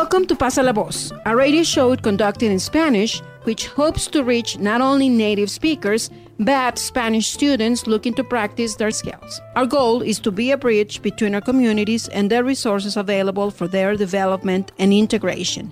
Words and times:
Welcome 0.00 0.26
to 0.28 0.36
Pasa 0.36 0.62
la 0.62 0.70
Voz, 0.70 1.12
a 1.26 1.34
radio 1.34 1.64
show 1.64 1.96
conducted 1.96 2.52
in 2.52 2.60
Spanish, 2.60 3.20
which 3.42 3.66
hopes 3.66 4.06
to 4.06 4.22
reach 4.22 4.56
not 4.56 4.80
only 4.80 5.08
native 5.08 5.50
speakers, 5.50 6.08
but 6.38 6.78
Spanish 6.78 7.26
students 7.26 7.88
looking 7.88 8.14
to 8.14 8.22
practice 8.22 8.76
their 8.76 8.92
skills. 8.92 9.40
Our 9.56 9.66
goal 9.66 10.02
is 10.02 10.20
to 10.20 10.30
be 10.30 10.52
a 10.52 10.56
bridge 10.56 11.02
between 11.02 11.34
our 11.34 11.40
communities 11.40 12.06
and 12.10 12.30
the 12.30 12.44
resources 12.44 12.96
available 12.96 13.50
for 13.50 13.66
their 13.66 13.96
development 13.96 14.70
and 14.78 14.92
integration. 14.92 15.68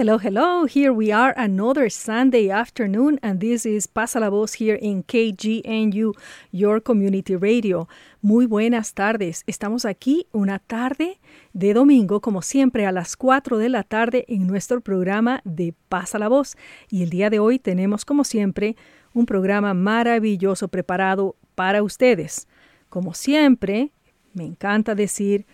Hello, 0.00 0.16
hello. 0.16 0.64
Here 0.64 0.94
we 0.94 1.12
are 1.12 1.34
another 1.36 1.90
Sunday 1.90 2.48
afternoon, 2.48 3.20
and 3.22 3.38
this 3.38 3.66
is 3.66 3.86
Pasa 3.86 4.18
la 4.18 4.30
Voz 4.30 4.54
here 4.54 4.78
in 4.80 5.02
KGNU, 5.02 6.14
your 6.52 6.80
community 6.80 7.36
radio. 7.36 7.86
Muy 8.22 8.46
buenas 8.46 8.94
tardes. 8.94 9.44
Estamos 9.46 9.84
aquí 9.84 10.26
una 10.32 10.58
tarde 10.58 11.20
de 11.52 11.74
domingo, 11.74 12.22
como 12.22 12.40
siempre, 12.40 12.86
a 12.86 12.92
las 12.92 13.14
4 13.14 13.58
de 13.58 13.68
la 13.68 13.82
tarde 13.82 14.24
en 14.28 14.46
nuestro 14.46 14.80
programa 14.80 15.42
de 15.44 15.74
Pasa 15.90 16.18
la 16.18 16.28
Voz. 16.28 16.56
Y 16.88 17.02
el 17.02 17.10
día 17.10 17.28
de 17.28 17.38
hoy 17.38 17.58
tenemos, 17.58 18.06
como 18.06 18.24
siempre, 18.24 18.76
un 19.12 19.26
programa 19.26 19.74
maravilloso 19.74 20.68
preparado 20.68 21.36
para 21.54 21.82
ustedes. 21.82 22.48
Como 22.88 23.12
siempre, 23.12 23.92
me 24.32 24.44
encanta 24.46 24.94
decir 24.94 25.44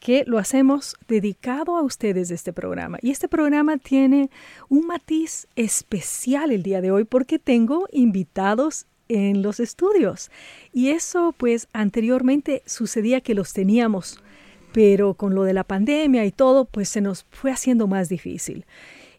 que 0.00 0.24
lo 0.26 0.38
hacemos 0.38 0.96
dedicado 1.08 1.76
a 1.76 1.82
ustedes 1.82 2.30
este 2.30 2.52
programa. 2.52 2.98
Y 3.02 3.10
este 3.10 3.28
programa 3.28 3.78
tiene 3.78 4.30
un 4.68 4.86
matiz 4.86 5.46
especial 5.56 6.52
el 6.52 6.62
día 6.62 6.80
de 6.80 6.90
hoy 6.90 7.04
porque 7.04 7.38
tengo 7.38 7.88
invitados 7.92 8.86
en 9.08 9.42
los 9.42 9.60
estudios. 9.60 10.30
Y 10.72 10.90
eso 10.90 11.34
pues 11.36 11.68
anteriormente 11.72 12.62
sucedía 12.66 13.20
que 13.20 13.34
los 13.34 13.52
teníamos, 13.52 14.22
pero 14.72 15.14
con 15.14 15.34
lo 15.34 15.44
de 15.44 15.54
la 15.54 15.64
pandemia 15.64 16.24
y 16.24 16.32
todo 16.32 16.64
pues 16.64 16.88
se 16.88 17.00
nos 17.00 17.26
fue 17.30 17.50
haciendo 17.50 17.86
más 17.86 18.08
difícil. 18.08 18.66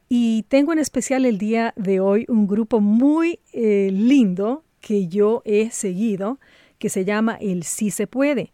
Y 0.10 0.44
tengo 0.48 0.72
en 0.72 0.80
especial 0.80 1.26
el 1.26 1.38
día 1.38 1.74
de 1.76 2.00
hoy 2.00 2.26
un 2.30 2.48
grupo 2.48 2.80
muy 2.80 3.40
eh, 3.52 3.90
lindo 3.92 4.64
que 4.80 5.08
yo 5.08 5.42
he 5.44 5.70
seguido, 5.70 6.40
que 6.80 6.90
se 6.90 7.04
llama 7.04 7.38
el 7.42 7.64
Sí 7.64 7.92
se 7.92 8.08
puede. 8.08 8.54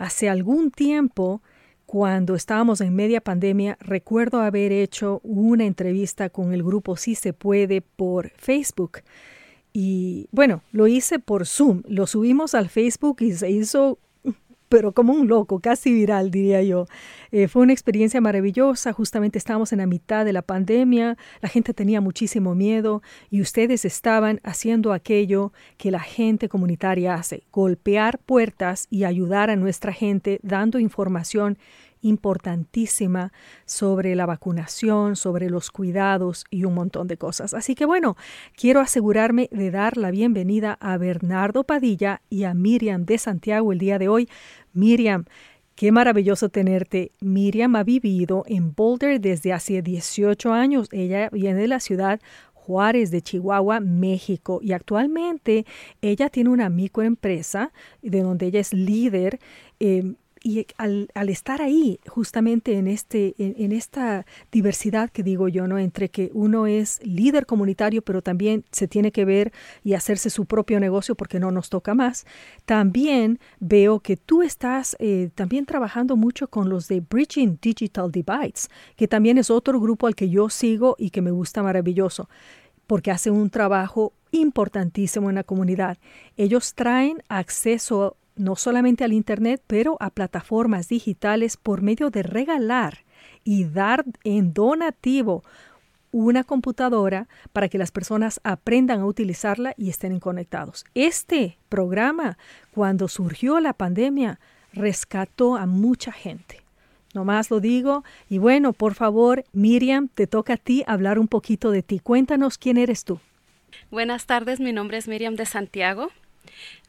Hace 0.00 0.30
algún 0.30 0.70
tiempo 0.70 1.42
cuando 1.84 2.34
estábamos 2.34 2.80
en 2.80 2.96
media 2.96 3.20
pandemia, 3.20 3.76
recuerdo 3.80 4.40
haber 4.40 4.72
hecho 4.72 5.20
una 5.22 5.66
entrevista 5.66 6.30
con 6.30 6.54
el 6.54 6.62
grupo 6.62 6.96
Si 6.96 7.14
se 7.14 7.34
puede 7.34 7.82
por 7.82 8.30
Facebook. 8.30 9.00
Y 9.74 10.26
bueno, 10.32 10.62
lo 10.72 10.86
hice 10.86 11.18
por 11.18 11.46
Zoom, 11.46 11.82
lo 11.86 12.06
subimos 12.06 12.54
al 12.54 12.70
Facebook 12.70 13.18
y 13.20 13.32
se 13.34 13.50
hizo 13.50 13.98
pero 14.70 14.92
como 14.92 15.12
un 15.12 15.26
loco, 15.26 15.58
casi 15.58 15.92
viral, 15.92 16.30
diría 16.30 16.62
yo. 16.62 16.86
Eh, 17.32 17.48
fue 17.48 17.62
una 17.62 17.72
experiencia 17.72 18.20
maravillosa, 18.20 18.92
justamente 18.92 19.36
estábamos 19.36 19.72
en 19.72 19.78
la 19.78 19.86
mitad 19.86 20.24
de 20.24 20.32
la 20.32 20.42
pandemia, 20.42 21.18
la 21.42 21.48
gente 21.48 21.74
tenía 21.74 22.00
muchísimo 22.00 22.54
miedo 22.54 23.02
y 23.30 23.42
ustedes 23.42 23.84
estaban 23.84 24.40
haciendo 24.44 24.92
aquello 24.92 25.52
que 25.76 25.90
la 25.90 25.98
gente 25.98 26.48
comunitaria 26.48 27.14
hace, 27.14 27.42
golpear 27.52 28.20
puertas 28.20 28.86
y 28.90 29.02
ayudar 29.02 29.50
a 29.50 29.56
nuestra 29.56 29.92
gente 29.92 30.38
dando 30.42 30.78
información 30.78 31.58
importantísima 32.02 33.32
sobre 33.64 34.14
la 34.14 34.26
vacunación, 34.26 35.16
sobre 35.16 35.50
los 35.50 35.70
cuidados 35.70 36.44
y 36.50 36.64
un 36.64 36.74
montón 36.74 37.06
de 37.06 37.16
cosas. 37.16 37.54
Así 37.54 37.74
que 37.74 37.84
bueno, 37.84 38.16
quiero 38.56 38.80
asegurarme 38.80 39.48
de 39.52 39.70
dar 39.70 39.96
la 39.96 40.10
bienvenida 40.10 40.78
a 40.80 40.96
Bernardo 40.96 41.64
Padilla 41.64 42.22
y 42.30 42.44
a 42.44 42.54
Miriam 42.54 43.04
de 43.04 43.18
Santiago 43.18 43.72
el 43.72 43.78
día 43.78 43.98
de 43.98 44.08
hoy. 44.08 44.28
Miriam, 44.72 45.24
Qué 45.80 45.92
maravilloso 45.92 46.50
tenerte. 46.50 47.12
Miriam 47.22 47.74
ha 47.74 47.84
vivido 47.84 48.44
en 48.46 48.74
Boulder 48.74 49.18
desde 49.18 49.54
hace 49.54 49.80
18 49.80 50.52
años. 50.52 50.88
Ella 50.92 51.30
viene 51.32 51.62
de 51.62 51.68
la 51.68 51.80
ciudad 51.80 52.20
Juárez 52.52 53.10
de 53.10 53.22
Chihuahua, 53.22 53.80
México, 53.80 54.60
y 54.62 54.72
actualmente 54.72 55.64
ella 56.02 56.28
tiene 56.28 56.50
una 56.50 56.68
microempresa 56.68 57.72
de 58.02 58.20
donde 58.20 58.46
ella 58.46 58.60
es 58.60 58.74
líder. 58.74 59.40
Eh, 59.80 60.12
y 60.42 60.66
al, 60.78 61.08
estar 61.28 61.60
ahí, 61.60 62.00
justamente 62.08 62.78
en, 62.78 62.88
este, 62.88 63.34
en, 63.38 63.72
esta 63.72 64.24
diversidad 64.50 65.10
que 65.10 65.22
digo 65.22 65.48
yo, 65.48 65.66
¿no? 65.66 65.78
entre 65.78 66.08
que 66.08 66.30
uno 66.32 66.66
es 66.66 66.98
líder 67.04 67.44
comunitario, 67.44 68.00
pero 68.02 68.22
también 68.22 68.64
se 68.70 68.88
tiene 68.88 69.12
que 69.12 69.26
ver 69.26 69.52
y 69.84 69.92
hacerse 69.92 70.30
su 70.30 70.46
propio 70.46 70.80
negocio 70.80 71.14
porque 71.14 71.40
no 71.40 71.50
nos 71.50 71.68
toca 71.68 71.94
más, 71.94 72.26
también 72.64 73.38
veo 73.58 74.00
que 74.00 74.16
tú 74.16 74.42
estás 74.42 74.96
eh, 74.98 75.30
también 75.34 75.66
trabajando 75.66 76.16
mucho 76.16 76.48
con 76.48 76.70
los 76.70 76.88
de 76.88 77.00
Bridging 77.00 77.58
Digital 77.60 78.10
Divides, 78.10 78.70
que 78.96 79.08
también 79.08 79.36
es 79.36 79.50
otro 79.50 79.78
grupo 79.78 80.06
al 80.06 80.14
que 80.14 80.30
yo 80.30 80.48
sigo 80.48 80.96
y 80.98 81.10
que 81.10 81.20
me 81.20 81.30
gusta 81.30 81.62
maravilloso 81.62 82.28
porque 82.86 83.12
hace 83.12 83.30
un 83.30 83.50
trabajo 83.50 84.14
importantísimo 84.32 85.28
en 85.28 85.36
la 85.36 85.44
comunidad. 85.44 85.98
Ellos 86.36 86.74
traen 86.74 87.22
acceso 87.28 88.16
no 88.36 88.56
solamente 88.56 89.04
al 89.04 89.12
Internet, 89.12 89.62
pero 89.66 89.96
a 90.00 90.10
plataformas 90.10 90.88
digitales 90.88 91.56
por 91.56 91.82
medio 91.82 92.10
de 92.10 92.22
regalar 92.22 93.04
y 93.44 93.64
dar 93.64 94.04
en 94.24 94.52
donativo 94.52 95.42
una 96.12 96.44
computadora 96.44 97.28
para 97.52 97.68
que 97.68 97.78
las 97.78 97.92
personas 97.92 98.40
aprendan 98.42 99.00
a 99.00 99.06
utilizarla 99.06 99.74
y 99.76 99.90
estén 99.90 100.18
conectados. 100.18 100.84
Este 100.94 101.58
programa, 101.68 102.36
cuando 102.72 103.08
surgió 103.08 103.60
la 103.60 103.72
pandemia, 103.72 104.40
rescató 104.72 105.56
a 105.56 105.66
mucha 105.66 106.12
gente. 106.12 106.62
No 107.14 107.24
más 107.24 107.50
lo 107.50 107.60
digo. 107.60 108.04
Y 108.28 108.38
bueno, 108.38 108.72
por 108.72 108.94
favor, 108.94 109.44
Miriam, 109.52 110.08
te 110.08 110.26
toca 110.26 110.54
a 110.54 110.56
ti 110.56 110.84
hablar 110.86 111.18
un 111.18 111.28
poquito 111.28 111.70
de 111.70 111.82
ti. 111.82 111.98
Cuéntanos 111.98 112.56
quién 112.56 112.76
eres 112.76 113.04
tú. 113.04 113.20
Buenas 113.90 114.26
tardes, 114.26 114.60
mi 114.60 114.72
nombre 114.72 114.98
es 114.98 115.08
Miriam 115.08 115.34
de 115.34 115.46
Santiago. 115.46 116.10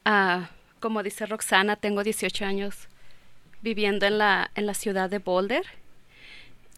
Ah, 0.05 0.49
como 0.81 1.03
dice 1.03 1.25
Roxana, 1.25 1.77
tengo 1.77 2.03
18 2.03 2.43
años 2.43 2.89
viviendo 3.61 4.05
en 4.05 4.17
la, 4.17 4.51
en 4.55 4.65
la 4.65 4.73
ciudad 4.73 5.09
de 5.09 5.19
Boulder. 5.19 5.63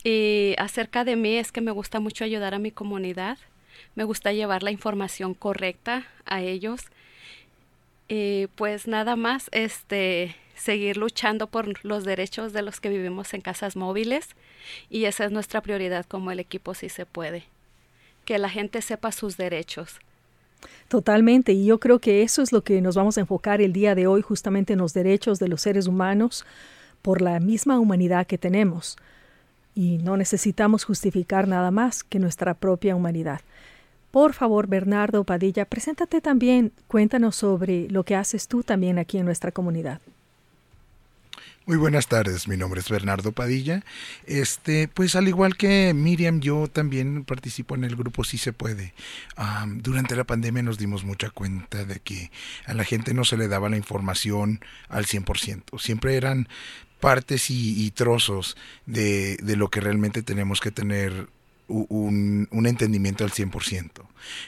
Y 0.03 0.53
acerca 0.59 1.03
de 1.03 1.16
mí 1.16 1.38
es 1.38 1.52
que 1.52 1.62
me 1.62 1.72
gusta 1.72 2.00
mucho 2.00 2.24
ayudar 2.24 2.53
a 2.53 2.59
mi 2.59 2.69
comunidad. 2.69 3.38
Me 3.96 4.03
gusta 4.03 4.34
llevar 4.34 4.62
la 4.62 4.72
información 4.72 5.34
correcta 5.34 6.06
a 6.25 6.41
ellos. 6.41 6.81
Y 8.08 8.47
pues 8.56 8.86
nada 8.86 9.16
más, 9.16 9.50
este, 9.52 10.35
seguir 10.56 10.97
luchando 10.97 11.47
por 11.47 11.84
los 11.85 12.03
derechos 12.03 12.53
de 12.53 12.62
los 12.62 12.80
que 12.80 12.90
vivimos 12.90 13.34
en 13.34 13.41
casas 13.41 13.75
móviles. 13.75 14.30
Y 14.90 15.06
esa 15.06 15.25
es 15.25 15.31
nuestra 15.31 15.62
prioridad 15.62 16.06
como 16.06 16.31
el 16.31 16.40
equipo 16.40 16.74
si 16.74 16.90
se 16.90 17.06
puede. 17.06 17.46
Que 18.25 18.38
la 18.38 18.50
gente 18.50 18.81
sepa 18.81 19.12
sus 19.12 19.38
derechos. 19.38 20.00
Totalmente, 20.88 21.54
y 21.54 21.66
yo 21.66 21.80
creo 21.80 22.00
que 22.00 22.24
eso 22.24 22.42
es 22.42 22.52
lo 22.52 22.64
que 22.64 22.82
nos 22.82 22.96
vamos 22.96 23.18
a 23.18 23.22
enfocar 23.22 23.62
el 23.62 23.74
día 23.74 23.96
de 23.96 24.08
hoy, 24.08 24.22
justamente 24.22 24.74
en 24.74 24.80
los 24.80 24.94
derechos 24.94 25.40
de 25.40 25.48
los 25.48 25.62
seres 25.62 25.88
humanos 25.88 26.46
por 27.02 27.22
la 27.22 27.40
misma 27.40 27.80
humanidad 27.80 28.28
que 28.28 28.38
tenemos. 28.38 28.98
Y 29.76 29.98
no 29.98 30.18
necesitamos 30.18 30.84
justificar 30.84 31.48
nada 31.48 31.72
más 31.72 32.04
que 32.04 32.20
nuestra 32.20 32.54
propia 32.54 32.96
humanidad. 32.96 33.42
Por 34.12 34.34
favor, 34.34 34.68
Bernardo 34.68 35.24
Padilla, 35.24 35.66
preséntate 35.66 36.22
también, 36.22 36.72
cuéntanos 36.88 37.36
sobre 37.36 37.90
lo 37.90 38.04
que 38.04 38.16
haces 38.16 38.48
tú 38.48 38.62
también 38.62 39.00
aquí 39.00 39.18
en 39.18 39.26
nuestra 39.26 39.52
comunidad. 39.52 40.00
Muy 41.66 41.78
buenas 41.78 42.08
tardes, 42.08 42.50
mi 42.50 42.58
nombre 42.58 42.82
es 42.82 42.90
Bernardo 42.90 43.32
Padilla. 43.32 43.86
Este, 44.26 44.90
pues 44.90 45.16
al 45.16 45.30
igual 45.30 45.56
que 45.56 45.94
Miriam, 45.94 46.42
yo 46.42 46.68
también 46.68 47.24
participo 47.24 47.76
en 47.76 47.86
el 47.86 47.96
grupo 47.96 48.26
Si 48.26 48.38
se 48.38 48.52
puede. 48.52 48.94
durante 49.78 50.18
la 50.18 50.26
pandemia 50.26 50.62
nos 50.62 50.78
dimos 50.78 51.06
mucha 51.06 51.30
cuenta 51.30 51.86
de 51.86 52.02
que 52.02 52.32
a 52.66 52.74
la 52.74 52.84
gente 52.84 53.14
no 53.14 53.24
se 53.24 53.38
le 53.38 53.48
daba 53.48 53.70
la 53.70 53.78
información 53.78 54.60
al 54.90 55.06
100%. 55.06 55.80
Siempre 55.80 56.18
eran 56.18 56.50
partes 57.00 57.50
y, 57.50 57.90
trozos 57.92 58.58
de, 58.86 59.38
de, 59.38 59.56
lo 59.56 59.70
que 59.70 59.80
realmente 59.80 60.22
tenemos 60.22 60.60
que 60.60 60.72
tener 60.72 61.30
un, 61.70 62.50
un, 62.52 62.68
entendimiento 62.68 63.24
al 63.24 63.32
100%. 63.32 63.90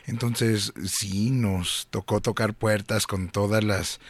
Entonces, 0.05 0.73
sí, 0.85 1.31
nos 1.31 1.87
tocó 1.91 2.19
tocar 2.19 2.53
puertas 2.53 3.07
con 3.07 3.29
todas 3.29 3.63
las 3.63 4.01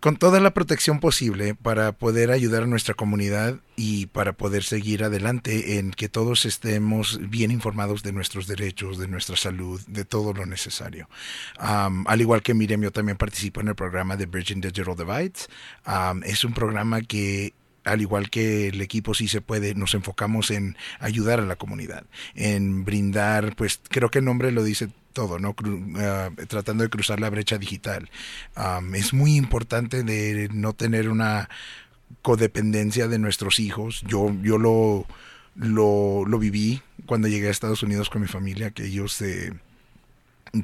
con 0.00 0.16
toda 0.16 0.40
la 0.40 0.52
protección 0.52 1.00
posible 1.00 1.54
para 1.54 1.92
poder 1.92 2.30
ayudar 2.30 2.64
a 2.64 2.66
nuestra 2.66 2.94
comunidad 2.94 3.56
y 3.76 4.06
para 4.06 4.34
poder 4.34 4.62
seguir 4.62 5.02
adelante 5.02 5.78
en 5.78 5.90
que 5.90 6.08
todos 6.08 6.44
estemos 6.44 7.18
bien 7.30 7.50
informados 7.50 8.02
de 8.02 8.12
nuestros 8.12 8.46
derechos, 8.46 8.98
de 8.98 9.08
nuestra 9.08 9.36
salud, 9.36 9.80
de 9.86 10.04
todo 10.04 10.32
lo 10.32 10.46
necesario. 10.46 11.08
al 11.58 12.20
igual 12.20 12.42
que 12.42 12.54
Miriam, 12.54 12.82
yo 12.82 12.92
también 12.92 13.16
participo 13.16 13.60
en 13.60 13.68
el 13.68 13.74
programa 13.74 14.16
de 14.16 14.26
Bridging 14.26 14.60
Digital 14.60 14.96
Divides. 14.96 15.48
es 16.24 16.44
un 16.44 16.52
programa 16.52 17.00
que 17.02 17.54
al 17.86 18.00
igual 18.00 18.30
que 18.30 18.68
el 18.68 18.80
equipo 18.80 19.14
sí 19.14 19.28
se 19.28 19.40
puede, 19.40 19.74
nos 19.74 19.94
enfocamos 19.94 20.50
en 20.50 20.76
ayudar 20.98 21.40
a 21.40 21.46
la 21.46 21.56
comunidad, 21.56 22.04
en 22.34 22.84
brindar, 22.84 23.54
pues 23.56 23.80
creo 23.88 24.10
que 24.10 24.18
el 24.18 24.24
nombre 24.24 24.50
lo 24.52 24.64
dice 24.64 24.88
todo, 25.12 25.38
¿no? 25.38 25.54
Ah, 25.96 26.30
tratando 26.48 26.82
de 26.82 26.90
cruzar 26.90 27.20
la 27.20 27.30
brecha 27.30 27.56
digital. 27.58 28.10
es 28.94 29.14
muy 29.14 29.36
importante 29.36 30.02
de 30.02 30.48
no 30.52 30.74
tener 30.74 31.08
una 31.08 31.48
codependencia 32.22 33.08
de 33.08 33.18
nuestros 33.18 33.58
hijos. 33.60 34.02
Yo, 34.06 34.34
yo 34.42 34.58
lo, 34.58 35.06
lo, 35.54 36.24
lo 36.26 36.38
viví 36.38 36.82
cuando 37.06 37.28
llegué 37.28 37.48
a 37.48 37.50
Estados 37.50 37.82
Unidos 37.82 38.10
con 38.10 38.20
mi 38.20 38.28
familia, 38.28 38.72
que 38.72 38.84
ellos 38.84 39.12
se, 39.12 39.54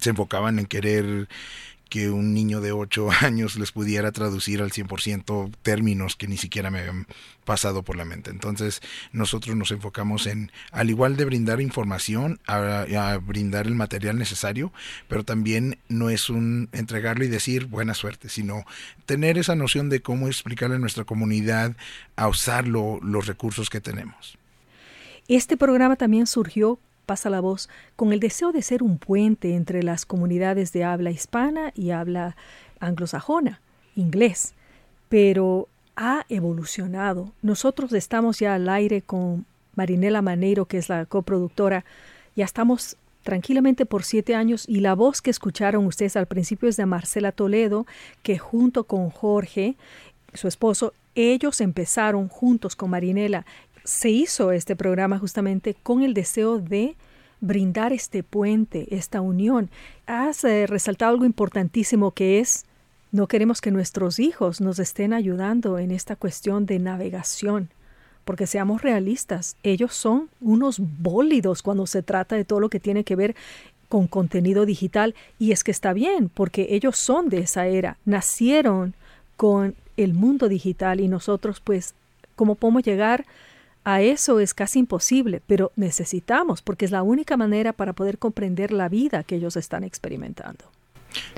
se 0.01 0.11
enfocaban 0.11 0.59
en 0.59 0.67
querer 0.67 1.29
que 1.93 2.09
un 2.09 2.33
niño 2.33 2.63
de 2.63 2.73
8 2.73 3.11
años 3.21 3.57
les 3.57 3.71
pudiera 3.71 4.13
traducir 4.13 4.63
al 4.63 4.71
100% 4.71 5.55
términos 5.61 6.17
que 6.17 6.27
ni 6.27 6.39
siquiera 6.39 6.71
me 6.71 6.79
habían 6.79 7.07
pasado 7.45 7.83
por 7.83 7.97
la 7.97 8.07
mente. 8.07 8.31
Entonces 8.31 8.81
nosotros 9.13 9.55
nos 9.57 9.73
enfocamos 9.73 10.27
en, 10.27 10.51
al 10.71 10.89
igual 10.89 11.19
de 11.19 11.27
brindar 11.27 11.61
información, 11.61 12.41
a, 12.47 13.19
brindar 13.23 13.67
el 13.67 13.75
material 13.75 14.17
necesario, 14.17 14.73
pero 15.07 15.23
también 15.23 15.77
no 15.91 16.09
es 16.09 16.31
un 16.31 16.71
entregarlo 16.73 17.27
y 17.27 17.29
decir 17.29 17.67
buena 17.67 17.93
suerte, 17.93 18.31
sino 18.31 18.65
tener 19.05 19.37
esa 19.37 19.55
noción 19.55 19.91
de 19.91 20.01
cómo 20.01 20.29
explicarle 20.29 20.77
a 20.77 20.79
nuestra 20.79 21.05
comunidad 21.05 21.77
a 22.17 22.27
usar 22.27 22.67
los 22.69 23.27
recursos 23.27 23.69
que 23.69 23.83
tenemos. 23.83 24.39
Este 25.29 25.59
programa 25.59 25.97
también 25.97 26.27
surgió 26.27 26.79
pasa 27.13 27.29
la 27.29 27.41
voz 27.41 27.69
con 27.95 28.15
el 28.15 28.21
deseo 28.21 28.53
de 28.53 28.63
ser 28.63 28.83
un 28.83 28.97
puente 28.97 29.55
entre 29.55 29.83
las 29.83 30.07
comunidades 30.07 30.73
de 30.73 30.83
habla 30.83 31.11
hispana 31.11 31.71
y 31.75 31.91
habla 31.91 32.37
anglosajona, 32.81 33.61
inglés, 33.97 34.55
pero 35.11 35.69
ha 35.95 36.25
evolucionado. 36.31 37.31
Nosotros 37.43 37.93
estamos 37.93 38.39
ya 38.39 38.55
al 38.55 38.67
aire 38.71 39.03
con 39.03 39.45
Marinela 39.75 40.23
Maneiro, 40.23 40.65
que 40.65 40.79
es 40.79 40.89
la 40.89 41.05
coproductora, 41.05 41.85
ya 42.35 42.47
estamos 42.47 42.97
tranquilamente 43.25 43.85
por 43.85 44.05
siete 44.05 44.35
años 44.35 44.65
y 44.67 44.81
la 44.81 44.95
voz 44.95 45.21
que 45.21 45.29
escucharon 45.29 45.85
ustedes 45.85 46.17
al 46.17 46.25
principio 46.25 46.71
es 46.71 46.79
de 46.79 46.87
Marcela 46.87 47.31
Toledo, 47.31 47.85
que 48.23 48.39
junto 48.39 48.85
con 48.85 49.11
Jorge, 49.11 49.77
su 50.33 50.49
esposo, 50.49 50.95
ellos 51.15 51.61
empezaron 51.61 52.29
juntos 52.29 52.75
con 52.75 52.89
Marinela 52.89 53.45
se 53.85 54.11
hizo 54.11 54.53
este 54.53 54.77
programa 54.77 55.19
justamente 55.19 55.75
con 55.83 56.03
el 56.03 56.15
deseo 56.15 56.59
de 56.59 56.97
brindar 57.41 57.93
este 57.93 58.23
puente, 58.23 58.95
esta 58.95 59.21
unión. 59.21 59.69
Has 60.07 60.45
eh, 60.45 60.67
resaltado 60.67 61.13
algo 61.13 61.25
importantísimo 61.25 62.13
que 62.13 62.39
es 62.39 62.65
no 63.11 63.27
queremos 63.27 63.61
que 63.61 63.71
nuestros 63.71 64.19
hijos 64.19 64.63
nos 64.63 64.79
estén 64.79 65.13
ayudando 65.13 65.79
en 65.79 65.91
esta 65.91 66.17
cuestión 66.17 66.65
de 66.65 66.79
navegación, 66.79 67.69
porque 68.25 68.47
seamos 68.47 68.81
realistas, 68.81 69.57
ellos 69.63 69.93
son 69.93 70.31
unos 70.41 70.79
bólidos 70.79 71.63
cuando 71.63 71.87
se 71.87 72.03
trata 72.03 72.37
de 72.37 72.47
todo 72.47 72.59
lo 72.59 72.71
que 72.71 72.81
tiene 72.81 73.05
que 73.05 73.17
ver 73.17 73.37
con 73.91 74.07
contenido 74.07 74.65
digital 74.65 75.15
y 75.39 75.53
es 75.53 75.63
que 75.63 75.73
está 75.73 75.93
bien, 75.93 76.31
porque 76.31 76.69
ellos 76.71 76.97
son 76.97 77.29
de 77.29 77.41
esa 77.41 77.67
era, 77.67 77.99
nacieron 78.07 78.95
con 79.37 79.75
el 79.99 80.15
mundo 80.15 80.49
digital 80.49 81.01
y 81.01 81.09
nosotros 81.09 81.61
pues, 81.61 81.95
¿cómo 82.35 82.55
podemos 82.55 82.83
llegar 82.83 83.27
eso 83.85 84.41
es 84.41 84.55
casi 84.55 84.79
imposible, 84.79 85.43
pero 85.47 85.73
necesitamos, 85.77 86.63
porque 86.63 86.85
es 86.85 86.91
la 86.91 87.03
única 87.03 87.37
manera 87.37 87.73
para 87.73 87.93
poder 87.93 88.19
comprender 88.19 88.73
la 88.73 88.89
vida 88.89 89.25
que 89.25 89.37
ellos 89.37 89.57
están 89.57 89.85
experimentando. 89.85 90.65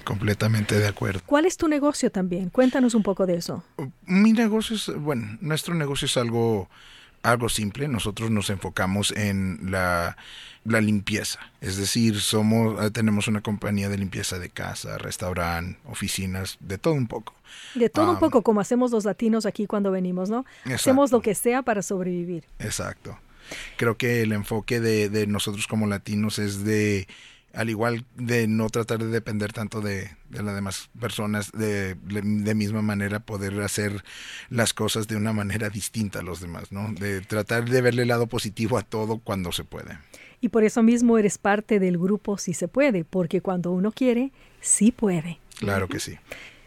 Completamente 0.04 0.78
de 0.78 0.86
acuerdo. 0.86 1.20
¿Cuál 1.26 1.46
es 1.46 1.56
tu 1.56 1.68
negocio 1.68 2.10
también? 2.10 2.50
Cuéntanos 2.50 2.94
un 2.94 3.02
poco 3.02 3.26
de 3.26 3.36
eso. 3.36 3.64
Mi 4.06 4.32
negocio 4.32 4.76
es, 4.76 4.94
bueno, 4.94 5.38
nuestro 5.40 5.74
negocio 5.74 6.06
es 6.06 6.16
algo, 6.16 6.68
algo 7.24 7.48
simple. 7.48 7.88
Nosotros 7.88 8.30
nos 8.30 8.50
enfocamos 8.50 9.10
en 9.12 9.58
la 9.70 10.16
la 10.64 10.80
limpieza. 10.80 11.40
Es 11.60 11.76
decir, 11.76 12.20
somos, 12.20 12.82
eh, 12.82 12.90
tenemos 12.90 13.28
una 13.28 13.42
compañía 13.42 13.88
de 13.88 13.98
limpieza 13.98 14.38
de 14.38 14.48
casa, 14.48 14.98
restaurante, 14.98 15.78
oficinas, 15.84 16.56
de 16.60 16.78
todo 16.78 16.94
un 16.94 17.06
poco. 17.06 17.34
De 17.74 17.88
todo 17.88 18.10
un 18.10 18.18
poco, 18.18 18.42
como 18.42 18.60
hacemos 18.60 18.90
los 18.90 19.04
latinos 19.04 19.46
aquí 19.46 19.66
cuando 19.66 19.90
venimos, 19.90 20.30
¿no? 20.30 20.44
Hacemos 20.64 21.12
lo 21.12 21.20
que 21.20 21.34
sea 21.34 21.62
para 21.62 21.82
sobrevivir. 21.82 22.44
Exacto. 22.58 23.18
Creo 23.76 23.96
que 23.96 24.22
el 24.22 24.32
enfoque 24.32 24.80
de, 24.80 25.10
de 25.10 25.26
nosotros 25.26 25.66
como 25.66 25.86
latinos 25.86 26.38
es 26.38 26.64
de 26.64 27.06
al 27.54 27.70
igual 27.70 28.04
de 28.16 28.46
no 28.46 28.68
tratar 28.68 28.98
de 28.98 29.08
depender 29.08 29.52
tanto 29.52 29.80
de, 29.80 30.10
de 30.30 30.42
las 30.42 30.54
demás 30.54 30.90
personas, 31.00 31.52
de, 31.52 31.94
de, 31.94 32.54
misma 32.54 32.82
manera 32.82 33.20
poder 33.20 33.60
hacer 33.62 34.04
las 34.50 34.74
cosas 34.74 35.08
de 35.08 35.16
una 35.16 35.32
manera 35.32 35.70
distinta 35.70 36.20
a 36.20 36.22
los 36.22 36.40
demás, 36.40 36.72
¿no? 36.72 36.92
De 36.92 37.20
tratar 37.20 37.68
de 37.68 37.80
verle 37.80 38.02
el 38.02 38.08
lado 38.08 38.26
positivo 38.26 38.76
a 38.76 38.82
todo 38.82 39.18
cuando 39.18 39.52
se 39.52 39.64
puede. 39.64 39.98
Y 40.40 40.48
por 40.48 40.64
eso 40.64 40.82
mismo 40.82 41.16
eres 41.16 41.38
parte 41.38 41.78
del 41.78 41.96
grupo 41.96 42.36
Si 42.36 42.52
se 42.52 42.68
puede, 42.68 43.04
porque 43.04 43.40
cuando 43.40 43.70
uno 43.70 43.92
quiere, 43.92 44.32
sí 44.60 44.92
puede. 44.92 45.38
Claro 45.58 45.88
que 45.88 46.00
sí. 46.00 46.18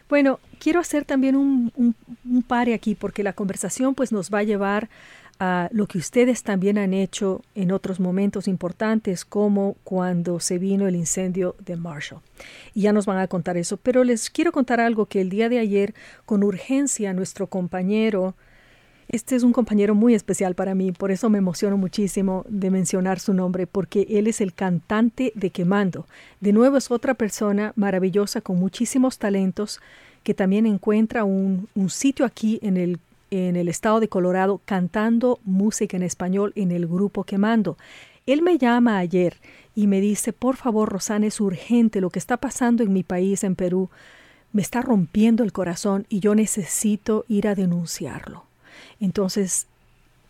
Bueno, 0.10 0.40
quiero 0.60 0.80
hacer 0.80 1.04
también 1.04 1.36
un, 1.36 1.72
un, 1.76 1.96
un 2.26 2.44
pare 2.44 2.74
aquí, 2.74 2.96
porque 2.96 3.24
la 3.24 3.34
conversación 3.34 3.94
pues 3.94 4.12
nos 4.12 4.34
va 4.34 4.40
a 4.40 4.44
llevar 4.44 4.90
a 5.40 5.70
lo 5.72 5.88
que 5.88 5.98
ustedes 5.98 6.44
también 6.44 6.78
han 6.78 6.94
hecho 6.94 7.42
en 7.56 7.72
otros 7.72 8.00
momentos 8.00 8.48
importantes, 8.48 9.26
como 9.26 9.76
cuando 9.84 10.40
se 10.40 10.58
vino 10.58 10.88
el 10.88 10.96
incendio 10.96 11.56
de 11.60 11.76
Marshall. 11.76 12.22
Y 12.74 12.82
ya 12.82 12.94
nos 12.94 13.06
van 13.06 13.20
a 13.20 13.28
contar 13.28 13.58
eso, 13.58 13.78
pero 13.78 14.04
les 14.04 14.30
quiero 14.30 14.52
contar 14.52 14.80
algo 14.80 15.06
que 15.06 15.22
el 15.22 15.30
día 15.30 15.50
de 15.50 15.60
ayer, 15.60 15.94
con 16.26 16.44
urgencia, 16.44 17.14
nuestro 17.14 17.48
compañero 17.48 18.36
este 19.10 19.38
es 19.38 19.44
un 19.44 19.54
compañero 19.54 19.96
muy 19.96 20.16
especial 20.16 20.54
para 20.54 20.76
mí, 20.76 20.92
por 20.92 21.12
eso 21.12 21.30
me 21.30 21.38
emociono 21.38 21.78
muchísimo 21.78 22.46
de 22.50 22.70
mencionar 22.70 23.22
su 23.22 23.34
nombre, 23.34 23.66
porque 23.66 24.06
él 24.10 24.28
es 24.28 24.42
el 24.42 24.54
cantante 24.54 25.32
de 25.34 25.50
Quemando. 25.50 26.08
De 26.42 26.52
nuevo 26.52 26.76
es 26.76 26.92
otra 26.92 27.14
persona 27.14 27.72
maravillosa 27.78 28.42
con 28.42 28.60
muchísimos 28.60 29.18
talentos 29.18 29.80
que 30.24 30.34
también 30.34 30.66
encuentra 30.66 31.24
un, 31.24 31.70
un 31.74 31.90
sitio 31.90 32.26
aquí 32.26 32.60
en 32.62 32.76
el, 32.76 33.00
en 33.32 33.56
el 33.56 33.68
estado 33.68 34.00
de 34.00 34.10
Colorado 34.10 34.62
cantando 34.66 35.40
música 35.44 35.98
en 35.98 36.04
español 36.04 36.54
en 36.56 36.72
el 36.72 36.88
grupo 36.88 37.24
Quemando. 37.24 37.78
Él 38.26 38.42
me 38.42 38.58
llama 38.58 38.98
ayer 38.98 39.38
y 39.76 39.88
me 39.88 40.02
dice, 40.02 40.34
por 40.34 40.56
favor, 40.58 40.90
Rosana, 40.90 41.28
es 41.28 41.40
urgente 41.40 42.02
lo 42.02 42.10
que 42.10 42.20
está 42.20 42.38
pasando 42.38 42.84
en 42.84 42.92
mi 42.92 43.04
país, 43.04 43.44
en 43.44 43.56
Perú. 43.56 43.90
Me 44.52 44.62
está 44.62 44.82
rompiendo 44.82 45.44
el 45.44 45.54
corazón 45.54 46.06
y 46.10 46.20
yo 46.20 46.36
necesito 46.36 47.26
ir 47.28 47.48
a 47.48 47.56
denunciarlo. 47.56 48.44
Entonces, 49.00 49.68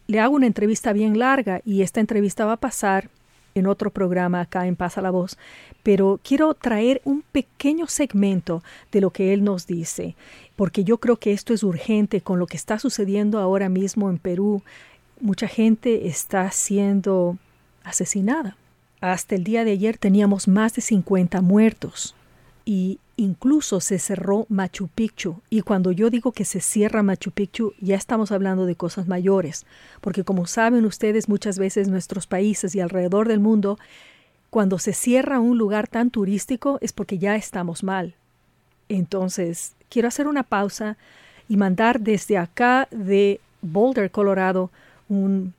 le 0.07 0.19
hago 0.19 0.35
una 0.35 0.47
entrevista 0.47 0.93
bien 0.93 1.19
larga 1.19 1.61
y 1.65 1.81
esta 1.81 1.99
entrevista 1.99 2.45
va 2.45 2.53
a 2.53 2.57
pasar 2.57 3.09
en 3.55 3.67
otro 3.67 3.89
programa 3.89 4.41
acá 4.41 4.67
en 4.67 4.75
Pasa 4.75 5.01
la 5.01 5.11
Voz, 5.11 5.37
pero 5.83 6.19
quiero 6.23 6.53
traer 6.53 7.01
un 7.05 7.23
pequeño 7.23 7.87
segmento 7.87 8.63
de 8.91 9.01
lo 9.01 9.09
que 9.09 9.33
él 9.33 9.43
nos 9.43 9.67
dice, 9.67 10.15
porque 10.57 10.83
yo 10.83 10.97
creo 10.97 11.17
que 11.17 11.31
esto 11.31 11.53
es 11.53 11.63
urgente 11.63 12.19
con 12.19 12.39
lo 12.39 12.47
que 12.47 12.57
está 12.57 12.79
sucediendo 12.79 13.39
ahora 13.39 13.69
mismo 13.69 14.09
en 14.09 14.17
Perú. 14.17 14.63
Mucha 15.21 15.47
gente 15.47 16.07
está 16.07 16.51
siendo 16.51 17.37
asesinada. 17.83 18.57
Hasta 18.99 19.35
el 19.35 19.43
día 19.43 19.63
de 19.63 19.71
ayer 19.71 19.99
teníamos 19.99 20.47
más 20.47 20.73
de 20.73 20.81
50 20.81 21.41
muertos 21.41 22.15
y 22.65 22.99
incluso 23.17 23.79
se 23.79 23.99
cerró 23.99 24.47
Machu 24.49 24.87
Picchu. 24.87 25.41
Y 25.51 25.61
cuando 25.61 25.91
yo 25.91 26.09
digo 26.09 26.31
que 26.31 26.43
se 26.43 26.59
cierra 26.59 27.03
Machu 27.03 27.29
Picchu, 27.29 27.73
ya 27.79 27.95
estamos 27.95 28.31
hablando 28.31 28.65
de 28.65 28.75
cosas 28.75 29.07
mayores, 29.07 29.67
porque 30.01 30.23
como 30.23 30.47
saben 30.47 30.85
ustedes, 30.85 31.29
muchas 31.29 31.59
veces 31.59 31.87
nuestros 31.87 32.25
países 32.25 32.73
y 32.73 32.79
alrededor 32.79 33.27
del 33.27 33.39
mundo, 33.39 33.77
cuando 34.49 34.79
se 34.79 34.93
cierra 34.93 35.39
un 35.39 35.59
lugar 35.59 35.87
tan 35.87 36.09
turístico 36.09 36.79
es 36.81 36.93
porque 36.93 37.19
ya 37.19 37.35
estamos 37.35 37.83
mal. 37.83 38.15
Entonces, 38.89 39.76
quiero 39.89 40.07
hacer 40.07 40.27
una 40.27 40.43
pausa 40.43 40.97
y 41.49 41.57
mandar 41.57 41.99
desde 41.99 42.37
acá 42.37 42.87
de 42.91 43.39
Boulder, 43.61 44.11
Colorado, 44.11 44.69
un, 45.09 45.53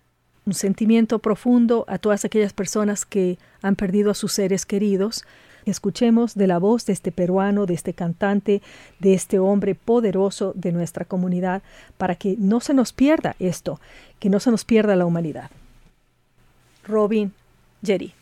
sentimiento 0.50 1.18
profundo 1.18 1.84
a 1.88 1.98
todas 1.98 2.24
aquellas 2.24 2.54
personas 2.54 3.04
que 3.04 3.36
han 3.60 3.76
perdido 3.76 4.10
a 4.10 4.14
sus 4.14 4.32
seres 4.32 4.64
queridos 4.64 5.26
Escuchemos 5.70 6.34
de 6.34 6.46
la 6.46 6.58
voz 6.58 6.86
de 6.86 6.94
este 6.94 7.12
peruano, 7.12 7.66
de 7.66 7.74
este 7.74 7.92
cantante, 7.92 8.62
de 9.00 9.12
este 9.12 9.38
hombre 9.38 9.74
poderoso 9.74 10.52
de 10.54 10.72
nuestra 10.72 11.04
comunidad, 11.04 11.62
para 11.98 12.14
que 12.14 12.36
no 12.38 12.60
se 12.60 12.72
nos 12.72 12.94
pierda 12.94 13.36
esto, 13.38 13.78
que 14.18 14.30
no 14.30 14.40
se 14.40 14.50
nos 14.50 14.64
pierda 14.64 14.96
la 14.96 15.04
humanidad. 15.04 15.50
Robin 16.84 17.32
Jerry. 17.84 18.14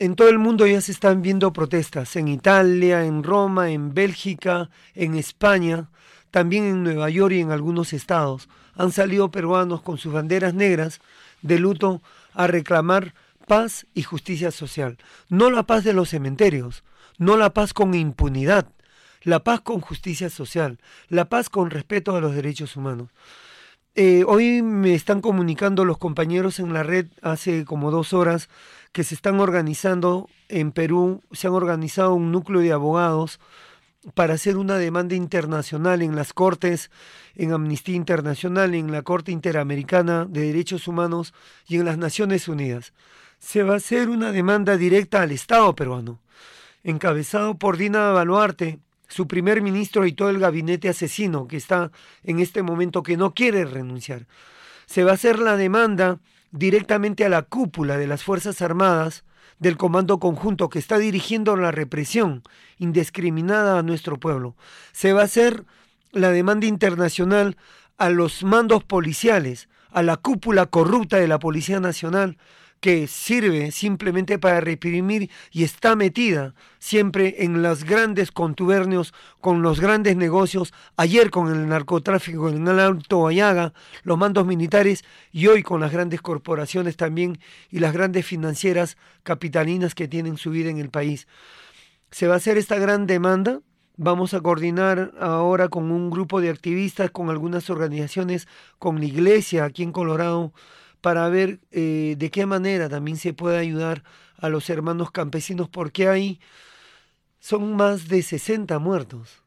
En 0.00 0.14
todo 0.14 0.28
el 0.28 0.38
mundo 0.38 0.64
ya 0.64 0.80
se 0.80 0.92
están 0.92 1.22
viendo 1.22 1.52
protestas, 1.52 2.14
en 2.14 2.28
Italia, 2.28 3.04
en 3.04 3.24
Roma, 3.24 3.70
en 3.70 3.94
Bélgica, 3.94 4.70
en 4.94 5.16
España, 5.16 5.88
también 6.30 6.62
en 6.66 6.84
Nueva 6.84 7.10
York 7.10 7.34
y 7.34 7.40
en 7.40 7.50
algunos 7.50 7.92
estados. 7.92 8.48
Han 8.76 8.92
salido 8.92 9.32
peruanos 9.32 9.82
con 9.82 9.98
sus 9.98 10.12
banderas 10.12 10.54
negras 10.54 11.00
de 11.42 11.58
luto 11.58 12.00
a 12.32 12.46
reclamar 12.46 13.12
paz 13.48 13.86
y 13.92 14.04
justicia 14.04 14.52
social, 14.52 14.98
no 15.28 15.50
la 15.50 15.64
paz 15.64 15.82
de 15.82 15.94
los 15.94 16.10
cementerios, 16.10 16.84
no 17.16 17.36
la 17.36 17.52
paz 17.52 17.74
con 17.74 17.92
impunidad, 17.92 18.68
la 19.24 19.42
paz 19.42 19.62
con 19.62 19.80
justicia 19.80 20.30
social, 20.30 20.78
la 21.08 21.28
paz 21.28 21.50
con 21.50 21.70
respeto 21.70 22.14
a 22.14 22.20
los 22.20 22.36
derechos 22.36 22.76
humanos. 22.76 23.08
Eh, 24.00 24.22
hoy 24.28 24.62
me 24.62 24.94
están 24.94 25.20
comunicando 25.20 25.84
los 25.84 25.98
compañeros 25.98 26.60
en 26.60 26.72
la 26.72 26.84
red 26.84 27.06
hace 27.20 27.64
como 27.64 27.90
dos 27.90 28.12
horas 28.12 28.48
que 28.92 29.02
se 29.02 29.16
están 29.16 29.40
organizando 29.40 30.28
en 30.48 30.70
Perú, 30.70 31.20
se 31.32 31.48
han 31.48 31.54
organizado 31.54 32.14
un 32.14 32.30
núcleo 32.30 32.60
de 32.60 32.70
abogados 32.70 33.40
para 34.14 34.34
hacer 34.34 34.56
una 34.56 34.78
demanda 34.78 35.16
internacional 35.16 36.00
en 36.00 36.14
las 36.14 36.32
Cortes, 36.32 36.92
en 37.34 37.52
Amnistía 37.52 37.96
Internacional, 37.96 38.76
en 38.76 38.92
la 38.92 39.02
Corte 39.02 39.32
Interamericana 39.32 40.26
de 40.26 40.42
Derechos 40.42 40.86
Humanos 40.86 41.34
y 41.66 41.78
en 41.78 41.84
las 41.84 41.98
Naciones 41.98 42.46
Unidas. 42.46 42.92
Se 43.40 43.64
va 43.64 43.74
a 43.74 43.78
hacer 43.78 44.10
una 44.10 44.30
demanda 44.30 44.76
directa 44.76 45.22
al 45.22 45.32
Estado 45.32 45.74
peruano, 45.74 46.20
encabezado 46.84 47.58
por 47.58 47.76
Dina 47.76 48.12
Baluarte, 48.12 48.78
su 49.08 49.26
primer 49.26 49.62
ministro 49.62 50.06
y 50.06 50.12
todo 50.12 50.30
el 50.30 50.38
gabinete 50.38 50.88
asesino 50.88 51.48
que 51.48 51.56
está 51.56 51.90
en 52.22 52.38
este 52.38 52.62
momento 52.62 53.02
que 53.02 53.16
no 53.16 53.34
quiere 53.34 53.64
renunciar. 53.64 54.26
Se 54.86 55.04
va 55.04 55.12
a 55.12 55.14
hacer 55.14 55.38
la 55.38 55.56
demanda 55.56 56.18
directamente 56.50 57.24
a 57.24 57.28
la 57.28 57.42
cúpula 57.42 57.96
de 57.96 58.06
las 58.06 58.22
Fuerzas 58.22 58.62
Armadas 58.62 59.24
del 59.58 59.76
Comando 59.76 60.18
Conjunto 60.18 60.68
que 60.68 60.78
está 60.78 60.98
dirigiendo 60.98 61.56
la 61.56 61.72
represión 61.72 62.42
indiscriminada 62.78 63.78
a 63.78 63.82
nuestro 63.82 64.18
pueblo. 64.18 64.54
Se 64.92 65.12
va 65.12 65.22
a 65.22 65.24
hacer 65.24 65.64
la 66.12 66.30
demanda 66.30 66.66
internacional 66.66 67.56
a 67.96 68.10
los 68.10 68.44
mandos 68.44 68.84
policiales, 68.84 69.68
a 69.90 70.02
la 70.02 70.16
cúpula 70.16 70.66
corrupta 70.66 71.16
de 71.16 71.28
la 71.28 71.38
Policía 71.38 71.80
Nacional, 71.80 72.38
que 72.80 73.06
sirve 73.06 73.70
simplemente 73.72 74.38
para 74.38 74.60
reprimir 74.60 75.30
y 75.50 75.64
está 75.64 75.96
metida 75.96 76.54
siempre 76.78 77.36
en 77.44 77.62
los 77.62 77.84
grandes 77.84 78.30
contubernios, 78.30 79.12
con 79.40 79.62
los 79.62 79.80
grandes 79.80 80.16
negocios, 80.16 80.72
ayer 80.96 81.30
con 81.30 81.52
el 81.52 81.68
narcotráfico 81.68 82.48
en 82.48 82.66
el 82.68 82.78
Alto 82.78 83.26
Ayaga, 83.26 83.72
los 84.02 84.18
mandos 84.18 84.46
militares 84.46 85.04
y 85.32 85.48
hoy 85.48 85.62
con 85.62 85.80
las 85.80 85.92
grandes 85.92 86.20
corporaciones 86.20 86.96
también 86.96 87.38
y 87.70 87.80
las 87.80 87.92
grandes 87.92 88.26
financieras 88.26 88.96
capitalinas 89.22 89.94
que 89.94 90.08
tienen 90.08 90.36
su 90.36 90.50
vida 90.50 90.70
en 90.70 90.78
el 90.78 90.90
país. 90.90 91.26
Se 92.10 92.26
va 92.26 92.34
a 92.34 92.38
hacer 92.38 92.58
esta 92.58 92.78
gran 92.78 93.06
demanda. 93.06 93.60
Vamos 93.96 94.32
a 94.32 94.40
coordinar 94.40 95.12
ahora 95.18 95.68
con 95.68 95.90
un 95.90 96.08
grupo 96.08 96.40
de 96.40 96.50
activistas, 96.50 97.10
con 97.10 97.30
algunas 97.30 97.68
organizaciones, 97.68 98.46
con 98.78 99.00
la 99.00 99.06
iglesia 99.06 99.64
aquí 99.64 99.82
en 99.82 99.90
Colorado, 99.90 100.52
para 101.00 101.28
ver 101.28 101.60
eh, 101.70 102.14
de 102.18 102.30
qué 102.30 102.46
manera 102.46 102.88
también 102.88 103.16
se 103.16 103.32
puede 103.32 103.58
ayudar 103.58 104.02
a 104.36 104.48
los 104.48 104.70
hermanos 104.70 105.10
campesinos, 105.10 105.68
porque 105.68 106.08
hay, 106.08 106.40
son 107.40 107.76
más 107.76 108.08
de 108.08 108.22
60 108.22 108.78
muertos. 108.78 109.42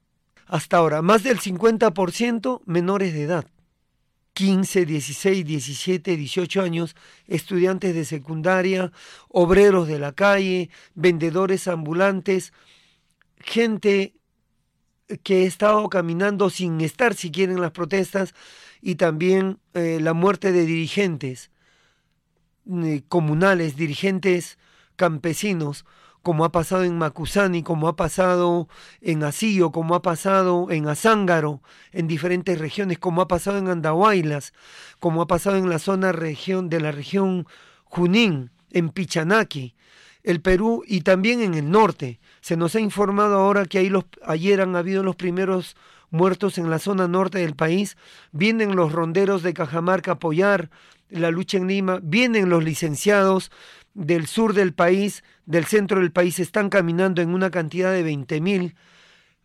Hasta 0.48 0.78
ahora, 0.78 1.02
más 1.02 1.24
del 1.24 1.40
50% 1.40 2.62
menores 2.66 3.14
de 3.14 3.24
edad. 3.24 3.46
15, 4.34 4.86
16, 4.86 5.46
17, 5.46 6.18
18 6.18 6.62
años, 6.62 6.96
estudiantes 7.28 7.94
de 7.94 8.06
secundaria, 8.06 8.92
obreros 9.28 9.88
de 9.88 10.00
la 10.00 10.14
calle, 10.14 10.70
vendedores 10.94 11.68
ambulantes, 11.68 12.54
gente 13.40 14.14
que 15.24 15.44
ha 15.44 15.48
estado 15.48 15.88
caminando 15.90 16.50
sin 16.50 16.80
estar 16.82 17.14
siquiera 17.14 17.52
en 17.52 17.62
las 17.62 17.72
protestas, 17.72 18.34
y 18.82 18.96
también 18.96 19.60
eh, 19.74 20.00
la 20.02 20.14
muerte 20.14 20.52
de 20.52 20.66
dirigentes 20.66 21.52
eh, 22.70 23.04
comunales, 23.08 23.76
dirigentes 23.76 24.58
campesinos, 24.96 25.86
como 26.22 26.46
ha 26.46 26.52
pasado 26.52 26.84
en 26.84 26.98
Macusani, 26.98 27.64
como 27.64 27.88
ha 27.88 27.96
pasado 27.96 28.68
en 29.02 29.24
Asillo, 29.24 29.72
como 29.72 29.96
ha 29.96 30.02
pasado 30.02 30.70
en 30.70 30.88
Azángaro, 30.88 31.62
en 31.92 32.08
diferentes 32.08 32.60
regiones, 32.60 33.00
como 33.00 33.22
ha 33.22 33.28
pasado 33.28 33.58
en 33.58 33.68
Andahuaylas, 33.68 34.54
como 35.00 35.22
ha 35.22 35.28
pasado 35.28 35.58
en 35.58 35.70
la 35.70 35.80
zona 35.80 36.12
región 36.12 36.70
de 36.70 36.80
la 36.80 36.92
región 36.92 37.48
Junín, 37.86 38.52
en 38.70 38.90
Pichanaki, 38.90 39.76
el 40.24 40.42
Perú 40.42 40.84
y 40.86 41.02
también 41.02 41.42
en 41.42 41.56
el 41.56 41.70
norte. 41.72 42.20
Se 42.42 42.56
nos 42.56 42.76
ha 42.76 42.80
informado 42.80 43.40
ahora 43.40 43.66
que 43.66 43.80
ahí 43.80 43.90
los, 43.90 44.06
ayer 44.24 44.62
han 44.62 44.76
habido 44.76 45.04
los 45.04 45.16
primeros 45.16 45.76
muertos 46.12 46.58
en 46.58 46.70
la 46.70 46.78
zona 46.78 47.08
norte 47.08 47.40
del 47.40 47.56
país, 47.56 47.98
vienen 48.32 48.76
los 48.76 48.92
ronderos 48.92 49.42
de 49.42 49.54
Cajamarca 49.54 50.12
a 50.12 50.14
apoyar 50.16 50.70
la 51.10 51.32
lucha 51.32 51.58
en 51.58 51.68
Lima, 51.68 52.00
vienen 52.04 52.50
los 52.50 52.64
licenciados 52.64 53.52
del 53.94 54.28
sur 54.28 54.54
del 54.54 54.74
país, 54.74 55.24
del 55.46 55.66
centro 55.66 56.00
del 56.00 56.12
país, 56.12 56.40
están 56.40 56.70
caminando 56.70 57.22
en 57.22 57.34
una 57.34 57.50
cantidad 57.50 57.92
de 57.92 58.04
20 58.04 58.42
mil 58.42 58.76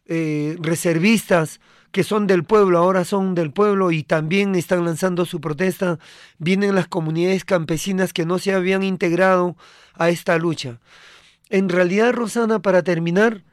eh, 0.06 0.56
reservistas 0.60 1.60
que 1.90 2.04
son 2.04 2.26
del 2.26 2.44
pueblo, 2.44 2.78
ahora 2.78 3.04
son 3.04 3.34
del 3.34 3.52
pueblo 3.52 3.90
y 3.90 4.02
también 4.02 4.54
están 4.54 4.84
lanzando 4.84 5.24
su 5.24 5.40
protesta. 5.40 5.98
Vienen 6.38 6.74
las 6.74 6.88
comunidades 6.88 7.44
campesinas 7.44 8.12
que 8.12 8.26
no 8.26 8.38
se 8.38 8.52
habían 8.52 8.82
integrado 8.82 9.56
a 9.94 10.10
esta 10.10 10.36
lucha. 10.36 10.78
En 11.48 11.68
realidad, 11.68 12.12
Rosana, 12.12 12.60
para 12.60 12.82
terminar, 12.82 13.44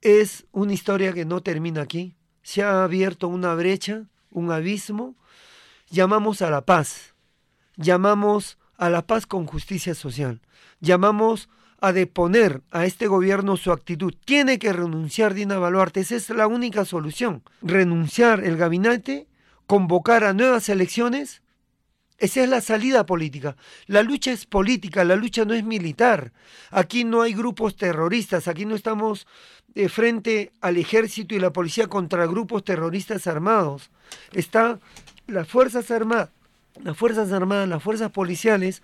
es 0.00 0.46
una 0.52 0.72
historia 0.74 1.12
que 1.12 1.24
no 1.24 1.42
termina 1.42 1.82
aquí 1.82 2.14
se 2.42 2.62
ha 2.62 2.84
abierto 2.84 3.28
una 3.28 3.54
brecha, 3.54 4.04
un 4.30 4.50
abismo. 4.50 5.14
Llamamos 5.90 6.42
a 6.42 6.50
la 6.50 6.62
paz, 6.62 7.14
llamamos 7.76 8.58
a 8.78 8.90
la 8.90 9.06
paz 9.06 9.26
con 9.26 9.46
justicia 9.46 9.94
social, 9.94 10.40
llamamos 10.80 11.48
a 11.80 11.92
deponer 11.92 12.62
a 12.70 12.86
este 12.86 13.06
gobierno 13.06 13.56
su 13.56 13.72
actitud. 13.72 14.14
Tiene 14.24 14.58
que 14.58 14.72
renunciar 14.72 15.34
Dina 15.34 15.58
Baluarte, 15.58 16.00
esa 16.00 16.16
es 16.16 16.30
la 16.30 16.46
única 16.46 16.84
solución. 16.84 17.42
Renunciar 17.60 18.44
el 18.44 18.56
gabinete, 18.56 19.26
convocar 19.66 20.24
a 20.24 20.32
nuevas 20.32 20.68
elecciones 20.68 21.42
esa 22.22 22.44
es 22.44 22.48
la 22.48 22.60
salida 22.60 23.04
política. 23.04 23.56
La 23.88 24.04
lucha 24.04 24.30
es 24.30 24.46
política, 24.46 25.04
la 25.04 25.16
lucha 25.16 25.44
no 25.44 25.54
es 25.54 25.64
militar. 25.64 26.32
Aquí 26.70 27.02
no 27.02 27.22
hay 27.22 27.34
grupos 27.34 27.74
terroristas, 27.74 28.46
aquí 28.46 28.64
no 28.64 28.76
estamos 28.76 29.26
de 29.74 29.88
frente 29.88 30.52
al 30.60 30.76
ejército 30.76 31.34
y 31.34 31.40
la 31.40 31.52
policía 31.52 31.86
contra 31.86 32.26
grupos 32.26 32.64
terroristas 32.64 33.26
armados. 33.26 33.90
Está 34.32 34.78
las 35.26 35.48
Fuerzas 35.48 35.90
Armadas, 35.90 36.30
las 36.82 36.96
Fuerzas 36.96 37.32
Armadas, 37.32 37.68
las 37.68 37.82
fuerzas 37.82 38.10
policiales, 38.10 38.82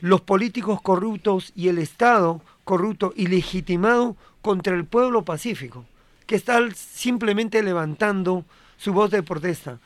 los 0.00 0.20
políticos 0.22 0.80
corruptos 0.80 1.52
y 1.54 1.68
el 1.68 1.78
Estado 1.78 2.42
corrupto 2.64 3.12
y 3.16 3.26
legitimado 3.26 4.16
contra 4.42 4.74
el 4.74 4.84
pueblo 4.84 5.24
pacífico, 5.24 5.84
que 6.26 6.36
está 6.36 6.58
simplemente 6.74 7.62
levantando 7.62 8.44
su 8.76 8.92
voz 8.92 9.10
de 9.10 9.22
protesta. 9.22 9.78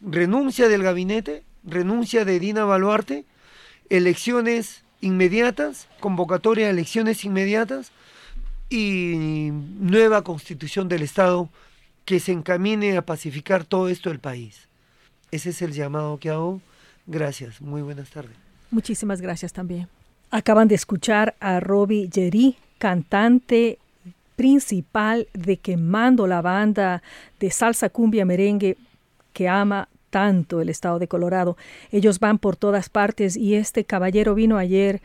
Renuncia 0.00 0.68
del 0.68 0.82
gabinete, 0.82 1.44
renuncia 1.64 2.24
de 2.24 2.38
Dina 2.38 2.64
Baluarte, 2.64 3.24
elecciones 3.88 4.84
inmediatas, 5.00 5.88
convocatoria 6.00 6.66
de 6.66 6.72
elecciones 6.72 7.24
inmediatas 7.24 7.92
y 8.70 9.50
nueva 9.80 10.22
constitución 10.22 10.88
del 10.88 11.02
Estado 11.02 11.48
que 12.04 12.20
se 12.20 12.32
encamine 12.32 12.96
a 12.96 13.02
pacificar 13.02 13.64
todo 13.64 13.88
esto 13.88 14.08
del 14.08 14.20
país. 14.20 14.68
Ese 15.30 15.50
es 15.50 15.60
el 15.62 15.72
llamado 15.72 16.18
que 16.18 16.30
hago. 16.30 16.60
Gracias. 17.06 17.60
Muy 17.60 17.82
buenas 17.82 18.10
tardes. 18.10 18.36
Muchísimas 18.70 19.20
gracias 19.20 19.52
también. 19.52 19.88
Acaban 20.30 20.68
de 20.68 20.76
escuchar 20.76 21.34
a 21.40 21.58
Robbie 21.60 22.08
Jerry, 22.12 22.56
cantante 22.78 23.78
principal 24.36 25.26
de 25.34 25.56
Quemando 25.56 26.26
la 26.26 26.40
banda 26.40 27.02
de 27.40 27.50
salsa 27.50 27.90
cumbia 27.90 28.24
merengue 28.24 28.76
que 29.32 29.48
ama 29.48 29.88
tanto 30.10 30.60
el 30.60 30.68
estado 30.68 30.98
de 30.98 31.08
Colorado. 31.08 31.56
Ellos 31.92 32.20
van 32.20 32.38
por 32.38 32.56
todas 32.56 32.88
partes 32.88 33.36
y 33.36 33.54
este 33.54 33.84
caballero 33.84 34.34
vino 34.34 34.56
ayer. 34.56 35.02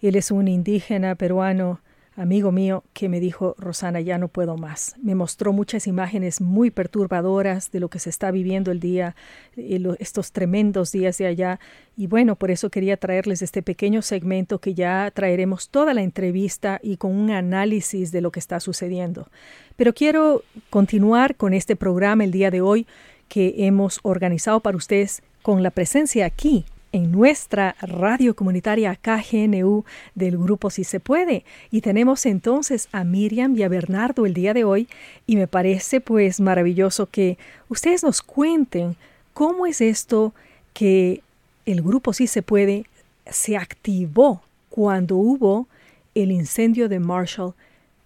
Él 0.00 0.16
es 0.16 0.30
un 0.30 0.48
indígena 0.48 1.14
peruano, 1.14 1.80
amigo 2.16 2.52
mío, 2.52 2.84
que 2.92 3.08
me 3.08 3.20
dijo, 3.20 3.54
Rosana, 3.58 4.00
ya 4.00 4.18
no 4.18 4.28
puedo 4.28 4.56
más. 4.56 4.94
Me 5.02 5.14
mostró 5.14 5.52
muchas 5.52 5.86
imágenes 5.86 6.40
muy 6.40 6.70
perturbadoras 6.70 7.70
de 7.70 7.80
lo 7.80 7.88
que 7.88 7.98
se 7.98 8.10
está 8.10 8.30
viviendo 8.30 8.70
el 8.70 8.80
día, 8.80 9.16
eh, 9.56 9.80
estos 9.98 10.32
tremendos 10.32 10.92
días 10.92 11.18
de 11.18 11.26
allá. 11.26 11.60
Y 11.96 12.06
bueno, 12.06 12.36
por 12.36 12.50
eso 12.50 12.70
quería 12.70 12.96
traerles 12.96 13.42
este 13.42 13.62
pequeño 13.62 14.02
segmento 14.02 14.58
que 14.58 14.74
ya 14.74 15.10
traeremos 15.14 15.68
toda 15.68 15.94
la 15.94 16.02
entrevista 16.02 16.80
y 16.82 16.96
con 16.96 17.14
un 17.14 17.30
análisis 17.30 18.12
de 18.12 18.20
lo 18.20 18.30
que 18.30 18.40
está 18.40 18.60
sucediendo. 18.60 19.28
Pero 19.76 19.94
quiero 19.94 20.42
continuar 20.70 21.36
con 21.36 21.54
este 21.54 21.76
programa 21.76 22.24
el 22.24 22.30
día 22.30 22.50
de 22.50 22.60
hoy 22.60 22.86
que 23.28 23.66
hemos 23.66 24.00
organizado 24.02 24.60
para 24.60 24.76
ustedes 24.76 25.22
con 25.40 25.62
la 25.62 25.70
presencia 25.70 26.26
aquí 26.26 26.66
en 26.92 27.10
nuestra 27.10 27.74
radio 27.80 28.36
comunitaria 28.36 28.94
KGNU 28.96 29.84
del 30.14 30.38
grupo 30.38 30.70
Si 30.70 30.84
se 30.84 31.00
puede. 31.00 31.44
Y 31.70 31.80
tenemos 31.80 32.26
entonces 32.26 32.88
a 32.92 33.02
Miriam 33.04 33.56
y 33.56 33.62
a 33.62 33.68
Bernardo 33.68 34.26
el 34.26 34.34
día 34.34 34.54
de 34.54 34.64
hoy 34.64 34.88
y 35.26 35.36
me 35.36 35.48
parece 35.48 36.00
pues 36.00 36.40
maravilloso 36.40 37.06
que 37.06 37.38
ustedes 37.68 38.02
nos 38.02 38.22
cuenten 38.22 38.96
cómo 39.32 39.66
es 39.66 39.80
esto 39.80 40.34
que 40.74 41.22
el 41.64 41.82
grupo 41.82 42.12
Si 42.12 42.26
se 42.26 42.42
puede 42.42 42.86
se 43.30 43.56
activó 43.56 44.42
cuando 44.68 45.16
hubo 45.16 45.66
el 46.14 46.30
incendio 46.30 46.88
de 46.88 46.98
Marshall 46.98 47.54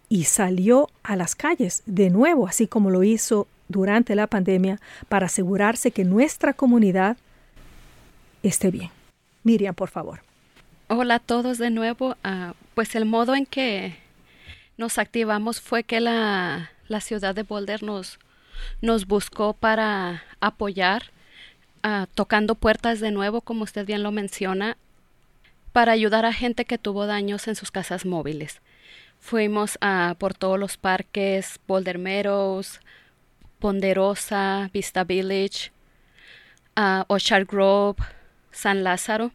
y 0.09 0.25
salió 0.25 0.88
a 1.02 1.16
las 1.16 1.35
calles 1.35 1.83
de 1.87 2.11
nuevo, 2.11 2.47
así 2.47 2.66
como 2.69 2.90
lo 2.90 3.02
hizo 3.02 3.49
durante 3.69 4.14
la 4.14 4.28
pandemia, 4.28 4.81
para 5.09 5.26
asegurarse 5.26 5.90
que 5.90 6.05
nuestra 6.05 6.52
comunidad 6.52 7.16
esté 8.49 8.71
bien. 8.71 8.91
Miriam, 9.43 9.75
por 9.75 9.88
favor. 9.88 10.21
Hola 10.88 11.17
a 11.17 11.19
todos 11.19 11.59
de 11.59 11.71
nuevo. 11.71 12.17
Ah, 12.23 12.55
pues 12.75 12.95
el 12.95 13.05
modo 13.05 13.35
en 13.35 13.47
que 13.47 13.97
nos 14.76 14.99
activamos 14.99 15.61
fue 15.61 15.85
que 15.85 16.00
la, 16.00 16.71
ciudad 17.00 17.35
de 17.35 17.43
Boulder 17.43 17.83
nos, 17.83 18.19
nos 18.83 19.07
buscó 19.07 19.53
para 19.53 20.23
apoyar, 20.41 21.11
ah, 21.83 22.07
tocando 22.15 22.55
puertas 22.55 23.00
de 23.00 23.11
nuevo, 23.11 23.41
como 23.41 23.65
usted 23.65 23.87
bien 23.87 24.03
lo 24.03 24.12
menciona, 24.12 24.76
para 25.73 25.93
ayudar 25.93 26.25
a 26.25 26.33
gente 26.33 26.65
que 26.65 26.79
tuvo 26.79 27.07
daños 27.07 27.49
en 27.49 27.57
sus 27.57 27.71
casas 27.71 28.07
móviles. 28.07 28.61
Fuimos 29.19 29.79
a, 29.81 30.15
por 30.19 30.35
todos 30.35 30.59
los 30.59 30.76
parques, 30.76 31.59
Boulder 31.67 31.99
Meadows, 31.99 32.81
Ponderosa, 33.59 34.71
Vista 34.73 35.05
Village, 35.05 35.73
a 36.76 37.05
Orchard 37.09 37.47
Grove, 37.47 38.03
San 38.57 38.83
Lázaro. 38.83 39.33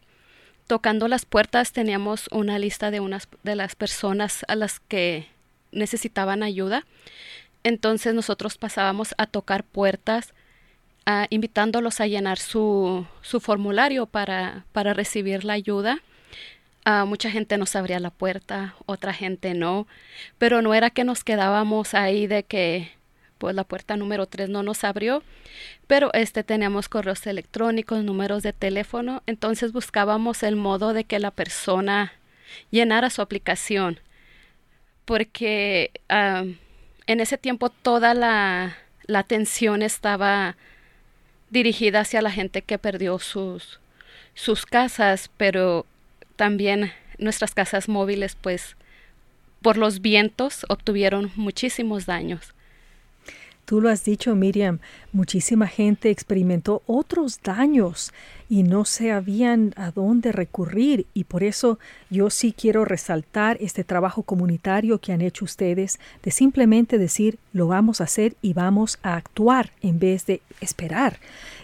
Tocando 0.68 1.08
las 1.08 1.26
puertas 1.26 1.72
teníamos 1.72 2.28
una 2.32 2.60
lista 2.60 2.92
de 2.92 3.00
unas 3.00 3.28
de 3.44 3.56
las 3.56 3.76
personas 3.76 4.46
a 4.48 4.56
las 4.56 4.80
que 4.80 5.28
necesitaban 5.72 6.44
ayuda. 6.44 6.86
Entonces 7.64 8.14
nosotros 8.14 8.58
pasábamos 8.58 9.14
a 9.18 9.28
tocar 9.28 9.64
puertas, 9.64 10.34
invitándolos 11.30 12.00
a 12.00 12.08
llenar 12.08 12.40
su, 12.40 13.06
su 13.22 13.40
formulario 13.40 14.06
para, 14.06 14.66
para 14.72 14.94
recibir 14.94 15.44
la 15.44 15.54
ayuda 15.54 16.02
Uh, 16.84 17.06
mucha 17.06 17.30
gente 17.30 17.60
nos 17.60 17.76
abría 17.76 18.00
la 18.00 18.10
puerta, 18.10 18.74
otra 18.88 19.14
gente 19.14 19.54
no, 19.54 19.86
pero 20.40 20.64
no 20.64 20.74
era 20.74 20.90
que 20.90 21.04
nos 21.04 21.24
quedábamos 21.24 21.94
ahí 21.94 22.26
de 22.26 22.42
que 22.42 22.92
pues 23.42 23.56
la 23.56 23.64
puerta 23.64 23.98
número 23.98 24.28
3 24.28 24.50
no 24.50 24.62
nos 24.62 24.84
abrió, 24.84 25.24
pero 25.88 26.14
este 26.14 26.44
teníamos 26.44 26.88
correos 26.88 27.26
electrónicos, 27.26 28.04
números 28.04 28.44
de 28.44 28.54
teléfono, 28.54 29.24
entonces 29.26 29.72
buscábamos 29.72 30.44
el 30.44 30.56
modo 30.56 30.94
de 30.94 31.06
que 31.06 31.18
la 31.18 31.32
persona 31.32 32.14
llenara 32.70 33.10
su 33.10 33.24
aplicación, 33.24 34.00
porque 35.06 35.90
en 36.08 37.20
ese 37.20 37.40
tiempo 37.40 37.72
toda 37.72 38.14
la, 38.14 38.78
la 39.08 39.20
atención 39.20 39.82
estaba 39.82 40.56
dirigida 41.50 42.02
hacia 42.02 42.22
la 42.22 42.30
gente 42.30 42.62
que 42.62 42.78
perdió 42.78 43.18
sus, 43.18 43.80
sus 44.36 44.68
casas, 44.68 45.32
pero 45.38 45.88
también 46.36 46.94
nuestras 47.18 47.56
casas 47.56 47.90
móviles, 47.90 48.38
pues 48.40 48.76
por 49.64 49.78
los 49.78 50.00
vientos 50.00 50.64
obtuvieron 50.70 51.32
muchísimos 51.36 52.06
daños. 52.06 52.54
Tú 53.72 53.80
lo 53.80 53.88
has 53.88 54.04
dicho, 54.04 54.36
Miriam, 54.36 54.80
muchísima 55.14 55.66
gente 55.66 56.10
experimentó 56.10 56.82
otros 56.88 57.40
daños 57.42 58.12
y 58.50 58.64
no 58.64 58.84
sabían 58.84 59.74
a 59.78 59.92
dónde 59.92 60.34
recurrir 60.34 61.06
y 61.14 61.24
por 61.24 61.42
eso 61.42 61.80
yo 62.10 62.30
sí 62.30 62.52
quiero 62.52 62.84
resaltar 62.84 63.56
este 63.62 63.86
trabajo 63.86 64.24
comunitario 64.24 65.00
que 65.00 65.14
han 65.14 65.22
hecho 65.22 65.46
ustedes 65.46 66.02
de 66.22 66.32
simplemente 66.32 66.98
decir 66.98 67.40
lo 67.54 67.68
vamos 67.68 68.02
a 68.02 68.04
hacer 68.04 68.36
y 68.42 68.52
vamos 68.52 69.00
a 69.04 69.16
actuar 69.16 69.72
en 69.82 70.00
vez 70.00 70.26
de 70.26 70.42
esperar 70.60 71.18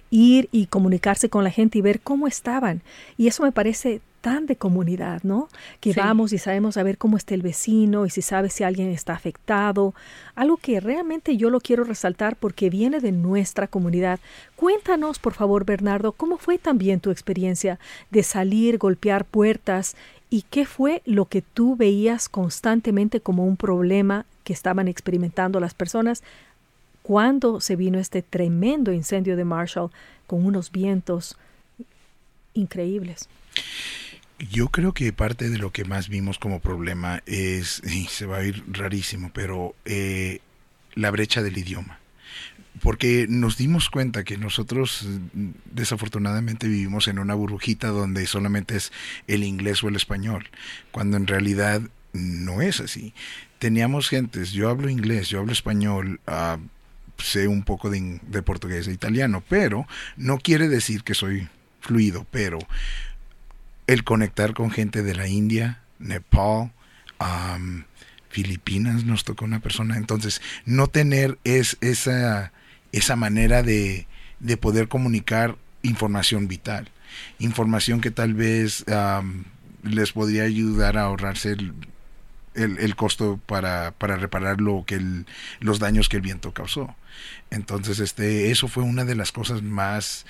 ir 0.10 0.48
y 0.54 0.68
comunicarse 0.68 1.28
con 1.28 1.44
la 1.44 1.52
gente 1.52 1.78
y 1.78 1.82
ver 1.82 2.00
cómo 2.00 2.26
estaban. 2.26 2.84
Y 3.18 3.28
eso 3.28 3.44
me 3.44 3.52
parece 3.52 4.00
tan 4.22 4.46
de 4.46 4.56
comunidad, 4.56 5.22
¿no? 5.24 5.48
Que 5.80 5.94
vamos 5.94 6.34
y 6.34 6.38
sabemos 6.38 6.78
a 6.78 6.84
ver 6.84 6.98
cómo 6.98 7.18
está 7.18 7.34
el 7.34 7.42
vecino 7.42 8.06
y 8.06 8.10
si 8.10 8.22
sabe 8.22 8.50
si 8.50 8.64
alguien 8.64 8.90
está 8.90 9.14
afectado. 9.14 9.94
Algo 10.36 10.58
que 10.58 10.80
realmente 10.80 11.38
yo 11.38 11.50
lo 11.50 11.60
quiero 11.60 11.84
resaltar 11.84 12.36
porque 12.36 12.70
viene 12.70 13.00
de 13.00 13.12
nuestra 13.12 13.68
comunidad. 13.68 14.20
Cuéntanos, 14.56 15.20
por 15.20 15.34
favor, 15.34 15.66
Bernardo, 15.66 16.12
cómo 16.12 16.38
fue 16.38 16.58
también 16.58 17.00
tu 17.00 17.12
experiencia 17.12 17.80
de 18.12 18.24
salir, 18.24 18.78
golpear 18.78 19.26
puertas 19.26 19.96
y 20.30 20.44
qué 20.44 20.66
fue 20.66 21.02
lo 21.06 21.26
que 21.26 21.42
tú 21.42 21.76
veías 21.76 22.28
constantemente 22.28 23.22
como 23.22 23.46
un 23.46 23.58
problema 23.58 24.26
que 24.44 24.54
estaban 24.54 24.88
experimentando 24.88 25.60
las 25.60 25.74
personas 25.74 26.24
cuando 27.04 27.62
se 27.62 27.78
vino 27.78 28.00
este 28.00 28.22
tremendo 28.22 28.92
incendio 28.92 29.38
de 29.38 29.46
Marshall 29.46 29.92
con 30.26 30.46
unos 30.46 30.72
vientos 30.72 31.38
increíbles. 32.54 33.30
Yo 34.40 34.68
creo 34.70 34.94
que 34.94 35.12
parte 35.14 35.50
de 35.50 35.58
lo 35.58 35.72
que 35.72 35.84
más 35.84 36.10
vimos 36.10 36.38
como 36.38 36.60
problema 36.60 37.24
es, 37.26 37.82
y 37.92 38.06
se 38.06 38.26
va 38.26 38.38
a 38.38 38.44
ir 38.44 38.64
rarísimo, 38.68 39.32
pero 39.34 39.76
eh, 39.86 40.42
la 40.94 41.12
brecha 41.12 41.42
del 41.42 41.58
idioma. 41.58 42.00
Porque 42.82 43.26
nos 43.28 43.58
dimos 43.58 43.90
cuenta 43.90 44.24
que 44.24 44.38
nosotros 44.38 45.08
desafortunadamente 45.66 46.68
vivimos 46.68 47.08
en 47.08 47.18
una 47.18 47.34
burbujita 47.34 47.88
donde 47.88 48.28
solamente 48.28 48.76
es 48.76 48.92
el 49.26 49.44
inglés 49.44 49.84
o 49.84 49.88
el 49.88 49.96
español, 49.96 50.48
cuando 50.92 51.18
en 51.18 51.26
realidad 51.26 51.82
no 52.14 52.62
es 52.62 52.80
así. 52.80 53.16
Teníamos 53.58 54.10
gentes, 54.10 54.52
yo 54.52 54.70
hablo 54.70 54.90
inglés, 54.90 55.30
yo 55.30 55.40
hablo 55.40 55.54
español, 55.54 56.20
uh, 56.28 56.60
sé 57.18 57.48
un 57.48 57.64
poco 57.64 57.90
de, 57.90 58.20
de 58.22 58.42
portugués 58.44 58.88
e 58.88 58.94
italiano, 58.94 59.44
pero 59.50 59.88
no 60.16 60.38
quiere 60.38 60.68
decir 60.68 61.04
que 61.04 61.16
soy 61.16 61.48
fluido, 61.82 62.28
pero 62.30 62.60
el 63.88 64.04
conectar 64.04 64.54
con 64.54 64.70
gente 64.70 65.02
de 65.02 65.16
la 65.16 65.28
India, 65.28 65.82
Nepal, 66.00 66.72
Filipinas 68.30 69.06
nos 69.06 69.24
tocó 69.24 69.46
una 69.46 69.62
persona. 69.62 69.98
Entonces, 69.98 70.42
no 70.66 70.88
tener 70.88 71.40
es, 71.44 71.78
esa, 71.82 72.52
esa 72.92 73.16
manera 73.16 73.64
de, 73.64 74.08
de 74.40 74.58
poder 74.58 74.88
comunicar 74.88 75.56
información 75.82 76.48
vital. 76.48 76.90
Información 77.40 78.02
que 78.02 78.12
tal 78.12 78.34
vez 78.34 78.86
les 79.84 80.12
podría 80.12 80.44
ayudar 80.44 80.98
a 80.98 81.04
ahorrarse 81.04 81.52
el, 81.52 81.74
el, 82.54 82.96
costo 82.96 83.40
para, 83.46 83.92
para, 83.92 84.18
reparar 84.18 84.62
lo 84.62 84.84
que 84.86 84.96
el, 84.96 85.26
los 85.60 85.80
daños 85.80 86.10
que 86.10 86.18
el 86.18 86.22
viento 86.22 86.54
causó. 86.54 86.96
Entonces, 87.50 88.00
este, 88.00 88.52
eso 88.52 88.68
fue 88.68 88.84
una 88.84 89.06
de 89.06 89.16
las 89.16 89.32
cosas 89.32 89.64
más 89.64 90.26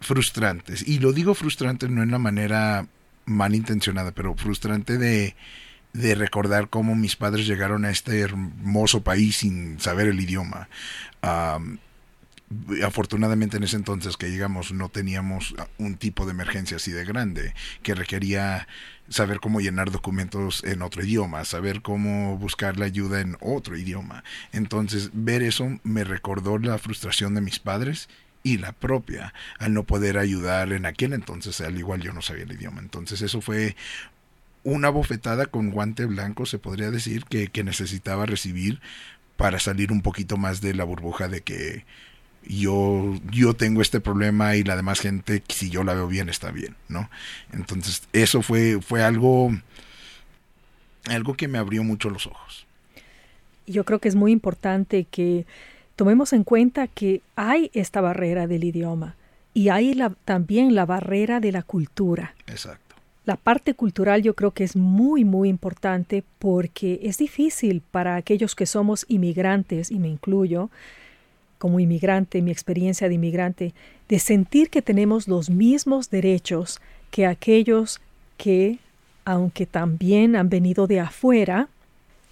frustrantes. 0.00 0.86
Y 0.86 0.98
lo 0.98 1.12
digo 1.12 1.34
frustrante 1.34 1.88
no 1.88 2.02
en 2.02 2.10
la 2.10 2.18
manera 2.18 2.86
malintencionada, 3.26 4.12
pero 4.12 4.34
frustrante 4.34 4.98
de, 4.98 5.36
de 5.92 6.14
recordar 6.14 6.68
cómo 6.68 6.94
mis 6.94 7.16
padres 7.16 7.46
llegaron 7.46 7.84
a 7.84 7.90
este 7.90 8.20
hermoso 8.20 9.02
país 9.02 9.36
sin 9.36 9.78
saber 9.80 10.08
el 10.08 10.20
idioma. 10.20 10.68
afortunadamente 12.84 13.58
en 13.58 13.62
ese 13.62 13.76
entonces 13.76 14.16
que 14.16 14.28
llegamos 14.28 14.72
no 14.72 14.88
teníamos 14.88 15.54
un 15.78 15.96
tipo 15.96 16.24
de 16.24 16.32
emergencia 16.32 16.78
así 16.78 16.90
de 16.90 17.04
grande 17.04 17.54
que 17.82 17.94
requería 17.94 18.66
saber 19.08 19.38
cómo 19.38 19.60
llenar 19.60 19.90
documentos 19.90 20.64
en 20.64 20.82
otro 20.82 21.04
idioma, 21.04 21.44
saber 21.44 21.82
cómo 21.82 22.38
buscar 22.38 22.76
la 22.76 22.86
ayuda 22.86 23.20
en 23.20 23.36
otro 23.40 23.76
idioma. 23.76 24.24
Entonces 24.52 25.10
ver 25.12 25.42
eso 25.42 25.78
me 25.82 26.04
recordó 26.04 26.58
la 26.58 26.78
frustración 26.78 27.34
de 27.34 27.40
mis 27.40 27.58
padres 27.58 28.08
y 28.42 28.58
la 28.58 28.72
propia 28.72 29.34
al 29.58 29.74
no 29.74 29.84
poder 29.84 30.18
ayudar 30.18 30.72
en 30.72 30.86
aquel 30.86 31.12
entonces, 31.12 31.60
al 31.60 31.78
igual 31.78 32.00
yo 32.00 32.12
no 32.12 32.22
sabía 32.22 32.44
el 32.44 32.52
idioma. 32.52 32.80
Entonces 32.80 33.22
eso 33.22 33.40
fue 33.40 33.76
una 34.64 34.90
bofetada 34.90 35.46
con 35.46 35.70
guante 35.70 36.06
blanco, 36.06 36.46
se 36.46 36.58
podría 36.58 36.90
decir, 36.90 37.24
que, 37.24 37.48
que 37.48 37.64
necesitaba 37.64 38.26
recibir 38.26 38.80
para 39.36 39.58
salir 39.58 39.92
un 39.92 40.02
poquito 40.02 40.36
más 40.36 40.60
de 40.60 40.74
la 40.74 40.84
burbuja 40.84 41.28
de 41.28 41.40
que 41.40 41.84
yo, 42.46 43.14
yo 43.30 43.54
tengo 43.54 43.82
este 43.82 44.00
problema 44.00 44.56
y 44.56 44.64
la 44.64 44.76
demás 44.76 45.00
gente, 45.00 45.42
si 45.48 45.70
yo 45.70 45.84
la 45.84 45.94
veo 45.94 46.08
bien, 46.08 46.28
está 46.28 46.50
bien, 46.50 46.76
¿no? 46.88 47.10
Entonces, 47.52 48.02
eso 48.12 48.42
fue, 48.42 48.80
fue 48.80 49.02
algo, 49.02 49.50
algo 51.06 51.34
que 51.34 51.48
me 51.48 51.58
abrió 51.58 51.84
mucho 51.84 52.10
los 52.10 52.26
ojos. 52.26 52.66
Yo 53.66 53.84
creo 53.84 53.98
que 53.98 54.08
es 54.08 54.14
muy 54.14 54.32
importante 54.32 55.04
que 55.04 55.46
tomemos 56.00 56.32
en 56.32 56.44
cuenta 56.44 56.86
que 56.86 57.20
hay 57.36 57.70
esta 57.74 58.00
barrera 58.00 58.46
del 58.46 58.64
idioma 58.64 59.16
y 59.52 59.68
hay 59.68 59.92
la, 59.92 60.08
también 60.24 60.74
la 60.74 60.86
barrera 60.86 61.40
de 61.40 61.52
la 61.52 61.62
cultura. 61.62 62.34
Exacto. 62.46 62.96
La 63.26 63.36
parte 63.36 63.74
cultural 63.74 64.22
yo 64.22 64.34
creo 64.34 64.52
que 64.52 64.64
es 64.64 64.76
muy, 64.76 65.26
muy 65.26 65.50
importante 65.50 66.24
porque 66.38 67.00
es 67.02 67.18
difícil 67.18 67.82
para 67.82 68.16
aquellos 68.16 68.54
que 68.54 68.64
somos 68.64 69.04
inmigrantes, 69.08 69.90
y 69.90 69.98
me 69.98 70.08
incluyo, 70.08 70.70
como 71.58 71.80
inmigrante, 71.80 72.40
mi 72.40 72.50
experiencia 72.50 73.06
de 73.06 73.16
inmigrante, 73.16 73.74
de 74.08 74.18
sentir 74.20 74.70
que 74.70 74.80
tenemos 74.80 75.28
los 75.28 75.50
mismos 75.50 76.08
derechos 76.08 76.80
que 77.10 77.26
aquellos 77.26 78.00
que, 78.38 78.78
aunque 79.26 79.66
también 79.66 80.34
han 80.34 80.48
venido 80.48 80.86
de 80.86 81.00
afuera, 81.00 81.68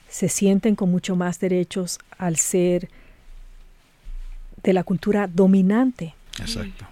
se 0.09 0.31
sienten 0.31 0.75
con 0.75 0.91
mucho 0.91 1.17
más 1.17 1.39
derechos 1.39 1.99
al 2.17 2.37
ser 2.37 2.89
de 4.63 4.73
la 4.73 4.85
cultura 4.85 5.29
dominante. 5.33 6.15
Exacto. 6.39 6.87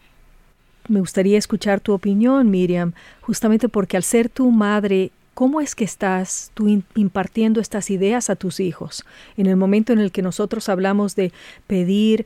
Me 0.88 1.00
gustaría 1.00 1.36
escuchar 1.36 1.80
tu 1.80 1.92
opinión, 1.92 2.50
Miriam, 2.50 2.92
justamente 3.20 3.68
porque 3.68 3.96
al 3.96 4.02
ser 4.02 4.28
tu 4.28 4.50
madre 4.50 5.10
¿Cómo 5.36 5.60
es 5.60 5.74
que 5.74 5.84
estás 5.84 6.50
tú 6.54 6.82
impartiendo 6.94 7.60
estas 7.60 7.90
ideas 7.90 8.30
a 8.30 8.36
tus 8.36 8.58
hijos? 8.58 9.04
En 9.36 9.44
el 9.44 9.56
momento 9.56 9.92
en 9.92 9.98
el 9.98 10.10
que 10.10 10.22
nosotros 10.22 10.70
hablamos 10.70 11.14
de 11.14 11.30
pedir 11.66 12.24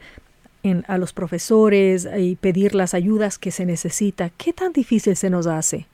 a 0.86 0.96
los 0.96 1.12
profesores 1.12 2.06
y 2.16 2.36
pedir 2.36 2.72
las 2.76 2.94
ayudas 2.94 3.36
que 3.36 3.50
se 3.50 3.66
necesita, 3.66 4.30
¿qué 4.36 4.52
tan 4.52 4.72
difícil 4.72 5.16
se 5.16 5.28
nos 5.28 5.48
hace? 5.48 5.86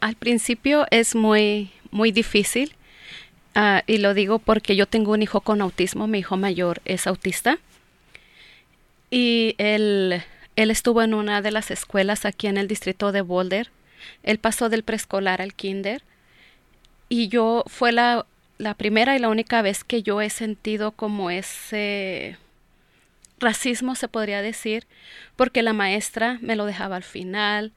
Al 0.00 0.16
principio 0.16 0.86
es 0.90 1.14
muy, 1.14 1.70
muy 1.92 2.10
difícil 2.10 2.74
ah, 3.54 3.84
y 3.86 3.98
lo 3.98 4.12
digo 4.12 4.40
porque 4.40 4.74
yo 4.74 4.86
tengo 4.86 5.12
un 5.12 5.22
hijo 5.22 5.40
con 5.42 5.60
autismo, 5.60 6.08
mi 6.08 6.18
hijo 6.18 6.36
mayor 6.36 6.82
es 6.84 7.06
autista 7.06 7.60
y 9.12 9.54
él, 9.58 10.22
él 10.56 10.70
estuvo 10.70 11.02
en 11.02 11.12
una 11.12 11.42
de 11.42 11.50
las 11.50 11.70
escuelas 11.70 12.24
aquí 12.24 12.46
en 12.46 12.56
el 12.56 12.66
distrito 12.66 13.12
de 13.12 13.20
Boulder. 13.20 13.70
Él 14.22 14.38
pasó 14.38 14.70
del 14.70 14.84
preescolar 14.84 15.42
al 15.42 15.52
kinder 15.52 16.02
y 17.10 17.28
yo 17.28 17.62
fue 17.66 17.92
la, 17.92 18.24
la 18.56 18.72
primera 18.72 19.14
y 19.14 19.18
la 19.18 19.28
única 19.28 19.60
vez 19.60 19.84
que 19.84 20.02
yo 20.02 20.22
he 20.22 20.30
sentido 20.30 20.92
como 20.92 21.30
ese 21.30 22.38
racismo 23.38 23.96
se 23.96 24.08
podría 24.08 24.40
decir, 24.40 24.86
porque 25.36 25.62
la 25.62 25.74
maestra 25.74 26.38
me 26.40 26.56
lo 26.56 26.64
dejaba 26.64 26.96
al 26.96 27.02
final. 27.02 27.72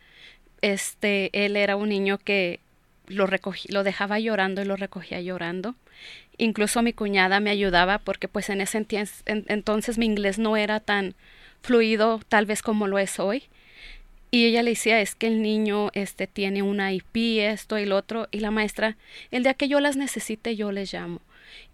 Este, 0.61 1.31
él 1.33 1.57
era 1.57 1.75
un 1.75 1.89
niño 1.89 2.17
que 2.17 2.61
lo 3.07 3.27
recogí, 3.27 3.71
lo 3.71 3.83
dejaba 3.83 4.19
llorando 4.19 4.61
y 4.61 4.65
lo 4.65 4.75
recogía 4.75 5.21
llorando. 5.21 5.75
Incluso 6.37 6.81
mi 6.81 6.93
cuñada 6.93 7.39
me 7.39 7.49
ayudaba 7.49 7.99
porque 7.99 8.27
pues 8.27 8.49
en 8.49 8.61
ese 8.61 8.85
entonces 9.25 9.97
mi 9.97 10.05
inglés 10.05 10.37
no 10.39 10.57
era 10.57 10.79
tan 10.79 11.15
fluido 11.61 12.19
tal 12.27 12.45
vez 12.45 12.61
como 12.61 12.87
lo 12.87 12.99
es 12.99 13.19
hoy. 13.19 13.43
Y 14.31 14.45
ella 14.45 14.63
le 14.63 14.71
decía, 14.71 14.99
es 14.99 15.15
que 15.15 15.27
el 15.27 15.41
niño 15.41 15.91
este 15.93 16.27
tiene 16.27 16.61
una 16.61 16.91
IP, 16.91 17.39
esto 17.39 17.79
y 17.79 17.85
lo 17.85 17.95
otro, 17.95 18.27
y 18.31 18.39
la 18.39 18.51
maestra, 18.51 18.97
el 19.31 19.43
día 19.43 19.53
que 19.53 19.69
yo 19.69 19.79
las 19.79 19.95
necesite, 19.95 20.57
yo 20.57 20.73
les 20.73 20.91
llamo. 20.91 21.21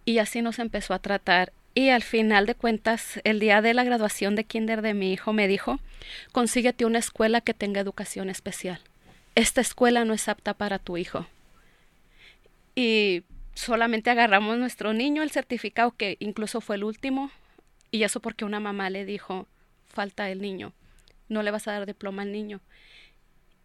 Y 0.06 0.20
así 0.20 0.42
nos 0.42 0.60
empezó 0.60 0.94
a 0.94 1.00
tratar. 1.00 1.54
Y 1.74 1.90
al 1.90 2.04
final 2.04 2.46
de 2.46 2.54
cuentas, 2.54 3.20
el 3.24 3.40
día 3.40 3.62
de 3.62 3.74
la 3.74 3.84
graduación 3.84 4.36
de 4.36 4.44
kinder 4.44 4.82
de 4.82 4.94
mi 4.94 5.12
hijo 5.12 5.34
me 5.34 5.48
dijo, 5.48 5.80
consíguete 6.34 6.86
una 6.86 7.00
escuela 7.00 7.42
que 7.42 7.54
tenga 7.54 7.82
educación 7.82 8.30
especial. 8.30 8.82
Esta 9.36 9.62
escuela 9.62 10.06
no 10.06 10.14
es 10.14 10.28
apta 10.28 10.54
para 10.54 10.80
tu 10.80 10.98
hijo. 10.98 11.26
Y 12.76 13.24
solamente 13.54 14.10
agarramos 14.10 14.58
nuestro 14.58 14.94
niño, 14.94 15.24
el 15.24 15.32
certificado 15.32 15.92
que 15.92 16.18
incluso 16.20 16.62
fue 16.62 16.76
el 16.76 16.84
último, 16.84 17.32
y 17.92 18.04
eso 18.04 18.20
porque 18.20 18.46
una 18.46 18.60
mamá 18.60 18.90
le 18.90 19.06
dijo, 19.06 19.48
falta 19.88 20.30
el 20.30 20.42
niño, 20.42 20.74
no 21.30 21.44
le 21.44 21.52
vas 21.52 21.68
a 21.68 21.74
dar 21.74 21.86
diploma 21.86 22.22
al 22.22 22.32
niño. 22.32 22.62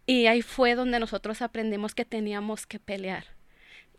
Y 0.05 0.27
ahí 0.27 0.41
fue 0.41 0.75
donde 0.75 0.99
nosotros 0.99 1.41
aprendimos 1.41 1.95
que 1.95 2.05
teníamos 2.05 2.65
que 2.65 2.79
pelear 2.79 3.37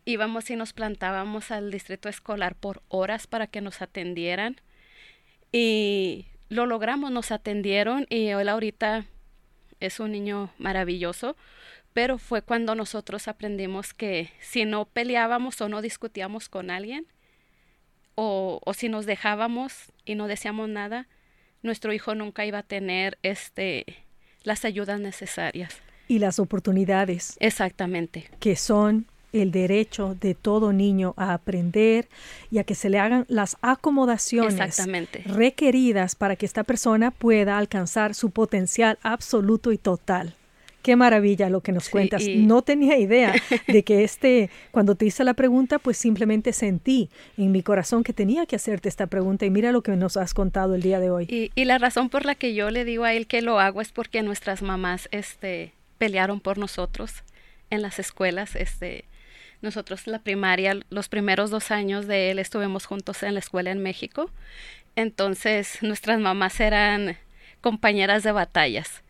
íbamos 0.08 0.48
y 0.48 0.56
nos 0.56 0.72
plantábamos 0.72 1.50
al 1.50 1.70
distrito 1.70 2.08
escolar 2.08 2.54
por 2.54 2.82
horas 2.88 3.26
para 3.26 3.46
que 3.46 3.60
nos 3.60 3.82
atendieran 3.82 4.56
y 5.52 6.24
lo 6.48 6.64
logramos, 6.64 7.10
nos 7.10 7.30
atendieron 7.30 8.06
y 8.08 8.28
él 8.28 8.48
ahorita 8.48 9.04
es 9.80 10.00
un 10.00 10.12
niño 10.12 10.52
maravilloso, 10.58 11.36
pero 11.92 12.18
fue 12.18 12.42
cuando 12.42 12.74
nosotros 12.74 13.28
aprendimos 13.28 13.94
que 13.94 14.30
si 14.40 14.64
no 14.64 14.84
peleábamos 14.86 15.60
o 15.60 15.68
no 15.68 15.82
discutíamos 15.82 16.48
con 16.48 16.70
alguien 16.70 17.06
o, 18.14 18.60
o 18.64 18.74
si 18.74 18.88
nos 18.88 19.06
dejábamos 19.06 19.92
y 20.04 20.14
no 20.14 20.26
decíamos 20.28 20.68
nada, 20.68 21.08
nuestro 21.62 21.92
hijo 21.92 22.14
nunca 22.14 22.44
iba 22.44 22.58
a 22.58 22.62
tener 22.62 23.18
este 23.22 23.84
las 24.44 24.64
ayudas 24.64 25.00
necesarias 25.00 25.82
y 26.08 26.18
las 26.18 26.38
oportunidades. 26.38 27.36
Exactamente. 27.38 28.30
Que 28.40 28.56
son 28.56 29.06
el 29.32 29.50
derecho 29.50 30.16
de 30.20 30.34
todo 30.34 30.72
niño 30.72 31.14
a 31.16 31.34
aprender 31.34 32.08
y 32.50 32.58
a 32.58 32.64
que 32.64 32.74
se 32.74 32.90
le 32.90 32.98
hagan 32.98 33.24
las 33.28 33.56
acomodaciones 33.60 34.88
requeridas 35.26 36.14
para 36.14 36.36
que 36.36 36.46
esta 36.46 36.64
persona 36.64 37.10
pueda 37.10 37.58
alcanzar 37.58 38.14
su 38.14 38.30
potencial 38.30 38.98
absoluto 39.02 39.72
y 39.72 39.78
total. 39.78 40.34
Qué 40.82 40.96
maravilla 40.96 41.50
lo 41.50 41.60
que 41.60 41.72
nos 41.72 41.88
cuentas. 41.90 42.24
No 42.26 42.62
tenía 42.62 42.96
idea 42.96 43.34
de 43.66 43.82
que 43.82 44.04
este, 44.04 44.48
cuando 44.70 44.94
te 44.94 45.04
hice 45.06 45.24
la 45.24 45.34
pregunta, 45.34 45.78
pues 45.78 45.98
simplemente 45.98 46.52
sentí 46.52 47.10
en 47.36 47.52
mi 47.52 47.62
corazón 47.62 48.04
que 48.04 48.12
tenía 48.12 48.46
que 48.46 48.56
hacerte 48.56 48.88
esta 48.88 49.06
pregunta 49.06 49.44
y 49.44 49.50
mira 49.50 49.72
lo 49.72 49.82
que 49.82 49.96
nos 49.96 50.16
has 50.16 50.32
contado 50.32 50.74
el 50.74 50.82
día 50.82 51.00
de 51.00 51.10
hoy. 51.10 51.26
Y, 51.28 51.50
y 51.54 51.64
la 51.64 51.78
razón 51.78 52.08
por 52.08 52.24
la 52.24 52.34
que 52.36 52.54
yo 52.54 52.70
le 52.70 52.84
digo 52.84 53.04
a 53.04 53.12
él 53.12 53.26
que 53.26 53.42
lo 53.42 53.58
hago 53.58 53.82
es 53.82 53.92
porque 53.92 54.22
nuestras 54.22 54.62
mamás 54.62 55.08
este, 55.10 55.72
pelearon 55.98 56.40
por 56.40 56.58
nosotros 56.58 57.22
en 57.70 57.82
las 57.82 57.98
escuelas, 57.98 58.56
este, 58.56 59.04
nosotros 59.60 60.06
la 60.06 60.20
primaria, 60.20 60.78
los 60.90 61.08
primeros 61.08 61.50
dos 61.50 61.70
años 61.70 62.06
de 62.06 62.30
él 62.30 62.38
estuvimos 62.38 62.86
juntos 62.86 63.22
en 63.22 63.34
la 63.34 63.40
escuela 63.40 63.70
en 63.70 63.82
México. 63.82 64.30
Entonces 64.96 65.78
nuestras 65.82 66.20
mamás 66.20 66.60
eran 66.60 67.16
compañeras 67.60 68.22
de 68.22 68.32
batallas. 68.32 69.02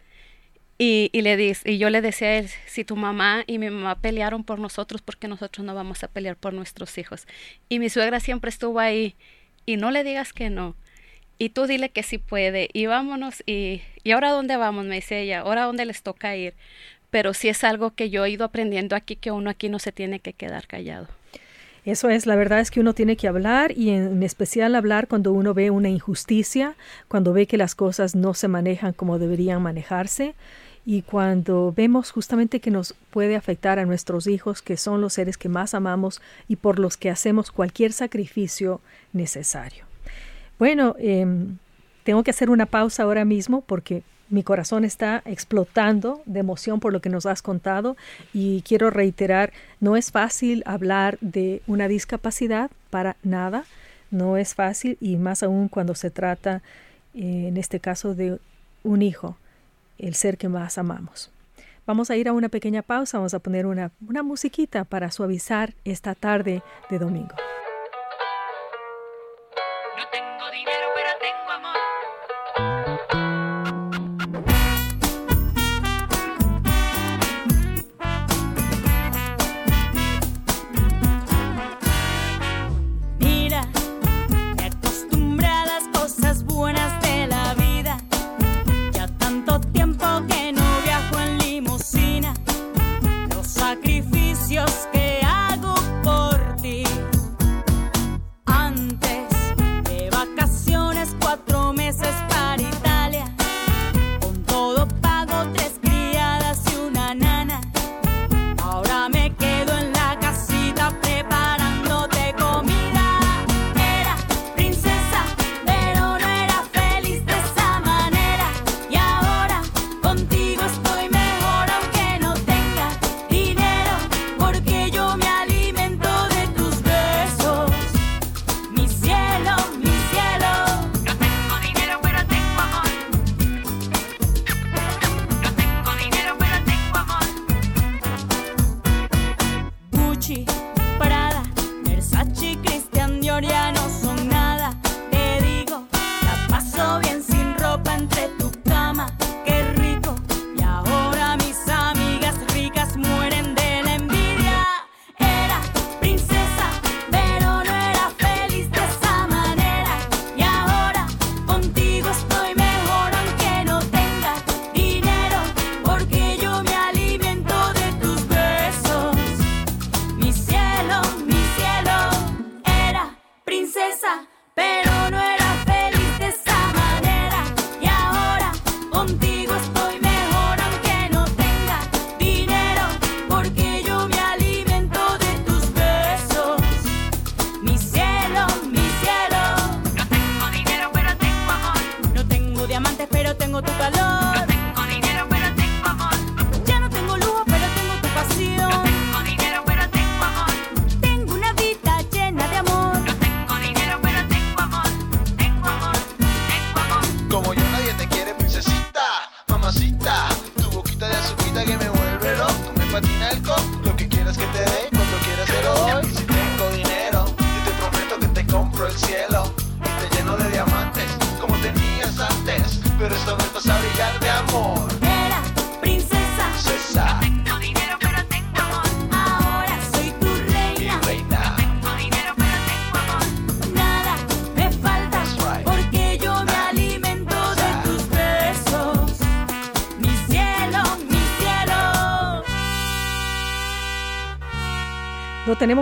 Y, 0.80 1.10
y, 1.12 1.22
le 1.22 1.56
y 1.64 1.78
yo 1.78 1.90
le 1.90 2.00
decía 2.00 2.28
a 2.28 2.36
él, 2.36 2.48
si 2.66 2.84
tu 2.84 2.94
mamá 2.94 3.42
y 3.46 3.58
mi 3.58 3.68
mamá 3.68 4.00
pelearon 4.00 4.44
por 4.44 4.60
nosotros, 4.60 5.02
¿por 5.02 5.16
qué 5.16 5.26
nosotros 5.26 5.66
no 5.66 5.74
vamos 5.74 6.04
a 6.04 6.08
pelear 6.08 6.36
por 6.36 6.54
nuestros 6.54 6.96
hijos? 6.98 7.26
Y 7.68 7.80
mi 7.80 7.88
suegra 7.88 8.20
siempre 8.20 8.48
estuvo 8.48 8.78
ahí 8.78 9.16
y 9.66 9.76
no 9.76 9.90
le 9.90 10.04
digas 10.04 10.32
que 10.32 10.50
no. 10.50 10.76
Y 11.36 11.50
tú 11.50 11.66
dile 11.66 11.90
que 11.90 12.02
sí 12.02 12.18
puede 12.18 12.68
y 12.72 12.86
vámonos. 12.86 13.42
Y, 13.44 13.82
y 14.04 14.12
ahora 14.12 14.30
dónde 14.30 14.56
vamos, 14.56 14.86
me 14.86 14.96
dice 14.96 15.20
ella, 15.20 15.40
ahora 15.40 15.64
dónde 15.64 15.84
les 15.84 16.02
toca 16.02 16.36
ir 16.36 16.54
pero 17.10 17.34
sí 17.34 17.48
es 17.48 17.64
algo 17.64 17.90
que 17.90 18.10
yo 18.10 18.24
he 18.24 18.30
ido 18.30 18.44
aprendiendo 18.44 18.96
aquí, 18.96 19.16
que 19.16 19.30
uno 19.30 19.50
aquí 19.50 19.68
no 19.68 19.78
se 19.78 19.92
tiene 19.92 20.20
que 20.20 20.32
quedar 20.32 20.66
callado. 20.66 21.08
Eso 21.84 22.10
es, 22.10 22.26
la 22.26 22.36
verdad 22.36 22.60
es 22.60 22.70
que 22.70 22.80
uno 22.80 22.92
tiene 22.92 23.16
que 23.16 23.28
hablar 23.28 23.72
y 23.72 23.90
en 23.90 24.22
especial 24.22 24.74
hablar 24.74 25.08
cuando 25.08 25.32
uno 25.32 25.54
ve 25.54 25.70
una 25.70 25.88
injusticia, 25.88 26.74
cuando 27.08 27.32
ve 27.32 27.46
que 27.46 27.56
las 27.56 27.74
cosas 27.74 28.14
no 28.14 28.34
se 28.34 28.46
manejan 28.46 28.92
como 28.92 29.18
deberían 29.18 29.62
manejarse 29.62 30.34
y 30.84 31.02
cuando 31.02 31.72
vemos 31.74 32.10
justamente 32.10 32.60
que 32.60 32.70
nos 32.70 32.94
puede 33.10 33.36
afectar 33.36 33.78
a 33.78 33.86
nuestros 33.86 34.26
hijos, 34.26 34.60
que 34.60 34.76
son 34.76 35.00
los 35.00 35.14
seres 35.14 35.38
que 35.38 35.48
más 35.48 35.74
amamos 35.74 36.20
y 36.46 36.56
por 36.56 36.78
los 36.78 36.96
que 36.96 37.10
hacemos 37.10 37.50
cualquier 37.50 37.92
sacrificio 37.92 38.80
necesario. 39.12 39.84
Bueno, 40.58 40.96
em, 40.98 41.56
tengo 42.04 42.22
que 42.22 42.30
hacer 42.30 42.50
una 42.50 42.66
pausa 42.66 43.02
ahora 43.02 43.24
mismo 43.24 43.60
porque 43.60 44.02
mi 44.30 44.42
corazón 44.42 44.84
está 44.84 45.22
explotando 45.24 46.22
de 46.26 46.40
emoción 46.40 46.80
por 46.80 46.92
lo 46.92 47.00
que 47.00 47.08
nos 47.08 47.26
has 47.26 47.42
contado 47.42 47.96
y 48.32 48.62
quiero 48.62 48.90
reiterar, 48.90 49.52
no 49.80 49.96
es 49.96 50.10
fácil 50.10 50.62
hablar 50.66 51.18
de 51.20 51.62
una 51.66 51.88
discapacidad 51.88 52.70
para 52.90 53.16
nada, 53.22 53.64
no 54.10 54.36
es 54.36 54.54
fácil 54.54 54.96
y 55.00 55.16
más 55.16 55.42
aún 55.42 55.68
cuando 55.68 55.94
se 55.94 56.10
trata, 56.10 56.62
eh, 57.14 57.46
en 57.48 57.56
este 57.56 57.80
caso, 57.80 58.14
de 58.14 58.38
un 58.82 59.02
hijo, 59.02 59.36
el 59.98 60.14
ser 60.14 60.38
que 60.38 60.48
más 60.48 60.78
amamos. 60.78 61.30
Vamos 61.86 62.10
a 62.10 62.16
ir 62.16 62.28
a 62.28 62.32
una 62.32 62.48
pequeña 62.48 62.82
pausa, 62.82 63.18
vamos 63.18 63.34
a 63.34 63.38
poner 63.38 63.66
una, 63.66 63.90
una 64.06 64.22
musiquita 64.22 64.84
para 64.84 65.10
suavizar 65.10 65.74
esta 65.84 66.14
tarde 66.14 66.62
de 66.90 66.98
domingo. 66.98 67.34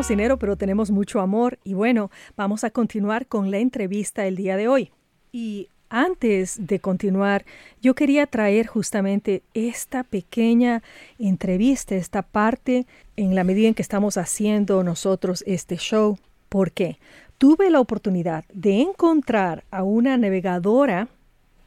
Dinero, 0.05 0.39
pero 0.39 0.57
tenemos 0.57 0.91
mucho 0.91 1.21
amor. 1.21 1.59
Y 1.65 1.73
bueno, 1.73 2.11
vamos 2.37 2.65
a 2.65 2.71
continuar 2.71 3.27
con 3.27 3.51
la 3.51 3.59
entrevista 3.59 4.27
el 4.27 4.37
día 4.37 4.57
de 4.57 4.69
hoy. 4.69 4.91
Y 5.33 5.69
antes 5.89 6.67
de 6.67 6.81
continuar, 6.81 7.47
yo 7.81 7.95
quería 7.95 8.27
traer 8.27 8.67
justamente 8.67 9.43
esta 9.55 10.05
pequeña 10.05 10.83
entrevista, 11.19 11.95
esta 11.95 12.23
parte 12.23 12.87
en 13.17 13.35
la 13.35 13.43
medida 13.43 13.69
en 13.69 13.75
que 13.75 13.83
estamos 13.83 14.19
haciendo 14.19 14.83
nosotros 14.85 15.43
este 15.47 15.77
show. 15.77 16.19
porque 16.51 16.99
Tuve 17.39 17.71
la 17.71 17.81
oportunidad 17.81 18.45
de 18.53 18.81
encontrar 18.81 19.65
a 19.71 19.83
una 19.83 20.17
navegadora 20.17 21.09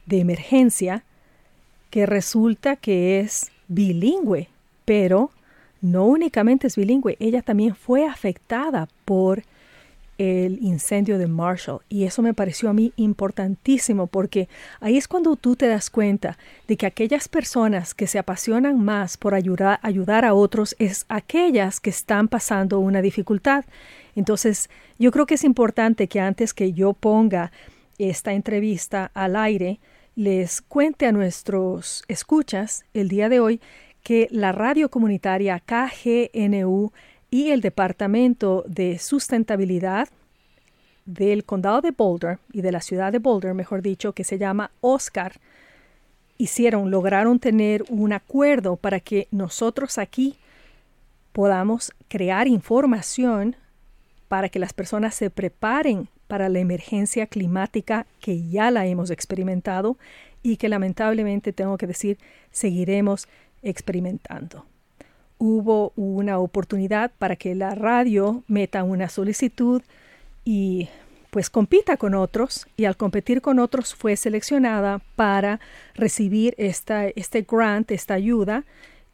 de 0.06 0.20
emergencia 0.20 1.04
que 1.90 2.06
resulta 2.06 2.76
que 2.76 3.20
es 3.20 3.50
bilingüe, 3.68 4.48
pero 4.84 5.30
no 5.80 6.06
únicamente 6.06 6.66
es 6.66 6.76
bilingüe, 6.76 7.16
ella 7.20 7.42
también 7.42 7.74
fue 7.74 8.06
afectada 8.06 8.88
por 9.04 9.42
el 10.20 10.58
incendio 10.62 11.16
de 11.16 11.26
Marshall. 11.26 11.80
Y 11.88 12.04
eso 12.04 12.20
me 12.20 12.34
pareció 12.34 12.68
a 12.68 12.74
mí 12.74 12.92
importantísimo 12.96 14.06
porque 14.06 14.50
ahí 14.80 14.98
es 14.98 15.08
cuando 15.08 15.34
tú 15.36 15.56
te 15.56 15.66
das 15.66 15.88
cuenta 15.88 16.36
de 16.68 16.76
que 16.76 16.84
aquellas 16.84 17.26
personas 17.26 17.94
que 17.94 18.06
se 18.06 18.18
apasionan 18.18 18.78
más 18.78 19.16
por 19.16 19.34
ayudar, 19.34 19.80
ayudar 19.82 20.26
a 20.26 20.34
otros 20.34 20.76
es 20.78 21.06
aquellas 21.08 21.80
que 21.80 21.88
están 21.88 22.28
pasando 22.28 22.80
una 22.80 23.00
dificultad. 23.00 23.64
Entonces, 24.14 24.68
yo 24.98 25.10
creo 25.10 25.24
que 25.24 25.36
es 25.36 25.44
importante 25.44 26.06
que 26.06 26.20
antes 26.20 26.52
que 26.52 26.74
yo 26.74 26.92
ponga 26.92 27.50
esta 27.96 28.34
entrevista 28.34 29.10
al 29.14 29.36
aire, 29.36 29.80
les 30.16 30.60
cuente 30.60 31.06
a 31.06 31.12
nuestros 31.12 32.04
escuchas 32.08 32.84
el 32.92 33.08
día 33.08 33.30
de 33.30 33.40
hoy 33.40 33.60
que 34.02 34.28
la 34.30 34.52
radio 34.52 34.88
comunitaria 34.88 35.60
KGNU 35.60 36.92
y 37.30 37.50
el 37.50 37.60
Departamento 37.60 38.64
de 38.66 38.98
Sustentabilidad 38.98 40.08
del 41.04 41.44
Condado 41.44 41.80
de 41.80 41.90
Boulder 41.90 42.38
y 42.52 42.62
de 42.62 42.72
la 42.72 42.80
ciudad 42.80 43.12
de 43.12 43.18
Boulder, 43.18 43.54
mejor 43.54 43.82
dicho, 43.82 44.12
que 44.12 44.24
se 44.24 44.38
llama 44.38 44.70
Oscar, 44.80 45.34
hicieron, 46.38 46.90
lograron 46.90 47.38
tener 47.38 47.84
un 47.88 48.12
acuerdo 48.12 48.76
para 48.76 49.00
que 49.00 49.28
nosotros 49.30 49.98
aquí 49.98 50.36
podamos 51.32 51.92
crear 52.08 52.48
información 52.48 53.56
para 54.28 54.48
que 54.48 54.58
las 54.58 54.72
personas 54.72 55.14
se 55.14 55.30
preparen 55.30 56.08
para 56.28 56.48
la 56.48 56.60
emergencia 56.60 57.26
climática 57.26 58.06
que 58.20 58.48
ya 58.48 58.70
la 58.70 58.86
hemos 58.86 59.10
experimentado 59.10 59.98
y 60.42 60.56
que 60.56 60.68
lamentablemente 60.68 61.52
tengo 61.52 61.76
que 61.76 61.88
decir 61.88 62.18
seguiremos 62.52 63.28
experimentando. 63.62 64.66
Hubo 65.38 65.92
una 65.96 66.38
oportunidad 66.38 67.12
para 67.18 67.36
que 67.36 67.54
la 67.54 67.74
radio 67.74 68.44
meta 68.46 68.84
una 68.84 69.08
solicitud 69.08 69.82
y 70.44 70.88
pues 71.30 71.48
compita 71.48 71.96
con 71.96 72.14
otros 72.14 72.66
y 72.76 72.84
al 72.84 72.96
competir 72.96 73.40
con 73.40 73.58
otros 73.58 73.94
fue 73.94 74.16
seleccionada 74.16 75.00
para 75.16 75.60
recibir 75.94 76.54
esta, 76.58 77.06
este 77.06 77.46
grant, 77.48 77.90
esta 77.90 78.14
ayuda 78.14 78.64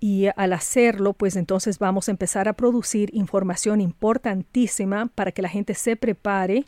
y 0.00 0.26
al 0.36 0.52
hacerlo 0.52 1.12
pues 1.12 1.36
entonces 1.36 1.78
vamos 1.78 2.08
a 2.08 2.10
empezar 2.10 2.48
a 2.48 2.54
producir 2.54 3.10
información 3.14 3.80
importantísima 3.80 5.06
para 5.14 5.32
que 5.32 5.42
la 5.42 5.48
gente 5.48 5.74
se 5.74 5.96
prepare 5.96 6.64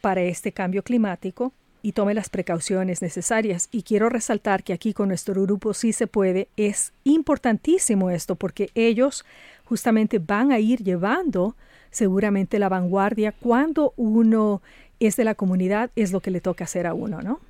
para 0.00 0.22
este 0.22 0.52
cambio 0.52 0.82
climático 0.82 1.52
y 1.82 1.92
tome 1.92 2.14
las 2.14 2.28
precauciones 2.28 3.02
necesarias. 3.02 3.68
Y 3.70 3.82
quiero 3.82 4.08
resaltar 4.08 4.62
que 4.62 4.72
aquí 4.72 4.92
con 4.92 5.08
nuestro 5.08 5.42
grupo 5.42 5.74
sí 5.74 5.92
se 5.92 6.06
puede. 6.06 6.48
Es 6.56 6.92
importantísimo 7.04 8.10
esto 8.10 8.36
porque 8.36 8.70
ellos 8.74 9.24
justamente 9.64 10.18
van 10.18 10.52
a 10.52 10.58
ir 10.58 10.82
llevando 10.82 11.56
seguramente 11.90 12.58
la 12.58 12.68
vanguardia 12.68 13.32
cuando 13.32 13.94
uno 13.96 14.62
es 15.00 15.16
de 15.16 15.24
la 15.24 15.34
comunidad, 15.34 15.90
es 15.96 16.12
lo 16.12 16.20
que 16.20 16.30
le 16.30 16.40
toca 16.40 16.64
hacer 16.64 16.86
a 16.86 16.94
uno, 16.94 17.22
¿no? 17.22 17.40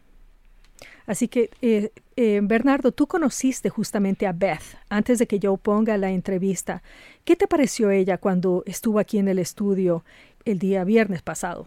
Así 1.06 1.26
que, 1.26 1.50
eh, 1.60 1.90
eh, 2.16 2.40
Bernardo, 2.42 2.92
tú 2.92 3.08
conociste 3.08 3.68
justamente 3.68 4.26
a 4.26 4.32
Beth 4.32 4.62
antes 4.88 5.18
de 5.18 5.26
que 5.26 5.40
yo 5.40 5.56
ponga 5.56 5.96
la 5.96 6.10
entrevista. 6.10 6.82
¿Qué 7.24 7.34
te 7.34 7.48
pareció 7.48 7.90
ella 7.90 8.18
cuando 8.18 8.62
estuvo 8.66 9.00
aquí 9.00 9.18
en 9.18 9.26
el 9.26 9.40
estudio 9.40 10.04
el 10.44 10.60
día 10.60 10.84
viernes 10.84 11.22
pasado? 11.22 11.66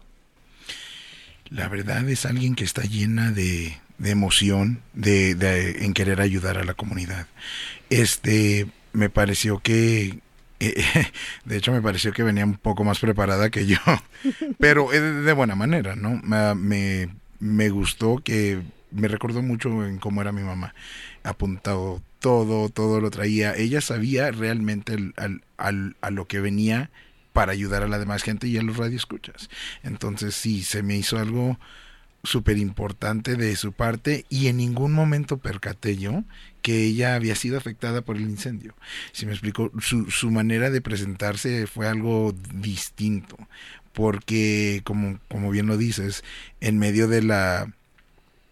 La 1.50 1.68
verdad 1.68 2.08
es 2.08 2.26
alguien 2.26 2.54
que 2.54 2.64
está 2.64 2.82
llena 2.82 3.30
de, 3.30 3.76
emoción, 4.02 4.80
de, 4.92 5.76
en 5.80 5.94
querer 5.94 6.20
ayudar 6.20 6.58
a 6.58 6.64
la 6.64 6.74
comunidad. 6.74 7.26
Este, 7.90 8.66
me 8.92 9.10
pareció 9.10 9.58
que, 9.58 10.18
eh, 10.60 10.84
de 11.44 11.56
hecho 11.56 11.72
me 11.72 11.82
pareció 11.82 12.12
que 12.12 12.22
venía 12.22 12.44
un 12.44 12.56
poco 12.56 12.84
más 12.84 12.98
preparada 12.98 13.50
que 13.50 13.66
yo, 13.66 13.78
pero 14.58 14.88
de 14.90 15.32
buena 15.32 15.54
manera, 15.54 15.96
¿no? 15.96 16.20
Me, 16.22 17.08
me 17.38 17.68
gustó 17.70 18.18
que 18.24 18.62
me 18.90 19.08
recordó 19.08 19.42
mucho 19.42 19.84
en 19.84 19.98
cómo 19.98 20.22
era 20.22 20.32
mi 20.32 20.42
mamá, 20.42 20.74
apuntado 21.24 22.00
todo, 22.20 22.68
todo 22.68 23.00
lo 23.00 23.10
traía. 23.10 23.54
Ella 23.54 23.80
sabía 23.80 24.30
realmente 24.30 24.94
al, 25.16 25.42
al, 25.58 25.96
a 26.00 26.10
lo 26.10 26.26
que 26.26 26.40
venía 26.40 26.90
para 27.34 27.52
ayudar 27.52 27.82
a 27.82 27.88
la 27.88 27.98
demás 27.98 28.22
gente 28.22 28.46
y 28.46 28.56
a 28.56 28.62
los 28.62 28.78
radioescuchas. 28.78 29.50
Entonces 29.82 30.36
sí, 30.36 30.62
se 30.62 30.84
me 30.84 30.96
hizo 30.96 31.18
algo 31.18 31.58
súper 32.22 32.56
importante 32.58 33.34
de 33.34 33.54
su 33.56 33.72
parte 33.72 34.24
y 34.30 34.46
en 34.46 34.56
ningún 34.56 34.92
momento 34.92 35.38
percaté 35.38 35.96
yo 35.96 36.22
que 36.62 36.84
ella 36.84 37.16
había 37.16 37.34
sido 37.34 37.58
afectada 37.58 38.02
por 38.02 38.16
el 38.16 38.22
incendio. 38.22 38.74
Si 39.10 39.26
me 39.26 39.32
explico, 39.32 39.72
su, 39.80 40.10
su 40.12 40.30
manera 40.30 40.70
de 40.70 40.80
presentarse 40.80 41.66
fue 41.66 41.88
algo 41.88 42.32
distinto, 42.54 43.36
porque 43.92 44.80
como, 44.84 45.18
como 45.28 45.50
bien 45.50 45.66
lo 45.66 45.76
dices, 45.76 46.22
en 46.60 46.78
medio 46.78 47.08
de 47.08 47.22
la 47.22 47.74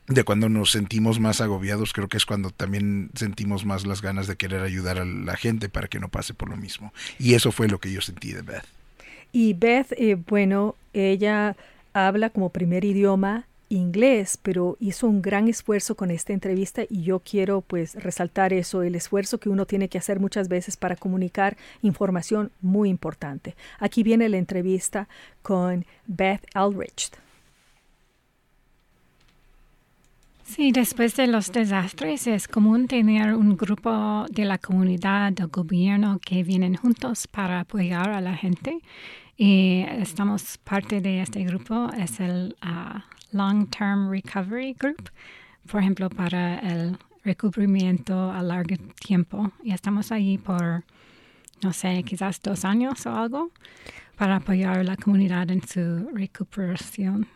de 0.08 0.24
cuando 0.24 0.48
nos 0.48 0.72
sentimos 0.72 1.20
más 1.20 1.40
agobiados, 1.40 1.92
creo 1.92 2.08
que 2.08 2.16
es 2.16 2.26
cuando 2.26 2.50
también 2.50 3.10
sentimos 3.14 3.64
más 3.64 3.86
las 3.86 4.02
ganas 4.02 4.26
de 4.26 4.36
querer 4.36 4.62
ayudar 4.62 4.98
a 4.98 5.04
la 5.04 5.36
gente 5.36 5.68
para 5.68 5.88
que 5.88 6.00
no 6.00 6.08
pase 6.08 6.34
por 6.34 6.48
lo 6.48 6.56
mismo. 6.56 6.92
Y 7.18 7.34
eso 7.34 7.52
fue 7.52 7.68
lo 7.68 7.78
que 7.78 7.92
yo 7.92 8.00
sentí 8.00 8.32
de 8.32 8.42
Beth. 8.42 8.64
Y 9.32 9.54
Beth, 9.54 9.92
eh, 9.92 10.14
bueno, 10.14 10.76
ella 10.92 11.56
habla 11.94 12.30
como 12.30 12.50
primer 12.50 12.84
idioma 12.84 13.46
inglés, 13.68 14.38
pero 14.42 14.76
hizo 14.80 15.06
un 15.06 15.22
gran 15.22 15.48
esfuerzo 15.48 15.94
con 15.94 16.10
esta 16.10 16.34
entrevista 16.34 16.82
y 16.88 17.04
yo 17.04 17.20
quiero 17.20 17.62
pues 17.62 17.94
resaltar 17.94 18.52
eso, 18.52 18.82
el 18.82 18.94
esfuerzo 18.94 19.38
que 19.38 19.48
uno 19.48 19.64
tiene 19.64 19.88
que 19.88 19.96
hacer 19.96 20.20
muchas 20.20 20.48
veces 20.48 20.76
para 20.76 20.96
comunicar 20.96 21.56
información 21.80 22.50
muy 22.60 22.90
importante. 22.90 23.56
Aquí 23.78 24.02
viene 24.02 24.28
la 24.28 24.36
entrevista 24.36 25.08
con 25.40 25.86
Beth 26.06 26.44
Aldrich. 26.52 27.10
Sí, 30.44 30.72
después 30.72 31.16
de 31.16 31.28
los 31.28 31.50
desastres 31.50 32.26
es 32.26 32.46
común 32.46 32.86
tener 32.86 33.34
un 33.34 33.56
grupo 33.56 34.26
de 34.30 34.44
la 34.44 34.58
comunidad, 34.58 35.32
del 35.32 35.46
gobierno 35.46 36.18
que 36.18 36.42
vienen 36.42 36.74
juntos 36.74 37.26
para 37.26 37.60
apoyar 37.60 38.10
a 38.10 38.20
la 38.20 38.36
gente. 38.36 38.80
Y 39.36 39.84
estamos 39.88 40.58
parte 40.58 41.00
de 41.00 41.22
este 41.22 41.42
grupo, 41.44 41.90
es 41.96 42.20
el 42.20 42.56
ah, 42.60 43.04
Long 43.32 43.68
Term 43.70 44.10
Recovery 44.10 44.74
Group, 44.78 45.10
por 45.70 45.80
ejemplo, 45.80 46.10
para 46.10 46.58
el 46.58 46.98
recubrimiento 47.24 48.30
a 48.30 48.42
largo 48.42 48.76
tiempo. 49.00 49.52
Y 49.62 49.72
estamos 49.72 50.12
ahí 50.12 50.38
por, 50.38 50.84
no 51.62 51.72
sé, 51.72 52.02
quizás 52.02 52.42
dos 52.42 52.64
años 52.64 53.06
o 53.06 53.14
algo, 53.14 53.50
para 54.16 54.36
apoyar 54.36 54.78
a 54.78 54.84
la 54.84 54.96
comunidad 54.96 55.50
en 55.50 55.66
su 55.66 56.08
recuperación. 56.12 57.26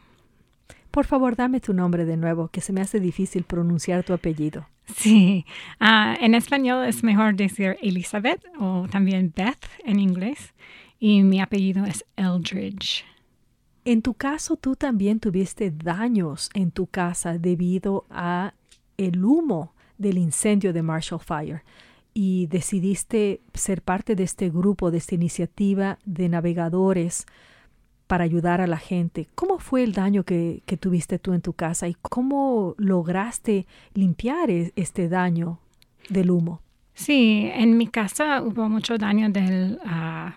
Por 0.97 1.05
favor, 1.05 1.37
dame 1.37 1.61
tu 1.61 1.75
nombre 1.75 2.07
de 2.07 2.17
nuevo, 2.17 2.49
que 2.49 2.63
se 2.63 2.73
me 2.73 2.81
hace 2.81 3.01
difícil 3.01 3.45
pronunciar 3.45 4.03
tu 4.03 4.15
apellido. 4.15 4.67
Sí, 4.87 5.45
ah, 5.79 6.17
en 6.23 6.35
español 6.35 6.87
es 6.87 7.05
mejor 7.05 7.37
decir 7.37 7.77
Elizabeth 7.83 8.43
o 8.59 8.87
también 8.91 9.31
Beth 9.37 9.67
en 9.85 10.01
inglés 10.01 10.55
y 10.99 11.23
mi 11.23 11.43
apellido 11.43 11.85
es 11.85 12.07
Eldridge. 12.17 13.05
En 13.85 14.01
tu 14.01 14.15
caso, 14.15 14.57
tú 14.57 14.75
también 14.75 15.21
tuviste 15.21 15.71
daños 15.71 16.49
en 16.55 16.71
tu 16.71 16.87
casa 16.87 17.37
debido 17.37 18.07
a 18.09 18.55
el 18.97 19.23
humo 19.23 19.75
del 19.99 20.17
incendio 20.17 20.73
de 20.73 20.81
Marshall 20.81 21.21
Fire 21.21 21.63
y 22.15 22.47
decidiste 22.47 23.43
ser 23.53 23.83
parte 23.83 24.17
de 24.17 24.25
este 24.25 24.49
grupo, 24.49 24.91
de 24.91 24.97
esta 24.97 25.15
iniciativa 25.15 25.99
de 26.07 26.31
navegadores 26.31 27.27
para 28.07 28.25
ayudar 28.25 28.61
a 28.61 28.67
la 28.67 28.79
gente. 28.79 29.29
¿Cómo 29.35 29.59
fue 29.59 29.83
el 29.83 29.93
daño 29.93 30.25
que, 30.25 30.63
tuviste 30.81 31.19
tú 31.19 31.33
en 31.33 31.43
tu 31.43 31.53
casa 31.53 31.89
y 31.89 31.97
cómo 32.01 32.75
lograste 32.79 33.67
limpiar 33.95 34.51
e, 34.51 34.73
este 34.77 35.09
daño 35.09 35.59
del 36.09 36.31
humo? 36.31 36.61
Sí, 36.95 37.51
en 37.53 37.77
mi 37.77 37.89
casa 37.89 38.43
hubo 38.43 38.69
mucho 38.69 38.97
daño 38.97 39.29
del 39.29 39.79
ah, 39.85 40.37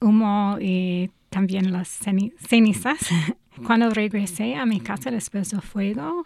humo 0.00 0.56
y 0.60 1.10
también 1.30 1.72
las 1.72 1.88
cenizas. 1.88 2.98
Cuando 3.66 3.90
regresé 3.90 4.54
a 4.54 4.64
mi 4.64 4.80
casa 4.80 5.10
después 5.10 5.50
del 5.50 5.60
fuego, 5.60 6.24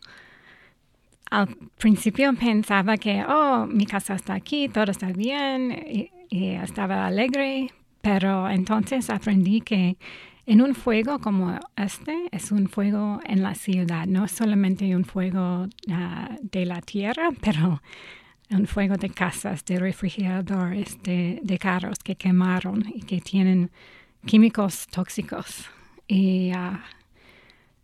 al 1.31 1.49
principio 1.79 2.33
pensaba 2.35 2.97
que, 2.97 3.25
oh, 3.25 3.67
mi 3.67 3.87
casa 3.87 4.15
está 4.15 4.35
aquí, 4.35 4.69
todo 4.69 4.91
está 4.91 5.09
bien, 5.09 6.11
y 6.31 6.47
estaba 6.55 7.07
alegre, 7.07 7.73
pero 8.03 8.49
entonces 8.51 9.09
aprendí 9.09 9.63
que 9.63 9.97
en 10.47 10.61
un 10.61 10.75
fuego 10.75 11.19
como 11.19 11.59
este 11.77 12.29
es 12.31 12.53
un 12.53 12.69
fuego 12.69 13.21
en 13.25 13.43
la 13.43 13.55
ciudad, 13.55 14.07
no 14.07 14.29
solamente 14.29 14.95
un 14.95 15.05
fuego 15.05 15.69
ah, 15.91 16.37
de 16.43 16.67
la 16.67 16.81
tierra, 16.81 17.31
pero 17.41 17.83
un 18.51 18.67
fuego 18.67 18.97
de 18.97 19.11
casas, 19.11 19.65
de 19.65 19.79
refrigeradores, 19.79 21.03
de, 21.03 21.59
carros 21.61 21.99
que 21.99 22.17
quemaron 22.17 22.85
y 22.95 23.03
que 23.03 23.21
tienen 23.21 23.71
químicos 24.27 24.87
tóxicos. 24.89 25.67
Y 26.07 26.51
ah, 26.55 26.85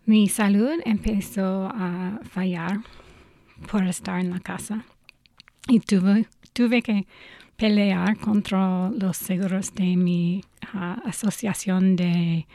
mi 0.05 0.29
salud 0.29 0.81
empezó 0.85 1.67
a 1.73 2.21
fallar 2.31 2.81
por 3.71 3.87
estar 3.87 4.21
en 4.21 4.31
la 4.31 4.41
casa 4.41 4.85
y 5.67 5.81
tuve, 5.81 6.27
tuve 6.53 6.83
que 6.83 7.07
pelear 7.61 8.17
contra 8.17 8.89
los 8.89 9.19
seguros 9.19 9.75
de 9.75 9.95
mi 9.95 10.43
ah, 10.73 10.97
asociación 11.05 11.95
de 11.95 12.47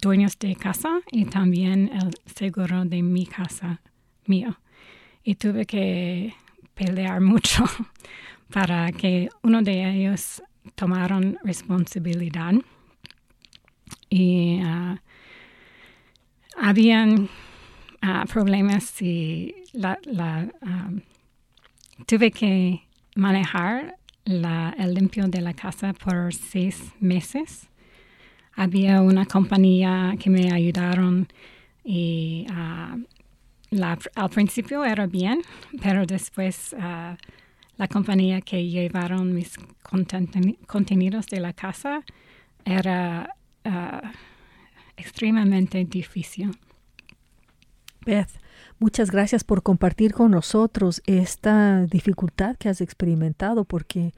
dueños 0.00 0.38
de 0.38 0.54
casa 0.54 1.00
y 1.10 1.24
también 1.24 1.90
el 1.92 2.14
seguro 2.36 2.84
de 2.84 3.02
mi 3.02 3.26
casa 3.26 3.80
mío. 4.26 4.56
Y 5.24 5.34
tuve 5.34 5.66
que 5.66 6.34
pelear 6.74 7.20
mucho 7.20 7.64
para 8.52 8.92
que 8.92 9.28
uno 9.42 9.60
de 9.60 9.90
ellos 9.90 10.40
tomaron 10.76 11.36
responsabilidad. 11.42 12.52
Y 14.08 14.62
uh, 14.62 14.98
habían 16.56 17.28
ah, 18.02 18.24
problemas 18.32 19.02
y 19.02 19.52
la, 19.72 19.98
tuve 22.06 22.30
que 22.30 22.82
manejar 23.16 23.97
el 24.28 24.94
limpio 24.94 25.26
de 25.26 25.40
la 25.40 25.54
casa 25.54 25.94
por 25.94 26.34
seis 26.34 26.92
meses. 27.00 27.68
Había 28.54 29.00
una 29.00 29.24
compañía 29.24 30.14
que 30.18 30.28
me 30.28 30.52
ayudaron 30.52 31.28
y 31.82 32.44
ah, 32.50 32.98
al 34.14 34.30
principio 34.30 34.84
era 34.84 35.06
bien, 35.06 35.40
pero 35.82 36.04
después 36.04 36.74
ah, 36.78 37.16
la 37.76 37.88
compañía 37.88 38.42
que 38.42 38.66
llevaron 38.66 39.34
mis 39.34 39.54
contenidos 40.66 41.26
de 41.28 41.40
la 41.40 41.54
casa 41.54 42.04
era 42.64 43.34
ah, 43.64 44.12
extremadamente 44.96 45.84
difícil. 45.86 46.50
Beth, 48.04 48.30
Muchas 48.80 49.10
gracias 49.10 49.42
por 49.42 49.64
compartir 49.64 50.14
con 50.14 50.30
nosotros 50.30 51.02
esta 51.04 51.84
dificultad 51.86 52.54
que 52.56 52.68
has 52.68 52.80
experimentado, 52.80 53.64
porque 53.64 54.14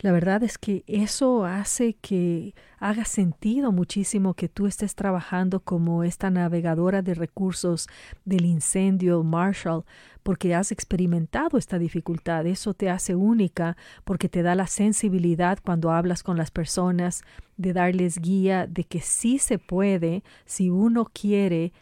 la 0.00 0.12
verdad 0.12 0.42
es 0.42 0.58
que 0.58 0.84
eso 0.86 1.46
hace 1.46 1.94
que 1.94 2.54
haga 2.78 3.06
sentido 3.06 3.72
muchísimo 3.72 4.34
que 4.34 4.50
tú 4.50 4.66
estés 4.66 4.94
trabajando 4.94 5.60
como 5.60 6.04
esta 6.04 6.28
navegadora 6.28 7.00
de 7.00 7.14
recursos 7.14 7.88
del 8.26 8.44
incendio 8.44 9.22
Marshall, 9.22 9.86
porque 10.22 10.54
has 10.54 10.72
experimentado 10.72 11.56
esta 11.56 11.78
dificultad. 11.78 12.46
Eso 12.46 12.74
te 12.74 12.90
hace 12.90 13.14
única 13.14 13.78
porque 14.04 14.28
te 14.28 14.42
da 14.42 14.54
la 14.54 14.66
sensibilidad 14.66 15.58
cuando 15.64 15.90
hablas 15.90 16.22
con 16.22 16.36
las 16.36 16.50
personas, 16.50 17.22
de 17.56 17.72
darles 17.72 18.18
guía 18.18 18.66
de 18.66 18.84
que 18.84 19.00
sí 19.00 19.38
se 19.38 19.58
puede 19.58 20.22
si 20.44 20.68
uno 20.68 21.06
quiere 21.14 21.72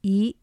y 0.00 0.36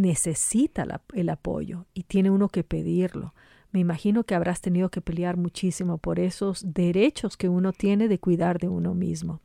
necesita 0.00 0.86
el 1.14 1.28
apoyo 1.28 1.86
y 1.94 2.04
tiene 2.04 2.30
uno 2.30 2.48
que 2.48 2.64
pedirlo. 2.64 3.34
Me 3.72 3.80
imagino 3.80 4.24
que 4.24 4.34
habrás 4.34 4.60
tenido 4.60 4.90
que 4.90 5.00
pelear 5.00 5.36
muchísimo 5.36 5.98
por 5.98 6.18
esos 6.18 6.72
derechos 6.72 7.36
que 7.36 7.48
uno 7.48 7.72
tiene 7.72 8.08
de 8.08 8.18
cuidar 8.18 8.58
de 8.58 8.68
uno 8.68 8.94
mismo. 8.94 9.40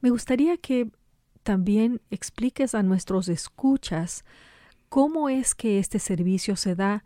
Me 0.00 0.10
gustaría 0.10 0.56
que 0.56 0.90
también 1.42 2.00
expliques 2.10 2.74
a 2.74 2.82
nuestros 2.82 3.28
escuchas 3.28 4.24
cómo 4.88 5.28
es 5.28 5.54
que 5.54 5.78
este 5.78 5.98
servicio 5.98 6.56
se 6.56 6.74
da. 6.74 7.04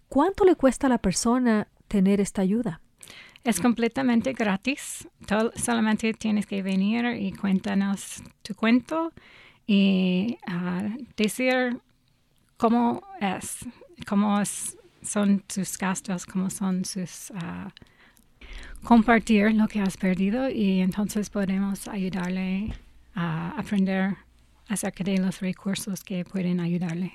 ¿Cuánto 0.09 0.45
le 0.45 0.55
cuesta 0.55 0.87
a 0.87 0.91
la 0.91 0.99
persona 0.99 1.68
tener 1.89 2.20
esta 2.20 2.43
ayuda? 2.43 2.81
Es 3.45 3.61
completamente 3.61 4.33
gratis. 4.33 5.09
solamente 5.57 6.12
tienes 6.14 6.47
que 6.47 6.62
venir 6.62 7.07
y 7.18 7.33
cuéntanos 7.33 8.22
tu 8.43 8.55
cuento 8.55 9.12
y 9.66 10.39
ah, 10.47 10.89
decir 11.16 11.81
cómo 12.57 13.03
es, 13.20 13.66
cómo 14.07 14.41
son 15.09 15.41
tus 15.41 15.77
gastos, 15.79 16.27
cómo 16.27 16.51
son 16.51 16.85
sus... 16.85 17.31
Uh, 17.31 17.71
compartir 18.83 19.55
lo 19.55 19.69
que 19.69 19.81
has 19.81 19.97
perdido 19.97 20.49
y 20.49 20.81
entonces 20.81 21.31
podemos 21.31 21.89
ayudarle 21.89 22.73
a 23.15 23.51
aprender 23.59 24.17
acerca 24.69 25.05
de 25.05 25.19
los 25.19 25.41
recursos 25.41 26.05
que 26.05 26.25
pueden 26.25 26.61
ayudarle. 26.61 27.13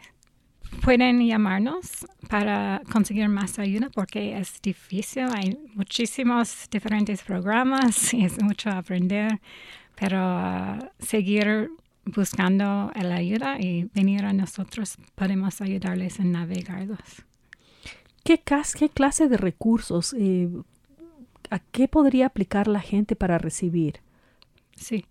Pueden 0.82 1.26
llamarnos 1.26 2.06
para 2.30 2.82
conseguir 2.92 3.30
más 3.30 3.60
ayuda 3.60 3.90
porque 3.94 4.38
es 4.38 4.60
difícil, 4.62 5.28
hay 5.32 5.58
muchísimos 5.76 6.68
diferentes 6.72 7.22
programas 7.22 8.14
y 8.14 8.26
es 8.26 8.42
mucho 8.42 8.72
aprender, 8.72 9.40
pero 9.96 10.20
uh, 10.20 10.80
seguir 11.00 11.70
buscando 12.06 12.92
la 12.96 13.16
ayuda 13.16 13.60
y 13.60 13.86
venir 13.94 14.26
a 14.26 14.34
nosotros 14.34 14.98
podemos 15.16 15.62
ayudarles 15.62 16.20
en 16.20 16.32
navegarlos. 16.32 17.24
¿Qué, 18.24 18.40
clase 18.40 19.28
de 19.28 19.38
recursos, 19.38 20.16
eh, 20.18 20.50
a 21.50 21.60
qué 21.60 21.88
podría 21.88 22.28
aplicar 22.28 22.68
la 22.68 22.80
gente 22.80 23.16
para 23.16 23.38
recibir? 23.38 24.00
Sí, 24.76 25.06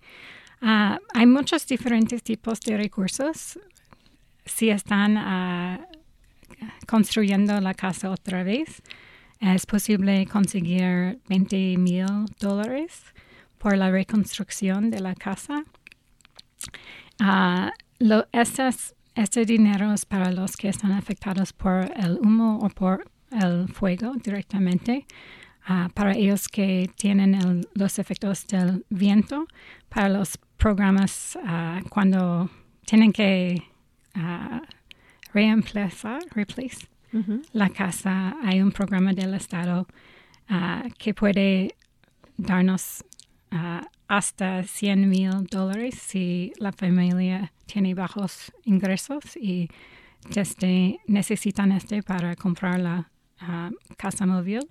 Ah, 0.64 1.00
hay 1.12 1.26
muchos 1.26 1.66
diferentes 1.66 2.22
tipos 2.22 2.60
de 2.60 2.76
recursos. 2.76 3.58
Si 4.44 4.70
están 4.70 5.16
ah, 5.18 5.88
construyendo 6.86 7.60
la 7.60 7.74
casa 7.74 8.10
otra 8.10 8.44
vez, 8.44 8.80
es 9.40 9.66
posible 9.66 10.24
conseguir 10.26 11.18
20 11.28 11.76
mil 11.78 12.06
dólares 12.38 13.02
por 13.58 13.76
la 13.76 13.90
reconstrucción 13.90 14.90
de 14.90 15.00
la 15.00 15.16
casa. 15.16 15.64
Uh, 17.20 17.70
este 19.14 19.44
dinero 19.44 19.92
es 19.92 20.04
para 20.06 20.32
los 20.32 20.56
que 20.56 20.68
están 20.68 20.92
afectados 20.92 21.52
por 21.52 21.90
el 21.96 22.18
humo 22.20 22.58
o 22.62 22.68
por 22.68 23.04
el 23.30 23.68
fuego 23.68 24.12
directamente. 24.22 25.06
para 25.94 26.12
ellos 26.12 26.48
que 26.48 26.90
tienen 26.96 27.64
los 27.74 27.98
efectos 27.98 28.46
del 28.48 28.84
viento, 28.90 29.46
para 29.88 30.08
los 30.08 30.36
programas 30.56 31.36
uh, 31.36 31.88
cuando 31.88 32.50
tienen 32.84 33.12
que 33.12 33.62
uh, 34.16 34.60
reemplazar, 35.32 36.20
replace 36.34 36.88
la 37.52 37.68
casa. 37.68 38.36
Hay 38.42 38.60
un 38.62 38.72
programa 38.72 39.12
del 39.12 39.34
Estado 39.34 39.86
que 40.98 41.12
puede 41.14 41.74
darnos 42.38 43.04
hasta 44.08 44.62
100 44.62 45.08
mil 45.08 45.46
dólares 45.50 45.94
si 45.94 46.52
la 46.58 46.72
familia 46.72 47.52
tiene 47.66 47.94
bajos 47.94 48.52
ingresos 48.64 49.36
y 49.36 49.68
desde, 50.30 51.00
necesitan 51.06 51.72
este 51.72 52.02
para 52.02 52.36
comprar 52.36 52.80
la 52.80 53.10
casa 53.96 54.26
móvil. 54.26 54.68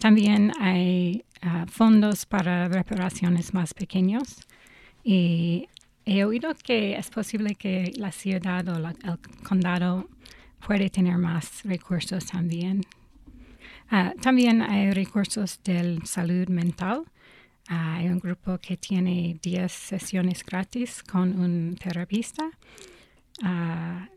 También 0.00 0.52
hay 0.60 1.24
fondos 1.68 2.26
para 2.26 2.68
reparaciones 2.68 3.54
más 3.54 3.74
pequeños 3.74 4.40
y 5.04 5.68
he 6.04 6.24
oído 6.24 6.54
que 6.54 6.96
es 6.96 7.10
posible 7.10 7.54
que 7.54 7.92
la 7.96 8.10
ciudad 8.10 8.68
o 8.68 8.76
el 8.76 9.18
condado 9.46 10.08
puede 10.66 10.90
tener 10.90 11.18
más 11.18 11.62
recursos 11.64 12.26
también. 12.26 12.82
Ah, 13.90 14.14
también 14.20 14.62
hay 14.62 14.92
recursos 14.92 15.60
de 15.64 15.98
salud 16.04 16.48
mental. 16.48 17.04
Ah, 17.68 17.96
hay 17.96 18.08
un 18.08 18.18
grupo 18.18 18.58
que 18.58 18.76
tiene 18.76 19.38
10 19.42 19.70
sesiones 19.70 20.44
gratis 20.44 21.02
con 21.02 21.38
un 21.38 21.76
terapista. 21.76 22.50
Ah, 23.42 24.08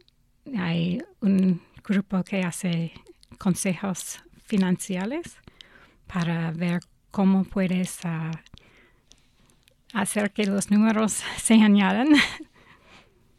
hay 0.57 1.01
un 1.21 1.61
grupo 1.83 2.23
que 2.23 2.41
hace 2.41 2.91
consejos 3.37 4.19
financieros 4.45 5.37
para 6.07 6.51
ver 6.51 6.81
cómo 7.11 7.43
puedes 7.43 7.99
hacer 9.93 10.31
que 10.31 10.45
los 10.45 10.71
números 10.71 11.23
se 11.37 11.55
añadan. 11.55 12.09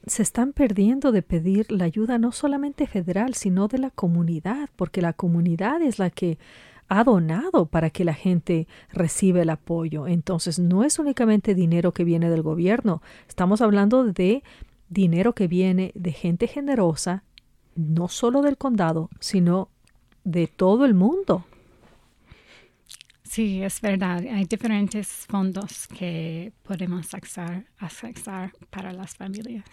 Se 0.07 0.23
están 0.23 0.53
perdiendo 0.53 1.11
de 1.11 1.23
pedir 1.23 1.73
la 1.73 1.85
ayuda 1.85 2.17
no 2.19 2.31
solamente 2.31 2.87
federal, 2.87 3.35
sino 3.35 3.67
de 3.67 3.79
la 3.79 3.91
comunidad, 3.91 4.71
porque 4.77 5.03
la 5.03 5.13
comunidad 5.13 5.83
es 5.83 5.99
la 5.99 6.11
que 6.11 6.39
ha 6.89 7.05
donado 7.05 7.67
para 7.67 7.91
que 7.91 8.05
la 8.05 8.15
gente 8.15 8.67
reciba 8.93 9.43
el 9.43 9.51
apoyo. 9.51 10.07
Entonces, 10.07 10.59
no 10.59 10.85
es 10.85 10.99
únicamente 10.99 11.55
dinero 11.55 11.93
que 11.93 12.05
viene 12.05 12.31
del 12.31 12.43
gobierno, 12.43 13.03
estamos 13.29 13.61
hablando 13.61 14.05
de 14.05 14.43
dinero 14.89 15.35
que 15.35 15.49
viene 15.49 15.93
de 15.95 16.13
gente 16.13 16.47
generosa, 16.47 17.25
no 17.75 18.09
solo 18.09 18.43
del 18.43 18.57
condado, 18.57 19.11
sino 19.21 19.69
de 20.25 20.47
todo 20.47 20.85
el 20.85 20.95
mundo. 20.95 21.45
Sí, 23.23 23.63
es 23.63 23.81
verdad. 23.81 24.25
Hay 24.33 24.45
diferentes 24.45 25.09
fondos 25.09 25.89
que 25.89 26.53
podemos 26.63 27.13
acceder, 27.13 27.67
para 28.71 28.93
las 28.93 29.15
familias. 29.17 29.65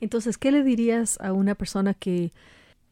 Entonces, 0.00 0.36
¿qué 0.36 0.52
le 0.52 0.62
dirías 0.62 1.18
a 1.20 1.32
una 1.32 1.54
persona 1.54 1.94
que 1.94 2.32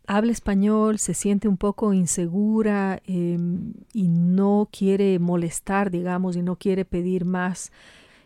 habla 0.07 0.33
español, 0.33 0.99
se 0.99 1.15
siente 1.15 1.49
un 1.49 1.57
poco 1.57 1.93
insegura 1.93 3.01
em, 3.07 3.73
y 3.93 4.09
no 4.09 4.69
quiere 4.71 5.19
molestar, 5.19 5.91
digamos, 5.91 6.37
y 6.37 6.43
no 6.43 6.57
quiere 6.57 6.85
pedir 6.85 7.25
más? 7.25 7.73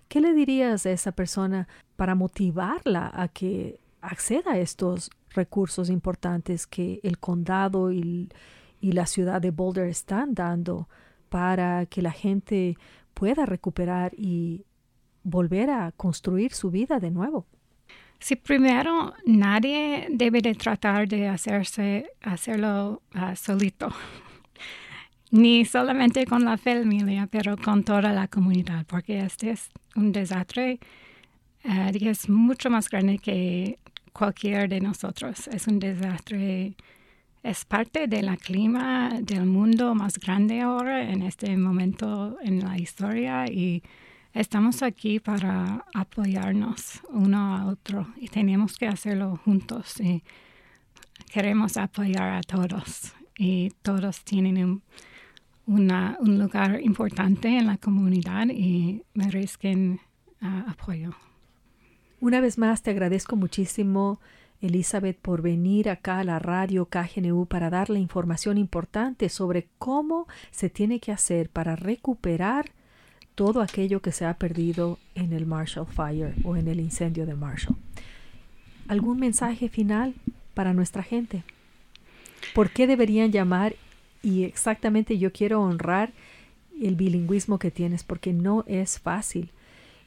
¿Qué 0.09 0.21
le 0.21 0.33
dirías 0.33 0.87
a 0.87 0.91
esa 0.91 1.13
persona 1.13 1.69
para 1.97 2.15
motivarla 2.15 3.11
a 3.15 3.29
que 3.29 3.81
acceda 4.01 4.53
a 4.53 4.59
estos 4.59 5.11
recursos 5.31 5.91
importantes 5.91 6.67
que 6.67 7.01
el 7.03 7.19
condado 7.19 7.93
y, 7.93 8.29
y 8.81 8.93
la 8.93 9.07
ciudad 9.07 9.41
de 9.41 9.51
Boulder 9.51 9.89
están 9.89 10.35
dando? 10.35 10.89
para 11.29 11.87
que 11.87 12.03
la 12.03 12.13
gente 12.13 12.77
pueda 13.15 13.47
recuperar 13.47 14.13
y 14.17 14.65
volver 15.23 15.71
a 15.71 15.93
construir 15.93 16.53
su 16.53 16.71
vida 16.71 17.01
de 17.01 17.11
nuevo. 17.11 17.47
Sí, 18.21 18.37
primero, 18.37 19.15
nadie 19.27 20.09
debe 20.11 20.41
de 20.41 20.55
tratar 20.55 21.07
de 21.09 21.29
hacerse, 21.29 22.11
hacerlo 22.21 23.03
uh, 23.15 23.37
solito, 23.37 23.89
ni 25.31 25.65
solamente 25.65 26.27
con 26.27 26.45
la 26.45 26.57
familia, 26.57 27.29
pero 27.31 27.57
con 27.57 27.85
toda 27.85 28.13
la 28.13 28.27
comunidad, 28.27 28.85
porque 28.87 29.21
este 29.21 29.51
es 29.51 29.71
un 29.95 30.13
desastre 30.13 30.81
que 31.63 32.11
es 32.11 32.29
mucho 32.29 32.71
más 32.71 32.89
grande 32.89 33.19
que 33.19 33.79
cualquier 34.13 34.69
de 34.69 34.81
nosotros. 34.81 35.49
Es 35.49 35.67
un 35.67 35.79
desastre 35.79 36.75
es 37.43 37.65
parte 37.65 38.09
del 38.09 38.37
clima 38.39 39.21
del 39.23 39.47
mundo 39.47 39.95
más 39.95 40.19
grande 40.19 40.61
ahora 40.61 41.11
en 41.11 41.23
este 41.23 41.57
momento 41.57 42.37
en 42.43 42.61
la 42.61 42.77
historia 42.77 43.47
y 43.47 43.83
estamos 44.39 44.85
aquí 44.85 45.19
para 45.19 45.85
apoyarnos 45.93 47.01
uno 47.11 47.57
a 47.57 47.67
otro 47.67 48.07
y 48.17 48.29
tenemos 48.29 48.79
que 48.79 48.87
hacerlo 48.87 49.37
juntos 49.45 50.01
y 50.01 50.23
queremos 51.33 51.77
apoyar 51.77 52.35
a 52.35 52.43
todos 52.43 53.15
y 53.37 53.71
todos 53.83 54.23
tienen 54.23 54.83
un, 55.67 55.93
lugar 56.39 56.81
importante 56.81 57.49
en 57.49 57.67
la 57.67 57.79
comunidad 57.79 58.47
y 58.51 59.03
merecen 59.13 60.01
uh, 60.41 60.71
apoyo. 60.71 61.11
Una 62.21 62.41
vez 62.41 62.59
más 62.59 62.83
te 62.83 62.93
agradezco 62.93 63.35
muchísimo 63.35 64.21
Elizabeth, 64.61 65.19
por 65.19 65.43
venir 65.43 65.91
acá 65.91 66.21
a 66.21 66.25
la 66.25 66.39
radio 66.39 66.87
KGNU 66.87 67.47
para 67.47 67.71
dar 67.71 67.91
la 67.91 67.99
información 67.99 68.57
importante 68.57 69.29
sobre 69.31 69.69
cómo 69.79 70.29
se 70.53 70.71
tiene 70.71 71.01
que 71.01 71.11
hacer 71.11 71.51
para 71.51 71.75
recuperar 71.75 72.73
todo 73.39 73.63
aquello 73.63 74.03
que 74.03 74.11
se 74.11 74.25
ha 74.25 74.35
perdido 74.35 74.99
en 75.15 75.33
el 75.33 75.47
Marshall 75.47 75.87
Fire 75.87 76.35
o 76.43 76.57
en 76.57 76.67
el 76.67 76.81
incendio 76.81 77.25
de 77.25 77.37
Marshall. 77.37 77.77
¿Algún 78.89 79.21
mensaje 79.21 79.69
final 79.69 80.17
para 80.55 80.75
nuestra 80.75 81.05
gente? 81.05 81.45
¿Por 82.53 82.71
qué 82.71 82.89
deberían 82.89 83.31
llamar? 83.31 83.77
Y 84.25 84.43
exactamente 84.43 85.19
yo 85.19 85.33
quiero 85.33 85.63
honrar 85.63 86.11
el 86.83 86.97
bilingüismo 86.97 87.61
que 87.61 87.71
tienes 87.71 88.03
porque 88.03 88.33
no 88.33 88.65
es 88.67 88.99
fácil 88.99 89.53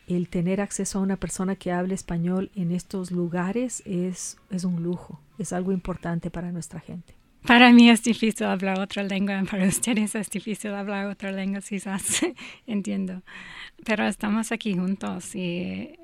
el 0.09 0.27
tener 0.27 0.59
acceso 0.59 0.99
a 0.99 1.01
una 1.01 1.15
persona 1.15 1.55
que 1.55 1.71
hable 1.71 1.93
español 1.93 2.51
en 2.53 2.73
estos 2.73 3.11
lugares 3.11 3.81
es, 3.85 4.35
es 4.49 4.65
un 4.65 4.83
lujo, 4.83 5.21
es 5.37 5.53
algo 5.53 5.71
importante 5.71 6.29
para 6.29 6.51
nuestra 6.51 6.81
gente. 6.81 7.20
Para 7.45 7.71
mí 7.71 7.89
es 7.89 8.03
difícil 8.03 8.45
hablar 8.45 8.79
otra 8.79 9.03
lengua, 9.03 9.41
para 9.49 9.67
ustedes 9.67 10.15
es 10.15 10.29
difícil 10.29 10.73
hablar 10.73 11.07
otra 11.07 11.31
lengua, 11.31 11.61
quizás 11.61 12.21
entiendo. 12.67 13.21
Pero 13.83 14.05
estamos 14.05 14.51
aquí 14.51 14.75
juntos 14.75 15.35
y 15.35 15.95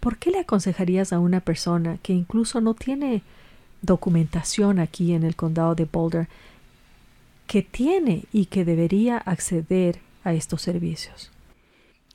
¿por 0.00 0.18
qué 0.18 0.30
le 0.30 0.40
aconsejarías 0.40 1.12
a 1.12 1.18
una 1.18 1.40
persona 1.40 1.98
que 2.02 2.12
incluso 2.12 2.60
no 2.60 2.74
tiene 2.74 3.22
documentación 3.82 4.78
aquí 4.78 5.12
en 5.12 5.24
el 5.24 5.36
condado 5.36 5.74
de 5.74 5.84
Boulder, 5.84 6.28
que 7.46 7.62
tiene 7.62 8.24
y 8.32 8.46
que 8.46 8.64
debería 8.64 9.18
acceder 9.18 10.00
a 10.24 10.32
estos 10.32 10.62
servicios? 10.62 11.30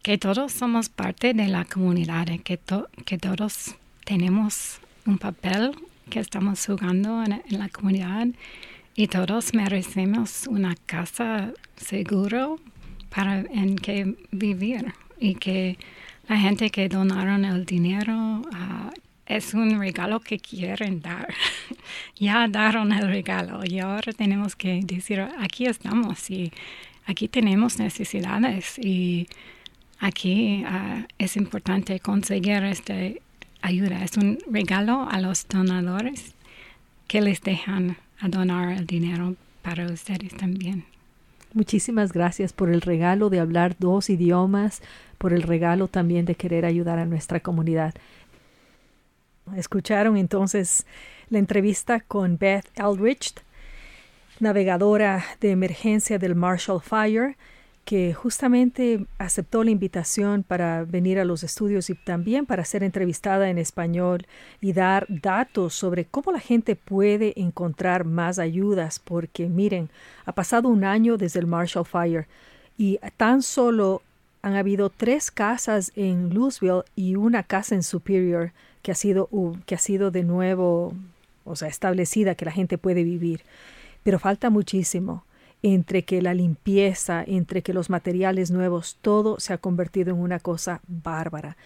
Que 0.01 0.17
todos 0.17 0.51
somos 0.51 0.89
parte 0.89 1.33
de 1.33 1.47
la 1.47 1.65
comunidad, 1.65 2.27
que, 2.43 2.59
que 3.05 3.17
todos 3.17 3.75
tenemos 4.05 4.79
un 5.05 5.19
papel 5.19 5.75
que 6.09 6.19
estamos 6.19 6.65
jugando 6.65 7.23
en, 7.23 7.41
la 7.49 7.69
comunidad 7.69 8.27
y 8.95 9.07
todos 9.07 9.53
merecemos 9.53 10.47
una 10.47 10.75
casa 10.85 11.53
seguro 11.77 12.59
para 13.09 13.39
en 13.41 13.75
que 13.75 14.15
vivir 14.31 14.93
y 15.19 15.35
que 15.35 15.77
la 16.27 16.37
gente 16.37 16.69
que 16.69 16.89
donaron 16.89 17.45
el 17.45 17.65
dinero 17.65 18.41
uh, 18.41 18.91
es 19.25 19.53
un 19.53 19.79
regalo 19.79 20.19
que 20.19 20.39
quieren 20.39 21.01
dar. 21.01 21.33
ya 22.17 22.47
daron 22.47 22.91
el 22.91 23.07
regalo 23.07 23.61
y 23.63 23.79
ahora 23.79 24.11
tenemos 24.11 24.55
que 24.55 24.81
decir, 24.83 25.21
aquí 25.39 25.65
estamos 25.65 26.29
y 26.29 26.51
aquí 27.05 27.27
tenemos 27.27 27.79
necesidades 27.79 28.79
y 28.79 29.27
aquí 29.99 30.63
uh, 30.65 31.05
es 31.17 31.37
importante 31.37 31.99
conseguir 31.99 32.63
esta 32.63 32.95
ayuda. 33.61 34.03
Es 34.03 34.17
un 34.17 34.39
regalo 34.51 35.07
a 35.09 35.19
los 35.19 35.47
donadores 35.47 36.33
que 37.07 37.21
les 37.21 37.41
dejan 37.41 37.97
a 38.19 38.27
donar 38.27 38.71
el 38.71 38.85
dinero 38.85 39.35
para 39.61 39.85
ustedes 39.87 40.35
también. 40.35 40.85
Muchísimas 41.53 42.13
gracias 42.13 42.53
por 42.53 42.69
el 42.69 42.81
regalo 42.81 43.29
de 43.29 43.39
hablar 43.39 43.75
dos 43.79 44.09
idiomas, 44.09 44.81
por 45.17 45.33
el 45.33 45.41
regalo 45.41 45.87
también 45.87 46.25
de 46.25 46.35
querer 46.35 46.65
ayudar 46.65 46.99
a 46.99 47.05
nuestra 47.05 47.39
comunidad. 47.39 47.95
Escucharon 49.55 50.15
entonces 50.15 50.85
la 51.29 51.39
entrevista 51.39 52.01
con 52.01 52.37
Beth 52.37 52.67
Eldridge, 52.75 53.33
navegadora 54.39 55.25
de 55.41 55.51
emergencia 55.51 56.19
del 56.19 56.35
Marshall 56.35 56.81
Fire, 56.81 57.35
que 57.89 58.13
justamente 58.13 59.07
aceptó 59.17 59.63
la 59.63 59.71
invitación 59.71 60.43
para 60.43 60.83
venir 60.83 61.17
a 61.17 61.25
los 61.25 61.41
estudios 61.41 61.89
y 61.89 61.95
también 61.95 62.45
para 62.45 62.63
ser 62.63 62.83
entrevistada 62.83 63.49
en 63.49 63.57
español 63.57 64.27
y 64.61 64.73
dar 64.73 65.07
datos 65.09 65.73
sobre 65.73 66.05
cómo 66.05 66.31
la 66.31 66.39
gente 66.39 66.75
puede 66.75 67.33
encontrar 67.35 68.03
más 68.03 68.37
ayudas, 68.37 68.99
porque 68.99 69.49
miren, 69.49 69.89
ha 70.27 70.33
pasado 70.33 70.69
un 70.69 70.83
año 70.83 71.17
desde 71.17 71.39
el 71.39 71.47
Marshall 71.47 71.83
Fire 71.83 72.27
y 72.77 72.99
tan 73.17 73.41
solo 73.41 74.03
han 74.43 74.53
habido 74.53 74.91
tres 74.91 75.31
casas 75.31 75.91
en 75.95 76.31
Louisville 76.31 76.83
y 76.95 77.15
una 77.15 77.41
casa 77.41 77.73
en 77.73 77.81
Superior 77.81 78.51
que 78.83 78.91
ha 78.91 78.95
sido, 78.95 79.29
que 79.65 79.73
ha 79.73 79.79
sido 79.79 80.11
de 80.11 80.23
nuevo, 80.23 80.93
o 81.43 81.55
sea, 81.55 81.67
establecida 81.69 82.35
que 82.35 82.45
la 82.45 82.51
gente 82.51 82.77
puede 82.77 83.03
vivir. 83.03 83.41
Pero 84.03 84.19
falta 84.19 84.51
muchísimo 84.51 85.23
entre 85.61 86.03
que 86.03 86.21
la 86.21 86.33
limpieza, 86.33 87.23
entre 87.25 87.61
que 87.61 87.73
los 87.73 87.89
materiales 87.89 88.51
nuevos, 88.51 88.97
todo 89.01 89.39
se 89.39 89.53
ha 89.53 89.57
convertido 89.57 90.11
en 90.11 90.19
una 90.19 90.39
cosa 90.39 90.81
bárbara. 90.87 91.57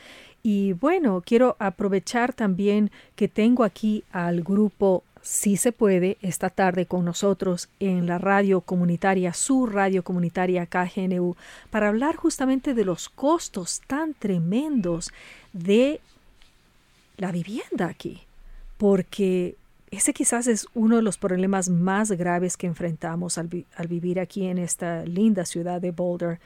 Y 0.41 0.73
bueno, 0.73 1.23
quiero 1.25 1.55
aprovechar 1.59 2.33
también 2.33 2.91
que 3.15 3.27
tengo 3.27 3.63
aquí 3.63 4.03
al 4.11 4.43
grupo 4.43 5.03
Si 5.25 5.55
se 5.55 5.71
puede 5.71 6.17
esta 6.21 6.49
tarde 6.49 6.85
con 6.85 7.05
nosotros 7.05 7.69
en 7.79 8.07
la 8.07 8.17
radio 8.17 8.59
comunitaria, 8.59 9.33
su 9.33 9.67
radio 9.67 10.03
comunitaria 10.03 10.65
KGNU, 10.65 11.37
para 11.71 11.87
hablar 11.87 12.17
justamente 12.17 12.73
de 12.73 12.83
los 12.83 13.07
costos 13.07 13.81
tan 13.87 14.13
tremendos 14.15 15.13
de 15.53 16.01
la 17.15 17.31
vivienda 17.31 17.87
aquí. 17.87 18.23
Porque 18.77 19.55
ese 19.93 20.11
quizás 20.11 20.47
es 20.47 20.65
uno 20.73 20.95
de 20.95 21.03
los 21.03 21.19
problemas 21.19 21.69
más 21.69 22.11
graves 22.11 22.57
que 22.57 22.65
enfrentamos 22.65 23.37
al, 23.37 23.47
vivir 23.87 24.19
aquí 24.19 24.47
en 24.47 24.57
esta 24.57 25.05
linda 25.05 25.45
ciudad 25.45 25.79
de 25.79 25.91
Boulder, 25.91 26.39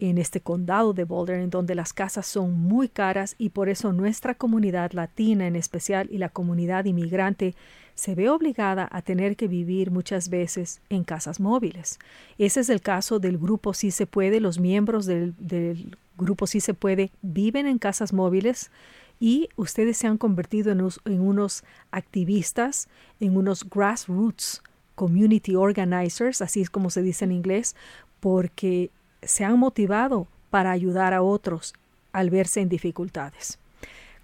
en 0.00 0.16
este 0.16 0.40
condado 0.40 0.94
de 0.94 1.04
Boulder, 1.04 1.40
en 1.40 1.50
donde 1.50 1.74
las 1.74 1.92
casas 1.92 2.26
son 2.26 2.58
muy 2.58 2.88
caras 2.88 3.34
y 3.36 3.50
por 3.50 3.68
eso 3.68 3.92
nuestra 3.92 4.34
comunidad 4.34 4.92
latina 4.92 5.46
en 5.46 5.56
especial 5.56 6.08
y 6.10 6.16
la 6.16 6.30
comunidad 6.30 6.86
inmigrante 6.86 7.54
se 7.94 8.14
ve 8.14 8.30
obligada 8.30 8.88
a 8.90 9.02
tener 9.02 9.36
que 9.36 9.46
vivir 9.46 9.90
muchas 9.90 10.30
veces 10.30 10.80
en 10.88 11.04
casas 11.04 11.38
móviles. 11.38 11.98
Ese 12.38 12.60
es 12.60 12.70
el 12.70 12.80
caso 12.80 13.18
del 13.18 13.36
grupo 13.36 13.74
Si 13.74 13.90
se 13.90 14.06
puede. 14.06 14.40
Los 14.40 14.58
miembros 14.58 15.04
del, 15.04 15.34
del 15.38 15.98
grupo 16.16 16.46
Si 16.46 16.60
se 16.60 16.72
puede 16.72 17.10
viven 17.20 17.66
en 17.66 17.78
casas 17.78 18.14
móviles 18.14 18.70
y 19.18 19.48
ustedes 19.56 19.96
se 19.96 20.06
han 20.06 20.18
convertido 20.18 20.72
en, 20.72 21.20
unos 21.20 21.64
activistas, 21.90 22.88
en 23.20 23.36
unos 23.36 23.68
grassroots 23.68 24.62
community 24.94 25.54
organizers, 25.56 26.42
así 26.42 26.62
es 26.62 26.70
como 26.70 26.90
se 26.90 27.02
dice 27.02 27.24
en 27.24 27.32
inglés, 27.32 27.76
porque 28.20 28.90
se 29.22 29.44
han 29.44 29.58
motivado 29.58 30.26
para 30.50 30.70
ayudar 30.70 31.12
a 31.14 31.22
otros 31.22 31.74
al 32.12 32.30
verse 32.30 32.60
en 32.60 32.68
dificultades. 32.68 33.58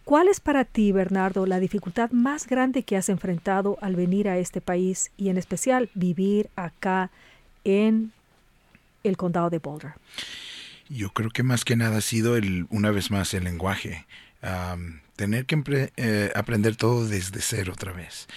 ¿Cuál 0.05 0.29
es 0.29 0.41
para 0.41 0.65
ti, 0.65 0.91
Bernardo, 0.91 1.47
la 1.47 1.61
dificultad 1.61 2.11
más 2.11 2.47
grande 2.47 2.83
que 2.83 2.97
has 2.97 3.09
enfrentado 3.09 3.79
al 3.81 3.95
venir 3.95 4.29
a 4.29 4.39
este 4.39 4.61
país 4.61 5.13
y 5.17 5.29
en 5.29 5.37
especial 5.37 5.91
vivir 5.95 6.51
acá 6.57 7.11
en 7.65 8.13
el 9.05 9.17
condado 9.17 9.51
de 9.51 9.59
Boulder? 9.59 9.93
Yo 10.89 11.11
creo 11.11 11.31
que 11.31 11.43
más 11.43 11.65
que 11.65 11.77
nada 11.77 11.99
ha 11.99 12.01
sido 12.01 12.37
el, 12.37 12.67
una 12.71 12.91
vez 12.91 13.11
más 13.11 13.33
el 13.35 13.45
lenguaje 13.45 14.07
tener 15.17 15.47
que 15.47 15.93
eh, 15.97 16.33
aprender 16.35 16.77
todo 16.77 17.07
desde 17.07 17.41
cero 17.41 17.73
otra 17.75 17.93
vez. 17.93 18.29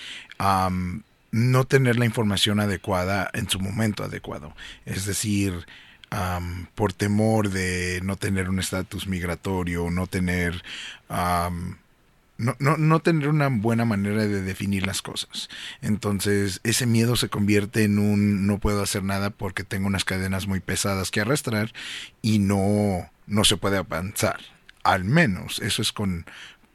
no 1.32 1.66
tener 1.66 1.98
la 1.98 2.06
información 2.06 2.60
adecuada 2.60 3.30
en 3.34 3.50
su 3.50 3.60
momento 3.60 4.04
adecuado. 4.04 4.56
Es 4.86 5.06
decir, 5.06 5.66
por 6.76 6.94
temor 6.94 7.50
de 7.50 8.00
no 8.04 8.16
tener 8.16 8.50
un 8.50 8.60
estatus 8.60 9.08
migratorio, 9.08 9.90
no 9.90 10.08
tener... 10.08 10.64
no, 12.38 12.56
no, 12.60 12.78
no, 12.78 13.00
tener 13.00 13.30
una 13.30 13.48
buena 13.48 13.86
manera 13.86 14.26
de 14.26 14.42
definir 14.42 14.86
las 14.86 15.02
cosas. 15.02 15.50
Entonces, 15.82 16.62
ese 16.64 16.86
miedo 16.86 17.16
se 17.16 17.30
convierte 17.30 17.84
en 17.84 17.98
un 18.00 18.46
no 18.46 18.60
puedo 18.60 18.82
hacer 18.84 19.04
nada 19.04 19.30
porque 19.30 19.64
tengo 19.64 19.88
unas 19.88 20.06
cadenas 20.06 20.48
muy 20.48 20.60
pesadas 20.60 21.12
que 21.12 21.22
arrastrar 21.22 21.74
y 22.22 22.40
no, 22.40 23.10
no 23.26 23.44
se 23.44 23.58
puede 23.58 23.78
avanzar 23.78 24.55
al 24.86 25.04
menos 25.04 25.60
eso 25.60 25.82
es 25.82 25.92
con, 25.92 26.26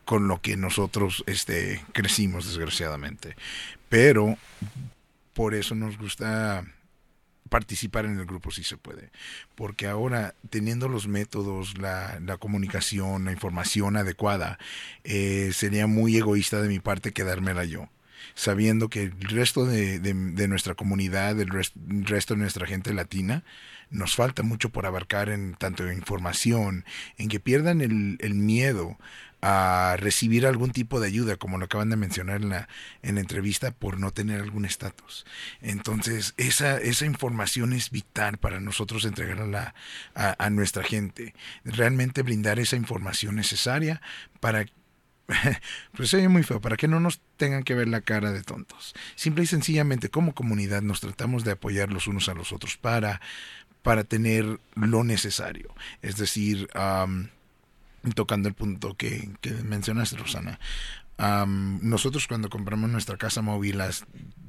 con 0.05 0.29
lo 0.29 0.43
que 0.43 0.57
nosotros 0.57 1.25
este, 1.27 1.83
crecimos 1.93 2.45
desgraciadamente. 2.47 3.37
Pero 3.89 4.37
por 5.33 5.55
eso 5.55 5.75
nos 5.75 5.97
gusta 5.97 6.65
participar 7.49 8.07
en 8.07 8.19
el 8.19 8.27
grupo 8.27 8.51
si 8.51 8.65
se 8.65 8.77
puede. 8.77 9.11
Porque 9.55 9.87
ahora, 9.87 10.35
teniendo 10.51 10.89
los 10.89 11.07
métodos, 11.07 11.79
la, 11.79 12.19
la 12.21 12.37
comunicación, 12.39 13.25
la 13.25 13.33
información 13.33 13.97
adecuada, 13.97 14.59
eh, 15.05 15.51
sería 15.53 15.87
muy 15.87 16.17
egoísta 16.17 16.61
de 16.61 16.69
mi 16.69 16.81
parte 16.81 17.13
quedármela 17.13 17.65
yo. 17.65 17.89
Sabiendo 18.35 18.89
que 18.89 19.05
el 19.05 19.21
resto 19.21 19.65
de, 19.65 19.99
de, 19.99 20.49
nuestra 20.49 20.75
comunidad, 20.75 21.41
el 21.41 21.51
resto 21.51 22.35
de 22.35 22.41
nuestra 22.41 22.67
gente 22.67 22.95
latina, 22.95 23.45
nos 23.91 24.15
falta 24.15 24.43
mucho 24.43 24.71
por 24.71 24.87
abarcar 24.87 25.29
en 25.29 25.55
tanto 25.55 25.91
información, 25.93 26.85
en 27.19 27.29
que 27.29 27.41
pierdan 27.41 27.81
el, 27.81 28.35
miedo 28.35 28.97
a 29.43 29.97
recibir 29.99 30.47
algún 30.47 30.71
tipo 30.71 31.01
de 31.01 31.09
ayuda, 31.09 31.37
como 31.37 31.59
lo 31.59 31.65
acaban 31.65 31.91
de 31.91 31.97
mencionar 31.97 32.43
en 32.43 32.51
la, 32.51 32.69
en 33.03 33.17
la 33.17 33.21
entrevista, 33.23 33.73
por 33.73 33.99
no 33.99 34.13
tener 34.13 34.41
algún 34.41 34.65
estatus. 34.65 35.27
Entonces, 35.61 36.35
esa, 36.37 36.79
esa 36.79 37.07
información 37.07 37.73
es 37.73 37.91
vital 37.91 38.39
para 38.39 38.61
nosotros 38.61 39.05
entregarla 39.05 39.75
a, 40.15 40.51
nuestra 40.51 40.85
gente. 40.85 41.35
Realmente 41.65 42.23
brindar 42.23 42.59
esa 42.59 42.77
información 42.77 43.37
necesaria 43.37 44.01
para 44.41 44.67
pues 45.97 46.13
es 46.15 46.29
muy 46.29 46.43
feo, 46.43 46.61
para 46.61 46.77
que 46.77 46.89
no 46.89 47.01
nos 47.01 47.21
tengan 47.37 47.63
que 47.63 47.75
ver 47.75 47.89
la 47.89 48.01
cara 48.01 48.33
de 48.33 48.43
tontos. 48.43 48.95
Simple 49.15 49.45
y 49.45 49.47
sencillamente, 49.47 50.11
como 50.11 50.35
comunidad, 50.35 50.83
nos 50.83 51.01
tratamos 51.01 51.45
de 51.45 51.53
apoyar 51.53 51.93
los 51.93 52.07
unos 52.07 52.29
a 52.29 52.35
los 52.35 52.53
otros 52.53 52.77
para 52.77 53.21
para 53.83 54.05
tener 54.05 54.61
lo 54.75 55.05
necesario. 55.05 55.75
Es 56.03 56.17
decir, 56.17 56.69
tocando 58.15 58.49
el 58.49 58.55
punto 58.55 58.97
que, 58.97 59.31
que 59.41 59.51
mencionaste, 59.51 60.17
Rosana, 60.17 60.59
nosotros 61.83 62.27
cuando 62.27 62.49
compramos 62.49 62.91
nuestra 62.91 63.17
casa 63.17 63.43
móvil, 63.43 63.81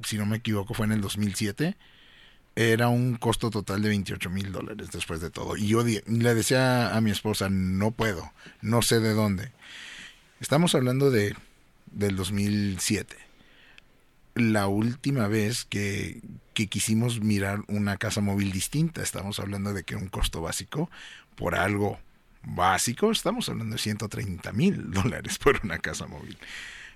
si 0.04 0.16
no 0.16 0.26
me 0.26 0.38
equivoco, 0.38 0.74
fue 0.74 0.86
en 0.86 0.92
el 0.92 1.00
2007, 1.00 1.76
era 2.54 2.88
un 2.88 3.16
costo 3.16 3.50
total 3.50 3.82
de 3.82 3.88
28 3.88 4.30
mil 4.30 4.52
dólares 4.52 4.90
después 4.90 5.20
de 5.20 5.30
todo. 5.30 5.56
Y 5.56 5.68
yo 5.68 5.82
le 5.84 6.34
decía 6.34 6.94
a 6.94 7.00
mi 7.00 7.10
esposa, 7.10 7.48
no 7.50 7.90
puedo, 7.90 8.30
no 8.60 8.82
sé 8.82 9.00
de 9.00 9.14
dónde. 9.14 9.52
Estamos 10.40 10.74
hablando 10.74 11.10
de 11.10 11.34
del 11.92 12.16
2007 12.16 13.31
la 14.34 14.66
última 14.66 15.28
vez 15.28 15.64
que, 15.64 16.20
que 16.54 16.66
quisimos 16.66 17.20
mirar 17.20 17.60
una 17.68 17.96
casa 17.96 18.20
móvil 18.20 18.52
distinta. 18.52 19.02
Estamos 19.02 19.38
hablando 19.38 19.72
de 19.72 19.84
que 19.84 19.96
un 19.96 20.08
costo 20.08 20.40
básico 20.40 20.90
por 21.36 21.54
algo 21.54 21.98
básico, 22.44 23.10
estamos 23.10 23.48
hablando 23.48 23.74
de 23.74 23.82
130 23.82 24.52
mil 24.52 24.90
dólares 24.92 25.38
por 25.38 25.60
una 25.62 25.78
casa 25.78 26.06
móvil. 26.06 26.36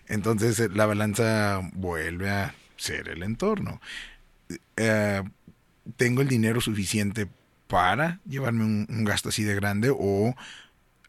Entonces 0.08 0.58
eh, 0.60 0.68
la 0.68 0.86
balanza 0.86 1.60
vuelve 1.72 2.30
a 2.30 2.54
ser 2.76 3.08
el 3.08 3.22
entorno. 3.22 3.80
Eh, 4.76 5.22
¿Tengo 5.96 6.22
el 6.22 6.28
dinero 6.28 6.60
suficiente 6.60 7.28
para 7.68 8.20
llevarme 8.28 8.64
un, 8.64 9.04
gasto 9.04 9.28
así 9.30 9.42
de 9.42 9.54
grande 9.54 9.90
o 9.90 10.34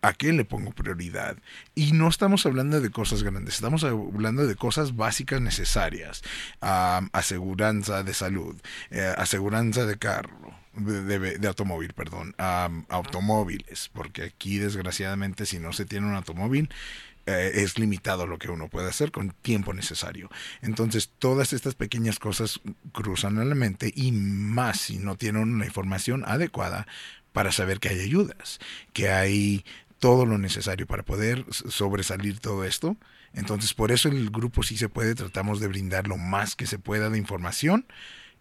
a 0.01 0.13
qué 0.13 0.33
le 0.33 0.45
pongo 0.45 0.71
prioridad. 0.71 1.37
Y 1.75 1.91
no 1.93 2.07
estamos 2.07 2.45
hablando 2.45 2.81
de 2.81 2.89
cosas 2.89 3.23
grandes, 3.23 3.55
estamos 3.55 3.83
hablando 3.83 4.45
de 4.47 4.55
cosas 4.55 4.95
básicas 4.95 5.41
necesarias. 5.41 6.23
aseguranza 6.61 8.03
de 8.03 8.13
salud, 8.13 8.55
eh, 8.91 9.13
aseguranza 9.17 9.85
de 9.85 9.97
carro, 9.97 10.53
de, 10.73 11.47
automóvil, 11.47 11.93
perdón, 11.93 12.35
automóviles, 12.89 13.89
porque 13.93 14.23
aquí 14.23 14.57
desgraciadamente 14.59 15.45
si 15.45 15.59
no 15.59 15.73
se 15.73 15.85
tiene 15.85 16.07
un 16.07 16.15
automóvil, 16.15 16.69
eh, 17.27 17.63
es 17.63 17.77
limitado 17.77 18.25
lo 18.25 18.39
que 18.39 18.49
uno 18.49 18.69
puede 18.69 18.87
hacer 18.87 19.11
con 19.11 19.31
tiempo 19.31 19.73
necesario. 19.73 20.29
Entonces, 20.61 21.11
todas 21.19 21.51
estas 21.51 21.75
pequeñas 21.75 22.19
cosas 22.19 22.61
cruzan 22.93 23.37
a 23.37 23.43
la 23.43 23.53
mente 23.53 23.91
y 23.93 24.13
más 24.13 24.79
si 24.79 24.97
no 24.97 25.17
tienen 25.17 25.41
una 25.41 25.65
información 25.65 26.23
adecuada 26.25 26.87
para 27.33 27.51
saber 27.51 27.81
que 27.81 27.89
hay 27.89 27.99
ayudas, 27.99 28.59
que 28.93 29.09
hay 29.09 29.65
todo 29.99 30.25
lo 30.25 30.37
necesario 30.37 30.87
para 30.87 31.03
poder 31.03 31.45
sobresalir 31.49 32.39
todo 32.39 32.63
esto. 32.63 32.97
Entonces, 33.33 33.73
por 33.73 33.91
eso 33.91 34.09
el 34.09 34.29
grupo 34.29 34.63
sí 34.63 34.77
se 34.77 34.89
puede, 34.89 35.15
tratamos 35.15 35.59
de 35.59 35.67
brindar 35.67 36.07
lo 36.07 36.17
más 36.17 36.55
que 36.55 36.65
se 36.65 36.79
pueda 36.79 37.09
de 37.09 37.17
información 37.17 37.85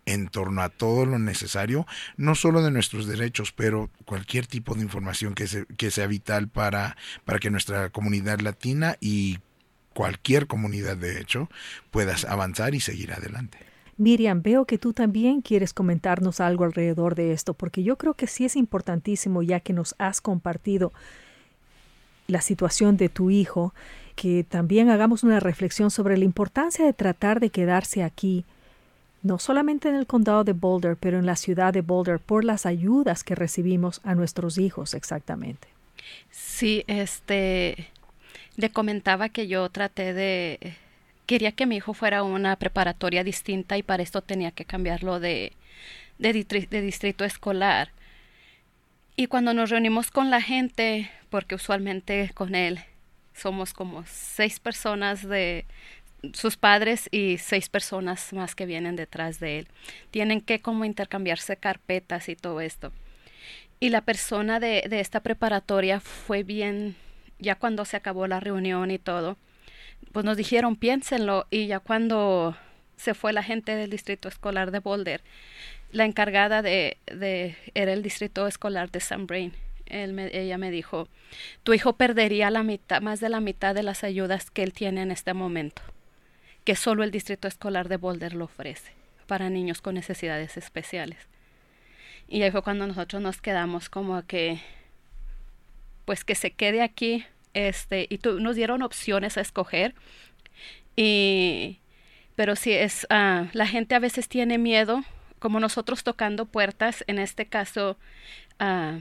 en 0.06 0.28
torno 0.28 0.62
a 0.62 0.68
todo 0.68 1.04
lo 1.04 1.18
necesario, 1.18 1.84
no 2.16 2.36
solo 2.36 2.62
de 2.62 2.70
nuestros 2.70 3.06
derechos, 3.06 3.52
pero 3.52 3.90
cualquier 4.04 4.46
tipo 4.46 4.74
de 4.74 4.82
información 4.82 5.34
que, 5.34 5.66
que 5.76 5.90
sea 5.90 6.06
vital 6.06 6.48
para, 6.48 6.96
para 7.24 7.40
que 7.40 7.50
nuestra 7.50 7.90
comunidad 7.90 8.38
latina 8.38 8.96
y 9.00 9.38
cualquier 9.92 10.46
comunidad 10.46 10.96
de 10.96 11.20
hecho 11.20 11.50
pueda 11.90 12.14
avanzar 12.28 12.74
y 12.74 12.80
seguir 12.80 13.12
adelante. 13.12 13.58
Miriam, 13.96 14.42
veo 14.42 14.66
que 14.66 14.78
tú 14.78 14.92
también 14.92 15.40
quieres 15.40 15.72
comentarnos 15.72 16.40
algo 16.40 16.64
alrededor 16.64 17.14
de 17.14 17.32
esto, 17.32 17.54
porque 17.54 17.82
yo 17.82 17.96
creo 17.96 18.14
que 18.14 18.26
sí 18.26 18.44
es 18.44 18.54
importantísimo, 18.54 19.42
ya 19.42 19.60
que 19.60 19.72
nos 19.72 19.94
has 19.98 20.20
compartido 20.20 20.92
la 22.26 22.40
situación 22.40 22.96
de 22.96 23.08
tu 23.08 23.30
hijo, 23.30 23.74
que 24.14 24.44
también 24.44 24.90
hagamos 24.90 25.22
una 25.22 25.40
reflexión 25.40 25.90
sobre 25.90 26.16
la 26.16 26.24
importancia 26.24 26.84
de 26.84 26.92
tratar 26.92 27.40
de 27.40 27.50
quedarse 27.50 28.02
aquí 28.02 28.44
no 29.26 29.38
solamente 29.38 29.88
en 29.88 29.96
el 29.96 30.06
condado 30.06 30.44
de 30.44 30.52
Boulder, 30.52 30.96
pero 30.96 31.18
en 31.18 31.26
la 31.26 31.36
ciudad 31.36 31.72
de 31.72 31.80
Boulder, 31.80 32.20
por 32.20 32.44
las 32.44 32.64
ayudas 32.64 33.24
que 33.24 33.34
recibimos 33.34 34.00
a 34.04 34.14
nuestros 34.14 34.56
hijos 34.56 34.94
exactamente. 34.94 35.68
Sí, 36.30 36.84
este, 36.86 37.88
le 38.56 38.70
comentaba 38.70 39.28
que 39.28 39.48
yo 39.48 39.68
traté 39.68 40.14
de, 40.14 40.76
quería 41.26 41.52
que 41.52 41.66
mi 41.66 41.76
hijo 41.76 41.92
fuera 41.92 42.22
una 42.22 42.56
preparatoria 42.56 43.24
distinta 43.24 43.76
y 43.76 43.82
para 43.82 44.02
esto 44.02 44.22
tenía 44.22 44.52
que 44.52 44.64
cambiarlo 44.64 45.18
de, 45.18 45.52
de, 46.18 46.32
de 46.70 46.80
distrito 46.80 47.24
escolar. 47.24 47.90
Y 49.16 49.28
cuando 49.28 49.54
nos 49.54 49.70
reunimos 49.70 50.10
con 50.10 50.28
la 50.30 50.42
gente, 50.42 51.10
porque 51.30 51.54
usualmente 51.54 52.30
con 52.34 52.54
él 52.54 52.80
somos 53.32 53.72
como 53.72 54.04
seis 54.06 54.60
personas 54.60 55.26
de 55.26 55.64
sus 56.34 56.58
padres 56.58 57.08
y 57.10 57.38
seis 57.38 57.70
personas 57.70 58.34
más 58.34 58.54
que 58.54 58.66
vienen 58.66 58.94
detrás 58.94 59.40
de 59.40 59.60
él. 59.60 59.68
Tienen 60.10 60.42
que 60.42 60.60
como 60.60 60.84
intercambiarse 60.84 61.56
carpetas 61.56 62.28
y 62.28 62.36
todo 62.36 62.60
esto. 62.60 62.92
Y 63.80 63.88
la 63.88 64.02
persona 64.02 64.60
de, 64.60 64.84
de 64.88 65.00
esta 65.00 65.20
preparatoria 65.20 66.00
fue 66.00 66.42
bien, 66.42 66.94
ya 67.38 67.54
cuando 67.54 67.86
se 67.86 67.96
acabó 67.96 68.26
la 68.26 68.40
reunión 68.40 68.90
y 68.90 68.98
todo, 68.98 69.38
pues 70.12 70.26
nos 70.26 70.36
dijeron 70.36 70.76
piénsenlo 70.76 71.46
y 71.50 71.66
ya 71.68 71.80
cuando 71.80 72.54
se 72.96 73.14
fue 73.14 73.32
la 73.32 73.42
gente 73.42 73.76
del 73.76 73.90
distrito 73.90 74.28
escolar 74.28 74.70
de 74.70 74.78
Boulder, 74.80 75.22
la 75.92 76.04
encargada 76.04 76.62
de, 76.62 76.98
de 77.06 77.56
era 77.74 77.92
el 77.92 78.02
distrito 78.02 78.46
escolar 78.46 78.90
de 78.90 79.00
San 79.00 79.26
Brain. 79.26 79.52
ella 79.86 80.58
me 80.58 80.70
dijo, 80.70 81.08
tu 81.62 81.74
hijo 81.74 81.94
perdería 81.94 82.50
la 82.50 82.62
mitad, 82.62 83.00
más 83.00 83.20
de 83.20 83.28
la 83.28 83.40
mitad 83.40 83.74
de 83.74 83.82
las 83.82 84.04
ayudas 84.04 84.50
que 84.50 84.62
él 84.62 84.72
tiene 84.72 85.02
en 85.02 85.10
este 85.10 85.32
momento 85.34 85.82
que 86.66 86.74
solo 86.74 87.04
el 87.04 87.12
Distrito 87.12 87.46
Escolar 87.46 87.88
de 87.88 87.96
Boulder 87.96 88.34
lo 88.34 88.46
ofrece 88.46 88.90
para 89.28 89.48
niños 89.48 89.80
con 89.80 89.94
necesidades 89.94 90.56
especiales. 90.56 91.16
Y 92.28 92.42
ahí 92.42 92.50
fue 92.50 92.62
cuando 92.62 92.88
nosotros 92.88 93.22
nos 93.22 93.40
quedamos 93.40 93.88
como 93.88 94.20
que, 94.26 94.60
pues 96.04 96.24
que 96.24 96.34
se 96.34 96.50
quede 96.50 96.82
aquí, 96.82 97.24
este, 97.54 98.08
y 98.10 98.18
nos 98.40 98.56
dieron 98.56 98.82
opciones 98.82 99.38
a 99.38 99.42
escoger. 99.42 99.94
Y, 100.96 101.78
pero 102.34 102.56
sí 102.56 102.72
es, 102.72 103.06
ah, 103.10 103.46
la 103.52 103.68
gente 103.68 103.94
a 103.94 104.00
veces 104.00 104.28
tiene 104.28 104.58
miedo, 104.58 105.04
como 105.38 105.60
nosotros 105.60 106.04
tocando 106.04 106.46
puertas, 106.46 107.04
en 107.06 107.18
este 107.18 107.46
caso, 107.46 107.96
uh, 108.60 109.00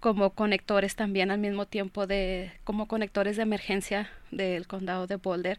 como 0.00 0.30
conectores 0.30 0.96
también 0.96 1.30
al 1.30 1.38
mismo 1.38 1.66
tiempo 1.66 2.06
de, 2.06 2.52
como 2.64 2.86
conectores 2.86 3.36
de 3.36 3.42
emergencia 3.42 4.10
del 4.30 4.66
condado 4.66 5.06
de 5.06 5.16
Boulder 5.16 5.58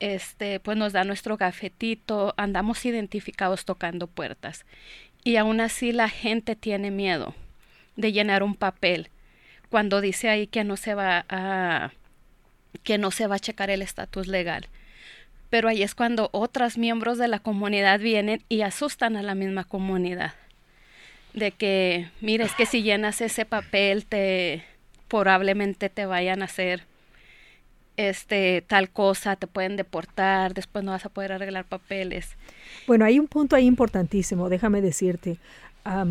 este, 0.00 0.60
pues 0.60 0.76
nos 0.76 0.92
da 0.92 1.04
nuestro 1.04 1.36
gafetito, 1.36 2.34
andamos 2.36 2.84
identificados 2.84 3.64
tocando 3.64 4.06
puertas. 4.06 4.66
Y 5.22 5.36
aún 5.36 5.60
así 5.60 5.92
la 5.92 6.08
gente 6.08 6.56
tiene 6.56 6.90
miedo 6.90 7.34
de 7.96 8.12
llenar 8.12 8.42
un 8.42 8.54
papel 8.54 9.08
cuando 9.70 10.00
dice 10.00 10.28
ahí 10.28 10.46
que 10.46 10.64
no 10.64 10.76
se 10.76 10.94
va 10.94 11.24
a 11.28 11.92
que 12.82 12.98
no 12.98 13.10
se 13.10 13.26
va 13.26 13.36
a 13.36 13.38
checar 13.38 13.70
el 13.70 13.82
estatus 13.82 14.26
legal. 14.26 14.66
Pero 15.54 15.68
ahí 15.68 15.84
es 15.84 15.94
cuando 15.94 16.30
otros 16.32 16.78
miembros 16.78 17.16
de 17.16 17.28
la 17.28 17.38
comunidad 17.38 18.00
vienen 18.00 18.42
y 18.48 18.62
asustan 18.62 19.16
a 19.16 19.22
la 19.22 19.36
misma 19.36 19.62
comunidad. 19.62 20.34
De 21.32 21.52
que, 21.52 22.08
mire, 22.20 22.42
es 22.42 22.52
que 22.56 22.66
si 22.66 22.82
llenas 22.82 23.20
ese 23.20 23.44
papel 23.44 24.04
te 24.04 24.64
probablemente 25.06 25.90
te 25.90 26.06
vayan 26.06 26.42
a 26.42 26.46
hacer 26.46 26.82
este 27.96 28.64
tal 28.66 28.90
cosa, 28.90 29.36
te 29.36 29.46
pueden 29.46 29.76
deportar, 29.76 30.54
después 30.54 30.84
no 30.84 30.90
vas 30.90 31.06
a 31.06 31.08
poder 31.08 31.30
arreglar 31.30 31.66
papeles. 31.66 32.30
Bueno, 32.88 33.04
hay 33.04 33.20
un 33.20 33.28
punto 33.28 33.54
ahí 33.54 33.66
importantísimo, 33.66 34.48
déjame 34.48 34.80
decirte. 34.80 35.38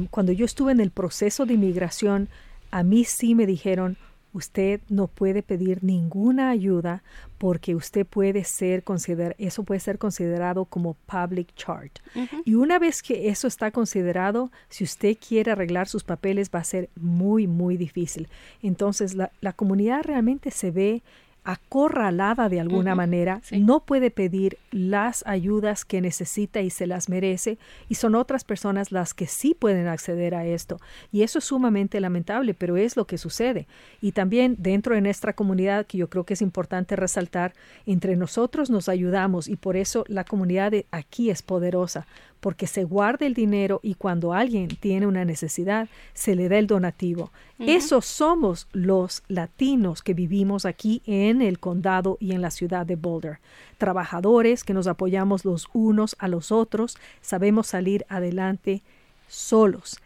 cuando 0.09 0.31
yo 0.31 0.45
estuve 0.45 0.71
en 0.71 0.79
el 0.79 0.91
proceso 0.91 1.45
de 1.45 1.55
inmigración, 1.55 2.29
a 2.71 2.83
mí 2.83 3.03
sí 3.03 3.35
me 3.35 3.45
dijeron, 3.45 3.97
usted 4.33 4.81
no 4.89 5.07
puede 5.07 5.43
pedir 5.43 5.83
ninguna 5.83 6.49
ayuda 6.49 7.03
porque 7.37 7.75
usted 7.75 8.05
puede 8.05 8.43
ser 8.43 8.83
considerado, 8.83 9.35
eso 9.37 9.63
puede 9.63 9.79
ser 9.79 9.97
considerado 9.97 10.65
como 10.65 10.95
public 11.05 11.53
chart. 11.55 11.99
Y 12.45 12.55
una 12.55 12.79
vez 12.79 13.03
que 13.03 13.29
eso 13.29 13.47
está 13.47 13.71
considerado, 13.71 14.51
si 14.69 14.83
usted 14.83 15.17
quiere 15.17 15.51
arreglar 15.51 15.87
sus 15.87 16.03
papeles 16.03 16.49
va 16.53 16.59
a 16.59 16.63
ser 16.63 16.89
muy, 16.95 17.47
muy 17.47 17.77
difícil. 17.77 18.27
Entonces 18.61 19.13
la, 19.13 19.31
la 19.41 19.53
comunidad 19.53 20.03
realmente 20.03 20.51
se 20.51 20.71
ve 20.71 21.03
acorralada 21.43 22.49
de 22.49 22.59
alguna 22.59 22.95
manera, 22.95 23.41
no 23.51 23.81
puede 23.81 24.11
pedir 24.11 24.57
las 24.71 25.23
ayudas 25.27 25.85
que 25.85 26.01
necesita 26.01 26.61
y 26.61 26.69
se 26.69 26.87
las 26.87 27.09
merece, 27.09 27.57
y 27.89 27.95
son 27.95 28.15
otras 28.15 28.43
personas 28.43 28.91
las 28.91 29.13
que 29.13 29.27
sí 29.27 29.55
pueden 29.57 29.87
acceder 29.87 30.35
a 30.35 30.45
esto. 30.45 30.79
Y 31.11 31.23
eso 31.23 31.39
es 31.39 31.45
sumamente 31.45 31.99
lamentable, 31.99 32.53
pero 32.53 32.77
es 32.77 32.95
lo 32.95 33.05
que 33.05 33.17
sucede. 33.17 33.67
Y 34.01 34.13
también 34.13 34.55
dentro 34.59 34.95
de 34.95 35.01
nuestra 35.01 35.33
comunidad, 35.33 35.85
que 35.85 35.97
yo 35.97 36.09
creo 36.09 36.25
que 36.25 36.33
es 36.33 36.41
importante 36.41 36.95
resaltar, 36.95 37.53
entre 37.85 38.15
nosotros 38.15 38.69
nos 38.69 38.89
ayudamos 38.89 39.47
y 39.47 39.55
por 39.55 39.75
eso 39.75 40.05
la 40.07 40.23
comunidad 40.23 40.71
de 40.71 40.85
aquí 40.91 41.29
es 41.29 41.41
poderosa, 41.41 42.07
porque 42.43 42.67
se 42.67 42.83
guarda 42.83 43.25
el 43.25 43.35
dinero 43.35 43.79
y 43.81 43.95
cuando 43.95 44.33
alguien 44.33 44.67
tiene 44.67 45.07
una 45.07 45.23
necesidad, 45.23 45.87
se 46.13 46.35
le 46.35 46.49
da 46.49 46.57
el 46.57 46.67
donativo. 46.67 47.31
Esos 47.57 48.05
somos 48.05 48.67
los 48.73 49.23
latinos 49.29 50.01
que 50.01 50.13
vivimos 50.13 50.65
aquí 50.65 51.01
en 51.05 51.41
el 51.41 51.59
condado 51.59 52.17
y 52.19 52.33
en 52.33 52.41
la 52.41 52.51
ciudad 52.51 52.85
de 52.85 52.97
Boulder. 52.97 53.39
Trabajadores 53.77 54.65
que 54.65 54.73
nos 54.73 54.87
apoyamos 54.87 55.45
los 55.45 55.69
unos 55.71 56.17
a 56.19 56.27
los 56.27 56.51
otros, 56.51 56.97
sabemos 57.21 57.67
salir 57.67 58.05
adelante 58.09 58.81
solos. 59.29 60.01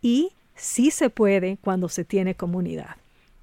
Y 0.00 0.30
sí 0.54 0.92
se 0.92 1.10
puede 1.10 1.58
cuando 1.60 1.88
se 1.88 2.04
tiene 2.04 2.36
comunidad. 2.36 2.94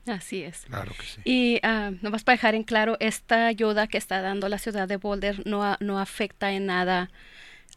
Así 0.08 0.44
es. 0.44 0.62
Claro 0.62 0.94
que 0.98 1.06
sí. 1.06 1.22
Y 1.26 1.56
uh, 1.58 1.98
nomás 2.02 2.24
para 2.24 2.38
dejar 2.38 2.56
en 2.56 2.64
claro, 2.64 2.96
esta 3.02 3.48
ayuda 3.48 3.88
que 3.88 3.98
está 3.98 4.22
dando 4.22 4.48
la 4.48 4.60
ciudad 4.60 4.88
de 4.88 4.96
Boulder 4.96 5.46
no, 5.46 5.76
no 5.82 6.00
afecta 6.00 6.54
en 6.54 6.68
nada 6.68 7.12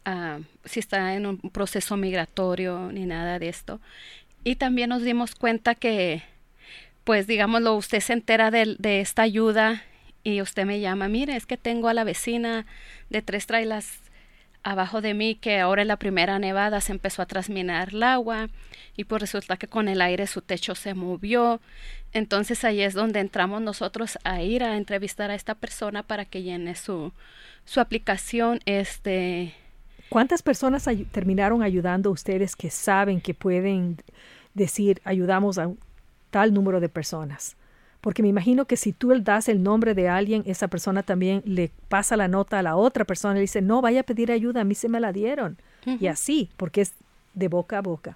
Ah, 0.05 0.39
si 0.65 0.79
está 0.81 1.15
en 1.15 1.25
un 1.25 1.37
proceso 1.37 1.95
migratorio 1.95 2.91
ni 2.91 3.05
nada 3.05 3.39
de 3.39 3.49
esto. 3.49 3.79
Y 4.43 4.55
también 4.57 4.89
nos 4.89 5.03
dimos 5.03 5.35
cuenta 5.35 5.75
que, 5.75 6.23
pues 7.05 7.27
digámoslo, 7.27 7.75
usted 7.75 8.01
se 8.01 8.13
entera 8.13 8.51
de, 8.51 8.77
esta 8.99 9.21
ayuda 9.21 9.83
y 10.23 10.41
usted 10.41 10.65
me 10.65 10.81
llama, 10.81 11.07
mire, 11.07 11.35
es 11.35 11.45
que 11.45 11.57
tengo 11.57 11.87
a 11.87 11.93
la 11.93 12.03
vecina 12.03 12.65
de 13.09 13.21
tres 13.21 13.47
trailas 13.47 13.99
abajo 14.63 15.01
de 15.01 15.13
mí 15.13 15.35
que 15.35 15.59
ahora 15.59 15.81
en 15.81 15.89
la 15.89 15.97
primera 15.97 16.39
nevada 16.39 16.81
se 16.81 16.93
empezó 16.93 17.21
a 17.21 17.25
transminar 17.25 17.89
el 17.89 18.03
agua 18.03 18.49
y 18.95 19.03
pues 19.05 19.21
resulta 19.21 19.57
que 19.57 19.67
con 19.67 19.89
el 19.89 20.01
aire 20.01 20.27
su 20.27 20.41
techo 20.41 20.75
se 20.75 20.93
movió. 20.93 21.61
Entonces 22.13 22.63
ahí 22.63 22.81
es 22.81 22.93
donde 22.93 23.19
entramos 23.19 23.61
nosotros 23.61 24.17
a 24.23 24.41
ir 24.41 24.63
a 24.63 24.77
entrevistar 24.77 25.31
a 25.31 25.35
esta 25.35 25.55
persona 25.55 26.03
para 26.03 26.25
que 26.25 26.43
llene 26.43 26.75
su, 26.75 27.11
su 27.65 27.79
aplicación. 27.79 28.59
Este, 28.65 29.53
¿Cuántas 30.13 30.43
personas 30.43 30.87
terminaron 31.11 31.63
ayudando 31.63 32.11
a 32.11 32.13
ustedes 32.13 32.55
que 32.55 32.69
saben 32.69 33.19
que 33.19 33.33
pueden 33.33 33.97
decir 34.53 35.01
ayudamos 35.05 35.57
a 35.57 35.71
tal 36.29 36.53
número 36.53 36.79
de 36.79 36.87
personas? 36.87 37.57
Porque 37.99 38.21
me 38.21 38.27
imagino 38.27 38.65
que 38.65 38.77
si 38.77 38.93
tú 38.93 39.11
das 39.23 39.49
el 39.49 39.63
nombre 39.63 39.95
de 39.95 40.09
alguien, 40.09 40.43
esa 40.45 40.67
persona 40.67 41.01
también 41.01 41.41
le 41.45 41.71
pasa 41.89 42.15
la 42.15 42.27
nota 42.27 42.59
a 42.59 42.61
la 42.61 42.75
otra 42.75 43.05
persona 43.05 43.39
y 43.39 43.41
dice, 43.41 43.63
no, 43.63 43.81
vaya 43.81 44.01
a 44.01 44.03
pedir 44.03 44.31
ayuda, 44.31 44.61
a 44.61 44.63
mí 44.63 44.75
se 44.75 44.87
me 44.87 44.99
la 44.99 45.11
dieron. 45.11 45.57
Y 45.83 46.05
así, 46.05 46.47
porque 46.57 46.81
es 46.81 46.93
de 47.33 47.47
boca 47.47 47.79
a 47.79 47.81
boca. 47.81 48.15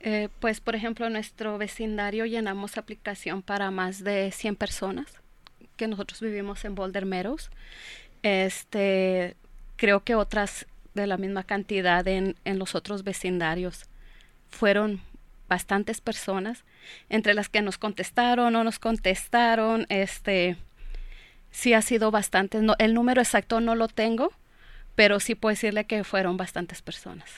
Eh, 0.00 0.30
pues, 0.40 0.60
por 0.60 0.74
ejemplo, 0.74 1.06
en 1.06 1.12
nuestro 1.12 1.58
vecindario 1.58 2.24
llenamos 2.24 2.78
aplicación 2.78 3.42
para 3.42 3.70
más 3.70 4.02
de 4.04 4.32
100 4.32 4.56
personas 4.56 5.04
que 5.76 5.86
nosotros 5.86 6.22
vivimos 6.22 6.64
en 6.64 6.74
Boulder 6.74 7.04
Meadows. 7.04 7.50
Este, 8.22 9.36
creo 9.76 10.02
que 10.02 10.14
otras 10.14 10.66
de 10.94 11.06
la 11.06 11.16
misma 11.16 11.44
cantidad 11.44 12.06
en, 12.08 12.36
en 12.44 12.58
los 12.58 12.74
otros 12.74 13.04
vecindarios. 13.04 13.86
Fueron 14.48 15.00
bastantes 15.48 16.00
personas, 16.00 16.64
entre 17.08 17.34
las 17.34 17.48
que 17.48 17.62
nos 17.62 17.78
contestaron 17.78 18.56
o 18.56 18.64
nos 18.64 18.78
contestaron, 18.78 19.86
este, 19.88 20.56
sí 21.50 21.74
ha 21.74 21.82
sido 21.82 22.10
bastante, 22.10 22.60
no, 22.60 22.74
el 22.78 22.94
número 22.94 23.20
exacto 23.20 23.60
no 23.60 23.74
lo 23.74 23.88
tengo, 23.88 24.32
pero 24.94 25.20
sí 25.20 25.34
puedo 25.34 25.50
decirle 25.50 25.84
que 25.84 26.04
fueron 26.04 26.36
bastantes 26.36 26.80
personas 26.80 27.28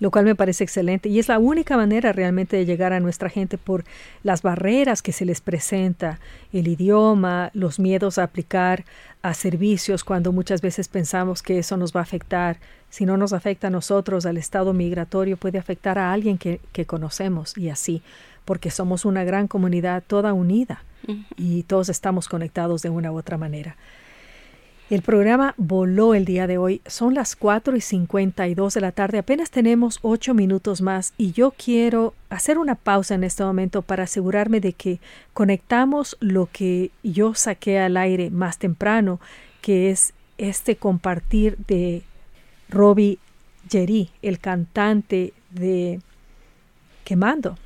lo 0.00 0.10
cual 0.10 0.24
me 0.24 0.34
parece 0.34 0.64
excelente. 0.64 1.08
Y 1.08 1.18
es 1.18 1.28
la 1.28 1.38
única 1.38 1.76
manera 1.76 2.12
realmente 2.12 2.56
de 2.56 2.66
llegar 2.66 2.92
a 2.92 3.00
nuestra 3.00 3.28
gente 3.28 3.58
por 3.58 3.84
las 4.22 4.42
barreras 4.42 5.02
que 5.02 5.12
se 5.12 5.24
les 5.24 5.40
presenta, 5.40 6.18
el 6.52 6.68
idioma, 6.68 7.50
los 7.54 7.78
miedos 7.78 8.18
a 8.18 8.24
aplicar 8.24 8.84
a 9.22 9.34
servicios 9.34 10.04
cuando 10.04 10.32
muchas 10.32 10.60
veces 10.60 10.88
pensamos 10.88 11.42
que 11.42 11.58
eso 11.58 11.76
nos 11.76 11.94
va 11.94 12.00
a 12.00 12.02
afectar. 12.04 12.58
Si 12.90 13.06
no 13.06 13.16
nos 13.16 13.32
afecta 13.32 13.68
a 13.68 13.70
nosotros, 13.70 14.26
al 14.26 14.36
estado 14.36 14.72
migratorio, 14.72 15.36
puede 15.36 15.58
afectar 15.58 15.98
a 15.98 16.12
alguien 16.12 16.38
que, 16.38 16.60
que 16.72 16.86
conocemos 16.86 17.56
y 17.56 17.70
así, 17.70 18.02
porque 18.44 18.70
somos 18.70 19.04
una 19.04 19.24
gran 19.24 19.48
comunidad 19.48 20.02
toda 20.06 20.32
unida 20.32 20.84
y 21.36 21.64
todos 21.64 21.88
estamos 21.88 22.28
conectados 22.28 22.82
de 22.82 22.90
una 22.90 23.12
u 23.12 23.18
otra 23.18 23.36
manera. 23.36 23.76
El 24.90 25.00
programa 25.00 25.54
voló 25.56 26.14
el 26.14 26.26
día 26.26 26.46
de 26.46 26.58
hoy. 26.58 26.82
Son 26.86 27.14
las 27.14 27.36
4 27.36 27.74
y 27.74 27.80
52 27.80 28.74
de 28.74 28.80
la 28.82 28.92
tarde. 28.92 29.16
Apenas 29.16 29.50
tenemos 29.50 29.98
8 30.02 30.34
minutos 30.34 30.82
más 30.82 31.14
y 31.16 31.32
yo 31.32 31.52
quiero 31.52 32.12
hacer 32.28 32.58
una 32.58 32.74
pausa 32.74 33.14
en 33.14 33.24
este 33.24 33.44
momento 33.44 33.80
para 33.80 34.04
asegurarme 34.04 34.60
de 34.60 34.74
que 34.74 35.00
conectamos 35.32 36.18
lo 36.20 36.50
que 36.52 36.90
yo 37.02 37.34
saqué 37.34 37.78
al 37.78 37.96
aire 37.96 38.28
más 38.28 38.58
temprano, 38.58 39.20
que 39.62 39.90
es 39.90 40.12
este 40.36 40.76
compartir 40.76 41.56
de 41.66 42.02
Robbie 42.68 43.18
Jerry, 43.70 44.10
el 44.20 44.38
cantante 44.38 45.32
de 45.50 46.00
Quemando, 47.04 47.56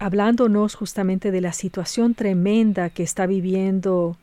hablándonos 0.00 0.74
justamente 0.74 1.30
de 1.30 1.40
la 1.40 1.52
situación 1.52 2.14
tremenda 2.14 2.90
que 2.90 3.04
está 3.04 3.26
viviendo 3.26 4.16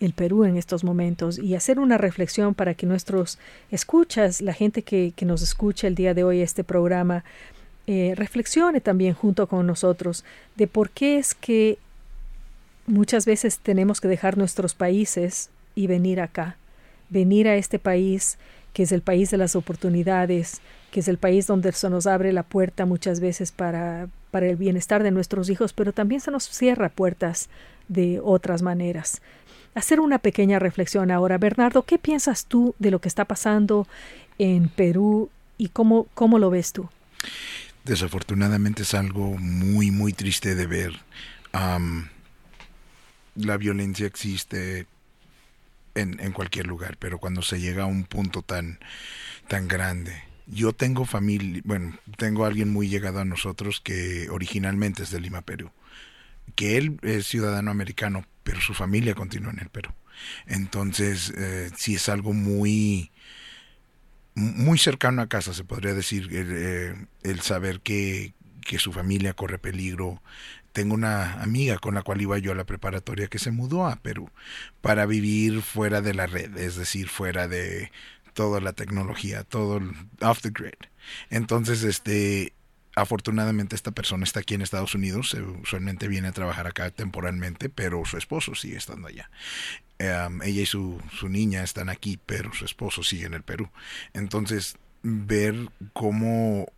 el 0.00 0.12
Perú 0.12 0.44
en 0.44 0.56
estos 0.56 0.84
momentos 0.84 1.38
y 1.38 1.54
hacer 1.54 1.78
una 1.78 1.98
reflexión 1.98 2.54
para 2.54 2.74
que 2.74 2.86
nuestros 2.86 3.38
escuchas, 3.70 4.40
la 4.40 4.52
gente 4.52 4.82
que, 4.82 5.12
nos 5.22 5.42
escucha 5.42 5.86
el 5.86 5.94
día 5.94 6.14
de 6.14 6.24
hoy 6.24 6.40
este 6.40 6.64
programa, 6.64 7.24
eh, 7.86 8.14
reflexione 8.16 8.80
también 8.80 9.14
junto 9.14 9.46
con 9.46 9.66
nosotros 9.66 10.24
de 10.56 10.66
por 10.66 10.90
qué 10.90 11.18
es 11.18 11.34
que 11.34 11.78
muchas 12.86 13.26
veces 13.26 13.58
tenemos 13.58 14.00
que 14.00 14.08
dejar 14.08 14.36
nuestros 14.38 14.74
países 14.74 15.50
y 15.74 15.86
venir 15.86 16.20
acá, 16.20 16.56
venir 17.08 17.48
a 17.48 17.56
este 17.56 17.78
país 17.78 18.38
que 18.72 18.82
es 18.84 18.92
el 18.92 19.00
país 19.00 19.30
de 19.30 19.38
las 19.38 19.56
oportunidades, 19.56 20.60
que 20.92 21.00
es 21.00 21.08
el 21.08 21.18
país 21.18 21.46
donde 21.46 21.72
se 21.72 21.90
nos 21.90 22.06
abre 22.06 22.32
la 22.32 22.42
puerta 22.42 22.86
muchas 22.86 23.18
veces 23.18 23.50
para, 23.50 24.08
para 24.30 24.46
el 24.46 24.56
bienestar 24.56 25.02
de 25.02 25.10
nuestros 25.10 25.50
hijos, 25.50 25.72
pero 25.72 25.92
también 25.92 26.20
se 26.20 26.30
nos 26.30 26.44
cierra 26.44 26.88
puertas 26.88 27.48
de 27.88 28.20
otras 28.22 28.62
maneras 28.62 29.20
hacer 29.78 30.00
una 30.00 30.18
pequeña 30.18 30.58
reflexión 30.58 31.10
ahora. 31.10 31.38
Bernardo, 31.38 31.84
¿qué 31.84 31.98
piensas 31.98 32.46
tú 32.46 32.74
de 32.78 32.90
lo 32.90 33.00
que 33.00 33.08
está 33.08 33.24
pasando 33.24 33.86
en 34.38 34.68
Perú 34.68 35.30
y 35.56 35.68
cómo, 35.68 36.06
cómo 36.14 36.38
lo 36.38 36.50
ves 36.50 36.72
tú? 36.72 36.88
Desafortunadamente 37.84 38.82
es 38.82 38.94
algo 38.94 39.36
muy, 39.38 39.90
muy 39.90 40.12
triste 40.12 40.54
de 40.54 40.66
ver. 40.66 41.00
la 43.34 43.56
violencia 43.56 44.06
existe 44.06 44.86
en, 45.94 46.20
en, 46.20 46.32
cualquier 46.32 46.66
lugar, 46.66 46.96
pero 46.98 47.18
cuando 47.18 47.42
se 47.42 47.60
llega 47.60 47.84
a 47.84 47.86
un 47.86 48.04
punto 48.04 48.42
tan, 48.42 48.78
tan 49.48 49.68
grande. 49.68 50.24
Yo 50.46 50.72
tengo 50.72 51.04
familia, 51.04 51.60
bueno, 51.64 51.98
tengo 52.16 52.44
alguien 52.46 52.70
muy 52.70 52.88
llegado 52.88 53.20
a 53.20 53.24
nosotros 53.24 53.80
que 53.80 54.28
originalmente 54.30 55.02
es 55.02 55.10
de 55.10 55.20
Lima, 55.20 55.42
Perú 55.42 55.70
que 56.54 56.76
él 56.76 56.98
es 57.02 57.26
ciudadano 57.26 57.70
americano, 57.70 58.24
pero 58.48 58.62
su 58.62 58.72
familia 58.72 59.14
continúa 59.14 59.52
en 59.52 59.58
el 59.58 59.68
Perú. 59.68 59.90
Entonces, 60.46 61.34
eh, 61.36 61.68
sí 61.76 61.96
es 61.96 62.08
algo 62.08 62.32
muy, 62.32 63.12
muy 64.34 64.78
cercano 64.78 65.20
a 65.20 65.28
casa, 65.28 65.52
se 65.52 65.64
podría 65.64 65.92
decir, 65.92 66.34
el, 66.34 67.06
eh, 67.24 67.36
saber 67.42 67.82
que, 67.82 68.32
que 68.62 68.78
su 68.78 68.90
familia 68.90 69.34
corre 69.34 69.58
peligro. 69.58 70.22
Tengo 70.72 70.94
una 70.94 71.42
amiga 71.42 71.76
con 71.76 71.94
la 71.94 72.00
cual 72.00 72.22
iba 72.22 72.38
yo 72.38 72.52
a 72.52 72.54
la 72.54 72.64
preparatoria 72.64 73.26
que 73.26 73.38
se 73.38 73.50
mudó 73.50 73.86
a 73.86 73.96
Perú 73.96 74.30
para 74.80 75.04
vivir 75.04 75.60
fuera 75.60 76.00
de 76.00 76.14
la 76.14 76.26
red, 76.26 76.56
es 76.56 76.76
decir, 76.76 77.10
fuera 77.10 77.48
de 77.48 77.92
toda 78.32 78.62
la 78.62 78.72
tecnología, 78.72 79.44
todo 79.44 79.82
off 80.22 80.40
the 80.40 80.52
grid. 80.54 80.72
Entonces, 81.28 81.82
este, 81.82 82.54
Afortunadamente 82.98 83.76
esta 83.76 83.92
persona 83.92 84.24
está 84.24 84.40
aquí 84.40 84.54
en 84.54 84.62
Estados 84.62 84.92
Unidos, 84.96 85.32
usualmente 85.62 86.08
viene 86.08 86.26
a 86.28 86.32
trabajar 86.32 86.66
acá 86.66 86.90
temporalmente, 86.90 87.68
pero 87.68 88.04
su 88.04 88.16
esposo 88.16 88.56
sigue 88.56 88.76
estando 88.76 89.06
allá. 89.06 89.30
ella 90.00 90.62
y 90.62 90.66
su, 90.66 91.00
su 91.12 91.28
niña 91.28 91.62
están 91.62 91.90
aquí, 91.90 92.18
pero 92.26 92.52
su 92.52 92.64
esposo 92.64 93.04
sigue 93.04 93.26
en 93.26 93.34
el 93.34 93.44
Perú. 93.44 93.70
Entonces, 94.14 94.78
ver 95.04 95.54
cómo, 95.92 96.72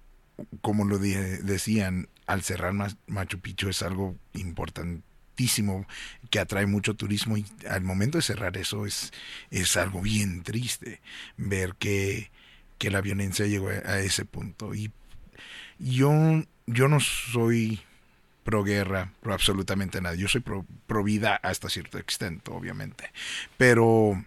como 0.61 0.85
lo 0.85 0.99
decían, 0.99 2.11
al 2.27 2.43
cerrar 2.43 2.75
Machu 3.07 3.41
Picchu 3.41 3.71
es 3.71 3.81
algo 3.81 4.15
importantísimo 4.35 5.87
que 6.29 6.39
atrae 6.39 6.67
mucho 6.67 6.97
turismo 6.97 7.39
y 7.39 7.47
al 7.67 7.81
momento 7.81 8.19
de 8.19 8.23
cerrar 8.23 8.59
eso 8.59 8.85
es, 8.85 9.11
es 9.51 9.75
algo 9.79 10.03
bien 10.03 10.43
triste 10.43 11.01
ver 11.39 11.77
que, 11.79 12.31
que 12.77 12.91
la 12.91 13.01
violencia 13.01 13.47
llegó 13.47 13.71
a 13.71 14.01
ese 14.01 14.27
punto 14.27 14.75
y 14.75 14.93
yo, 15.81 16.13
yo 16.67 16.89
no 16.89 17.01
soy 17.01 17.81
pro 18.45 18.63
guerra, 18.63 19.13
pro 19.21 19.33
absolutamente 19.33 20.01
nada. 20.01 20.15
Yo 20.15 20.29
soy 20.29 20.43
pro, 20.43 21.05
vida 21.05 21.37
hasta 21.43 21.69
cierto 21.69 21.99
extento, 21.99 22.53
obviamente. 22.53 23.11
Pero 23.57 24.25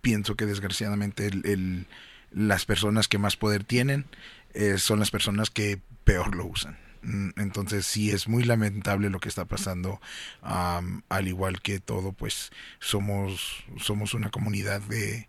pienso 0.00 0.34
que 0.34 0.46
desgraciadamente 0.46 1.26
el, 1.26 1.86
las 2.32 2.64
personas 2.66 3.08
que 3.08 3.18
más 3.18 3.36
poder 3.36 3.64
tienen 3.64 4.06
eh, 4.54 4.78
son 4.78 4.98
las 4.98 5.10
personas 5.10 5.50
que 5.50 5.80
peor 6.04 6.34
lo 6.34 6.46
usan. 6.46 6.78
Mm, 7.02 7.30
entonces 7.36 7.86
sí 7.86 8.10
es 8.10 8.28
muy 8.28 8.42
lamentable 8.44 9.10
lo 9.10 9.20
que 9.20 9.28
está 9.28 9.44
pasando. 9.44 10.00
al 10.42 11.28
igual 11.28 11.60
que 11.62 11.78
todo, 11.78 12.12
pues 12.12 12.50
somos, 12.80 13.64
somos 13.78 14.14
una 14.14 14.30
comunidad 14.30 14.80
de 14.82 15.28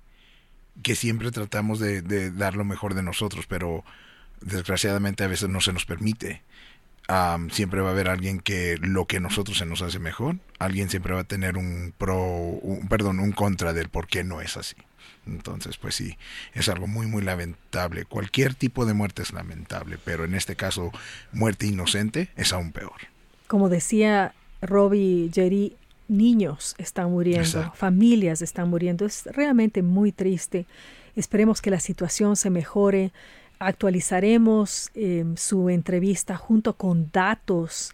que 0.84 0.96
siempre 0.96 1.32
tratamos 1.32 1.80
de 1.80 2.32
dar 2.32 2.56
lo 2.56 2.66
mejor 2.66 2.96
de 2.96 3.04
nosotros, 3.04 3.46
pero 3.48 3.84
desgraciadamente 4.42 5.24
a 5.24 5.28
veces 5.28 5.50
no 5.50 5.62
se 5.62 5.74
nos 5.74 5.86
permite. 5.86 6.42
siempre 7.52 7.82
va 7.82 7.90
a 7.90 7.92
haber 7.92 8.10
alguien 8.10 8.40
que 8.40 8.78
lo 8.82 9.06
que 9.06 9.20
nosotros 9.20 9.58
se 9.58 9.66
nos 9.66 9.82
hace 9.82 10.00
mejor, 10.00 10.38
alguien 10.60 10.90
siempre 10.90 11.14
va 11.14 11.22
a 11.22 11.26
tener 11.26 11.58
un 11.58 11.94
pro, 11.98 12.18
un, 12.18 12.88
perdón, 12.88 13.20
un 13.20 13.32
contra 13.32 13.74
del 13.74 13.90
por 13.90 14.08
qué 14.08 14.24
no 14.24 14.42
es 14.42 14.58
así. 14.58 14.76
Entonces, 15.28 15.78
pues 15.78 15.96
sí, 15.96 16.18
es 16.54 16.68
algo 16.70 16.88
muy, 16.88 17.06
muy 17.06 17.22
lamentable. 17.22 18.06
Cualquier 18.06 18.56
tipo 18.56 18.86
de 18.86 18.94
muerte 18.94 19.22
es 19.22 19.34
lamentable, 19.34 19.98
pero 20.04 20.26
en 20.26 20.34
este 20.34 20.56
caso, 20.56 20.92
muerte 21.32 21.68
inocente 21.68 22.30
es 22.36 22.54
aún 22.54 22.72
peor. 22.72 22.94
Como 23.48 23.70
decía 23.70 24.34
Robbie 24.62 25.30
Jerry, 25.34 25.76
niños 26.08 26.76
están 26.78 27.12
muriendo, 27.12 27.72
familias 27.76 28.42
están 28.42 28.70
muriendo. 28.70 29.06
Es 29.06 29.26
realmente 29.26 29.82
muy 29.84 30.12
triste. 30.12 30.66
Esperemos 31.16 31.62
que 31.62 31.72
la 31.72 31.80
situación 31.80 32.36
se 32.36 32.50
mejore 32.50 33.12
actualizaremos 33.62 34.90
em, 34.94 35.36
su 35.38 35.70
entrevista 35.70 36.36
junto 36.36 36.74
con 36.74 37.12
datos 37.12 37.94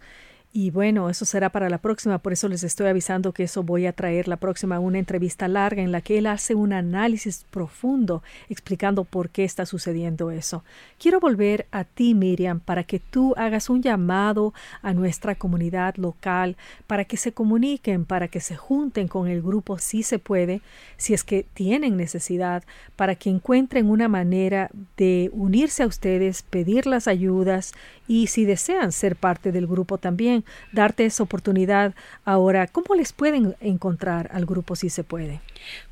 Y 0.50 0.70
bueno, 0.70 1.10
eso 1.10 1.26
será 1.26 1.50
para 1.50 1.68
la 1.68 1.76
próxima, 1.76 2.18
por 2.18 2.32
eso 2.32 2.48
les 2.48 2.64
estoy 2.64 2.86
avisando 2.86 3.32
que 3.32 3.42
eso 3.42 3.62
voy 3.62 3.84
a 3.84 3.92
traer 3.92 4.28
la 4.28 4.38
próxima, 4.38 4.78
una 4.78 4.98
entrevista 4.98 5.46
larga 5.46 5.82
en 5.82 5.92
la 5.92 6.00
que 6.00 6.16
él 6.16 6.26
hace 6.26 6.54
un 6.54 6.72
análisis 6.72 7.44
profundo 7.50 8.22
explicando 8.48 9.04
por 9.04 9.28
qué 9.28 9.44
está 9.44 9.66
sucediendo 9.66 10.30
eso. 10.30 10.64
Quiero 10.98 11.20
volver 11.20 11.66
a 11.70 11.84
ti, 11.84 12.14
Miriam, 12.14 12.60
para 12.60 12.82
que 12.82 12.98
tú 12.98 13.34
hagas 13.36 13.68
un 13.68 13.82
llamado 13.82 14.54
a 14.80 14.94
nuestra 14.94 15.34
comunidad 15.34 15.96
local, 15.96 16.56
para 16.86 17.04
que 17.04 17.18
se 17.18 17.32
comuniquen, 17.32 18.06
para 18.06 18.28
que 18.28 18.40
se 18.40 18.56
junten 18.56 19.06
con 19.06 19.28
el 19.28 19.42
grupo 19.42 19.78
si 19.78 20.02
se 20.02 20.18
puede, 20.18 20.62
si 20.96 21.12
es 21.12 21.24
que 21.24 21.44
tienen 21.52 21.98
necesidad, 21.98 22.64
para 22.96 23.16
que 23.16 23.28
encuentren 23.28 23.90
una 23.90 24.08
manera 24.08 24.70
de 24.96 25.28
unirse 25.34 25.82
a 25.82 25.86
ustedes, 25.86 26.42
pedir 26.42 26.86
las 26.86 27.06
ayudas 27.06 27.74
y 28.08 28.28
si 28.28 28.46
desean 28.46 28.90
ser 28.90 29.14
parte 29.14 29.52
del 29.52 29.66
grupo 29.66 29.98
también, 29.98 30.37
darte 30.72 31.04
esa 31.04 31.22
oportunidad. 31.22 31.94
Ahora, 32.24 32.66
¿cómo 32.66 32.94
les 32.94 33.12
pueden 33.12 33.56
encontrar 33.60 34.30
al 34.32 34.46
grupo 34.46 34.76
si 34.76 34.90
se 34.90 35.04
puede? 35.04 35.40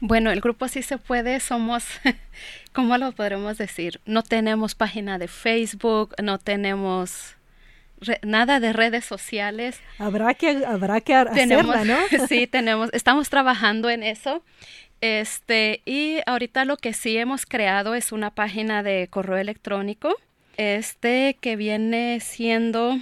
Bueno, 0.00 0.30
el 0.30 0.40
grupo 0.40 0.68
si 0.68 0.82
se 0.82 0.98
puede, 0.98 1.40
somos, 1.40 1.84
¿cómo 2.72 2.96
lo 2.98 3.12
podremos 3.12 3.58
decir? 3.58 4.00
No 4.06 4.22
tenemos 4.22 4.74
página 4.74 5.18
de 5.18 5.28
Facebook, 5.28 6.14
no 6.22 6.38
tenemos 6.38 7.36
nada 8.22 8.60
de 8.60 8.72
redes 8.72 9.04
sociales. 9.04 9.80
Habrá 9.98 10.34
que, 10.34 10.64
habrá 10.66 11.00
que 11.00 11.14
hacerla, 11.14 11.84
¿no? 11.84 11.98
sí, 12.28 12.46
tenemos, 12.46 12.90
estamos 12.92 13.30
trabajando 13.30 13.90
en 13.90 14.02
eso. 14.02 14.42
Este, 15.00 15.82
y 15.84 16.20
ahorita 16.26 16.64
lo 16.64 16.78
que 16.78 16.94
sí 16.94 17.18
hemos 17.18 17.44
creado 17.44 17.94
es 17.94 18.12
una 18.12 18.30
página 18.30 18.82
de 18.82 19.08
correo 19.10 19.36
electrónico 19.36 20.16
este 20.56 21.36
que 21.40 21.56
viene 21.56 22.20
siendo 22.20 22.98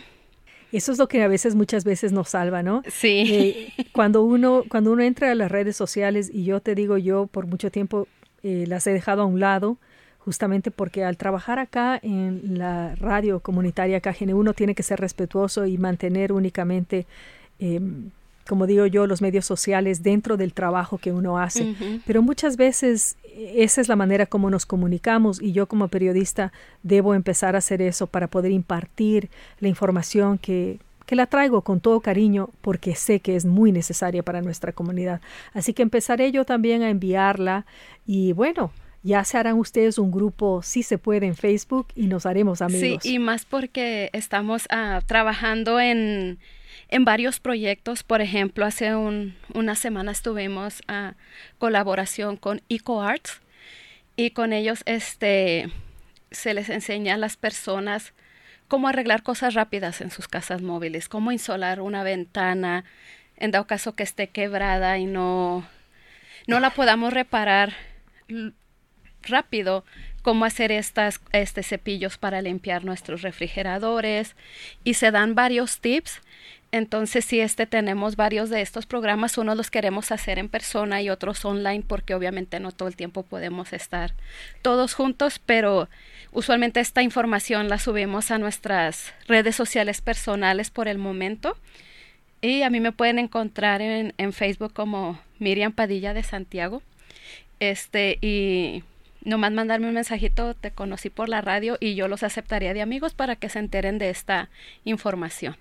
eso 0.76 0.92
es 0.92 0.98
lo 0.98 1.08
que 1.08 1.22
a 1.22 1.28
veces 1.28 1.54
muchas 1.54 1.84
veces 1.84 2.12
nos 2.12 2.30
salva, 2.30 2.62
¿no? 2.62 2.82
Sí. 2.88 3.24
Eh, 3.26 3.72
cuando 3.92 4.22
uno 4.22 4.64
cuando 4.68 4.92
uno 4.92 5.02
entra 5.02 5.30
a 5.30 5.34
las 5.34 5.50
redes 5.50 5.76
sociales 5.76 6.30
y 6.32 6.44
yo 6.44 6.60
te 6.60 6.74
digo 6.74 6.98
yo 6.98 7.26
por 7.26 7.46
mucho 7.46 7.70
tiempo 7.70 8.08
eh, 8.42 8.64
las 8.66 8.86
he 8.86 8.92
dejado 8.92 9.22
a 9.22 9.26
un 9.26 9.40
lado 9.40 9.78
justamente 10.18 10.70
porque 10.70 11.04
al 11.04 11.16
trabajar 11.16 11.58
acá 11.58 11.98
en 12.02 12.58
la 12.58 12.94
radio 12.96 13.40
comunitaria 13.40 14.00
KGN 14.00 14.32
uno 14.32 14.54
tiene 14.54 14.74
que 14.74 14.82
ser 14.82 14.98
respetuoso 15.00 15.66
y 15.66 15.76
mantener 15.76 16.32
únicamente 16.32 17.06
em, 17.58 18.10
como 18.48 18.66
digo 18.66 18.86
yo, 18.86 19.06
los 19.06 19.22
medios 19.22 19.46
sociales 19.46 20.02
dentro 20.02 20.36
del 20.36 20.52
trabajo 20.52 20.98
que 20.98 21.12
uno 21.12 21.38
hace. 21.38 21.74
Pero 22.06 22.22
muchas 22.22 22.56
veces 22.56 23.16
esa 23.34 23.80
es 23.80 23.88
la 23.88 23.96
manera 23.96 24.26
como 24.26 24.50
nos 24.50 24.66
comunicamos 24.66 25.40
y 25.40 25.52
yo 25.52 25.66
como 25.66 25.88
periodista 25.88 26.52
debo 26.82 27.14
empezar 27.14 27.54
a 27.54 27.58
hacer 27.58 27.82
eso 27.82 28.06
para 28.06 28.28
poder 28.28 28.52
impartir 28.52 29.30
la 29.60 29.68
información 29.68 30.38
que, 30.38 30.78
que 31.06 31.16
la 31.16 31.26
traigo 31.26 31.62
con 31.62 31.80
todo 31.80 32.00
cariño 32.00 32.50
porque 32.60 32.94
sé 32.94 33.20
que 33.20 33.34
es 33.36 33.44
muy 33.44 33.72
necesaria 33.72 34.22
para 34.22 34.42
nuestra 34.42 34.72
comunidad. 34.72 35.20
Así 35.52 35.72
que 35.72 35.82
empezaré 35.82 36.30
yo 36.30 36.44
también 36.44 36.82
a 36.82 36.90
enviarla 36.90 37.66
y 38.06 38.32
bueno, 38.32 38.72
ya 39.02 39.22
se 39.24 39.36
harán 39.36 39.58
ustedes 39.58 39.98
un 39.98 40.10
grupo, 40.10 40.62
si 40.62 40.82
se 40.82 40.96
puede, 40.96 41.26
en 41.26 41.36
Facebook 41.36 41.88
y 41.94 42.06
nos 42.06 42.24
haremos 42.24 42.62
amigos. 42.62 43.02
Sí, 43.02 43.14
y 43.14 43.18
más 43.18 43.44
porque 43.44 44.10
estamos 44.12 44.66
ah, 44.70 45.02
trabajando 45.06 45.78
en 45.78 46.38
en 46.94 47.04
varios 47.04 47.40
proyectos. 47.40 48.04
Por 48.04 48.20
ejemplo, 48.20 48.64
hace 48.64 48.94
un, 48.94 49.34
una 49.52 49.74
semana 49.74 50.12
estuvimos 50.12 50.80
colaboración 51.58 52.36
con 52.36 52.62
EcoArts 52.68 53.40
y 54.14 54.30
con 54.30 54.52
ellos 54.52 54.84
este, 54.86 55.72
se 56.30 56.54
les 56.54 56.68
enseña 56.68 57.14
a 57.14 57.18
las 57.18 57.36
personas 57.36 58.12
cómo 58.68 58.86
arreglar 58.86 59.24
cosas 59.24 59.54
rápidas 59.54 60.00
en 60.02 60.12
sus 60.12 60.28
casas 60.28 60.62
móviles, 60.62 61.08
cómo 61.08 61.32
insolar 61.32 61.80
una 61.80 62.04
ventana 62.04 62.84
en 63.38 63.50
dado 63.50 63.66
caso 63.66 63.96
que 63.96 64.04
esté 64.04 64.28
quebrada 64.28 64.96
y 64.96 65.06
no, 65.06 65.66
no 66.46 66.60
la 66.60 66.70
podamos 66.70 67.12
reparar 67.12 67.72
rápido, 69.22 69.84
cómo 70.22 70.46
hacer 70.46 70.72
estas 70.72 71.20
este 71.32 71.62
cepillos 71.62 72.18
para 72.18 72.40
limpiar 72.40 72.84
nuestros 72.84 73.22
refrigeradores 73.22 74.36
y 74.82 74.94
se 74.94 75.10
dan 75.10 75.34
varios 75.34 75.80
tips 75.80 76.22
entonces, 76.74 77.24
si 77.24 77.38
este 77.38 77.66
tenemos 77.66 78.16
varios 78.16 78.50
de 78.50 78.60
estos 78.60 78.84
programas, 78.84 79.38
unos 79.38 79.56
los 79.56 79.70
queremos 79.70 80.10
hacer 80.10 80.40
en 80.40 80.48
persona 80.48 81.00
y 81.00 81.08
otros 81.08 81.44
online, 81.44 81.84
porque 81.86 82.16
obviamente 82.16 82.58
no 82.58 82.72
todo 82.72 82.88
el 82.88 82.96
tiempo 82.96 83.22
podemos 83.22 83.72
estar 83.72 84.12
todos 84.60 84.94
juntos, 84.94 85.38
pero 85.38 85.88
usualmente 86.32 86.80
esta 86.80 87.00
información 87.00 87.68
la 87.68 87.78
subimos 87.78 88.32
a 88.32 88.38
nuestras 88.38 89.14
redes 89.28 89.54
sociales 89.54 90.00
personales 90.00 90.70
por 90.70 90.88
el 90.88 90.98
momento. 90.98 91.56
Y 92.40 92.62
a 92.62 92.70
mí 92.70 92.80
me 92.80 92.90
pueden 92.90 93.20
encontrar 93.20 93.80
en, 93.80 94.12
en 94.18 94.32
Facebook 94.32 94.72
como 94.72 95.20
Miriam 95.38 95.70
Padilla 95.70 96.12
de 96.12 96.24
Santiago. 96.24 96.82
Este, 97.60 98.18
y 98.20 98.82
nomás 99.22 99.52
mandarme 99.52 99.86
un 99.86 99.94
mensajito, 99.94 100.54
te 100.54 100.72
conocí 100.72 101.08
por 101.08 101.28
la 101.28 101.40
radio 101.40 101.76
y 101.78 101.94
yo 101.94 102.08
los 102.08 102.24
aceptaría 102.24 102.74
de 102.74 102.82
amigos 102.82 103.14
para 103.14 103.36
que 103.36 103.48
se 103.48 103.60
enteren 103.60 103.98
de 103.98 104.10
esta 104.10 104.50
información. 104.82 105.56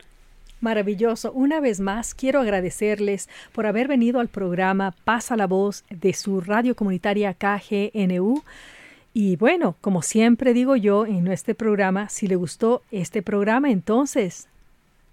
Maravilloso. 0.63 1.33
Una 1.33 1.59
vez 1.59 1.81
más, 1.81 2.15
quiero 2.15 2.39
agradecerles 2.39 3.27
por 3.51 3.65
haber 3.65 3.89
venido 3.89 4.21
al 4.21 4.29
programa 4.29 4.95
Pasa 5.03 5.35
la 5.35 5.45
Voz 5.45 5.83
de 5.89 6.13
su 6.13 6.39
radio 6.39 6.73
comunitaria 6.73 7.33
KGNU. 7.33 8.41
Y 9.13 9.35
bueno, 9.35 9.75
como 9.81 10.01
siempre 10.01 10.53
digo 10.53 10.77
yo 10.77 11.05
en 11.05 11.27
este 11.27 11.53
programa, 11.53 12.07
si 12.07 12.27
le 12.27 12.37
gustó 12.37 12.81
este 12.91 13.21
programa, 13.21 13.71
entonces 13.71 14.47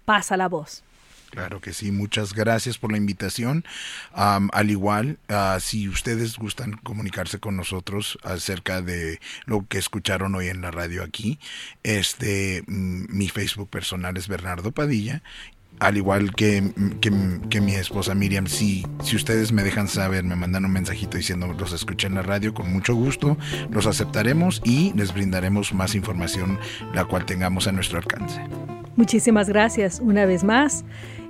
pasa 0.05 0.37
la 0.37 0.47
voz. 0.47 0.85
Claro 1.31 1.61
que 1.61 1.73
sí, 1.73 1.91
muchas 1.91 2.33
gracias 2.33 2.77
por 2.77 2.91
la 2.91 2.97
invitación. 2.97 3.65
al 4.13 4.69
igual, 4.69 5.17
ah, 5.29 5.57
si 5.59 5.87
ustedes 5.89 6.37
gustan 6.37 6.73
comunicarse 6.73 7.39
con 7.39 7.55
nosotros 7.55 8.19
acerca 8.23 8.81
de 8.81 9.19
lo 9.45 9.65
que 9.67 9.77
escucharon 9.77 10.35
hoy 10.35 10.49
en 10.49 10.61
la 10.61 10.71
radio 10.71 11.03
aquí, 11.03 11.39
este, 11.83 12.63
mm, 12.67 13.05
mi 13.09 13.29
Facebook 13.29 13.69
personal 13.69 14.17
es 14.17 14.27
Bernardo 14.27 14.71
Padilla 14.71 15.23
al 15.81 15.97
igual 15.97 16.35
que, 16.35 16.63
que, 17.01 17.61
mi 17.61 17.73
esposa 17.73 18.13
Miriam, 18.13 18.45
si, 18.45 18.85
si 19.03 19.15
ustedes 19.15 19.51
me 19.51 19.63
dejan 19.63 19.87
saber, 19.87 20.23
me 20.23 20.35
mandan 20.35 20.63
un 20.63 20.71
mensajito 20.71 21.17
diciendo 21.17 21.47
los 21.57 21.73
escuché 21.73 22.05
en 22.05 22.13
la 22.13 22.21
radio, 22.21 22.53
con 22.53 22.71
mucho 22.71 22.93
gusto 22.93 23.35
los 23.71 23.87
aceptaremos 23.87 24.61
y 24.63 24.93
les 24.93 25.11
brindaremos 25.11 25.73
más 25.73 25.95
información 25.95 26.59
la 26.93 27.05
cual 27.05 27.25
tengamos 27.25 27.65
a 27.65 27.71
nuestro 27.71 27.97
alcance. 27.97 28.39
Muchísimas 28.95 29.49
gracias 29.49 29.99
una 29.99 30.25
vez 30.25 30.43
más. 30.43 30.85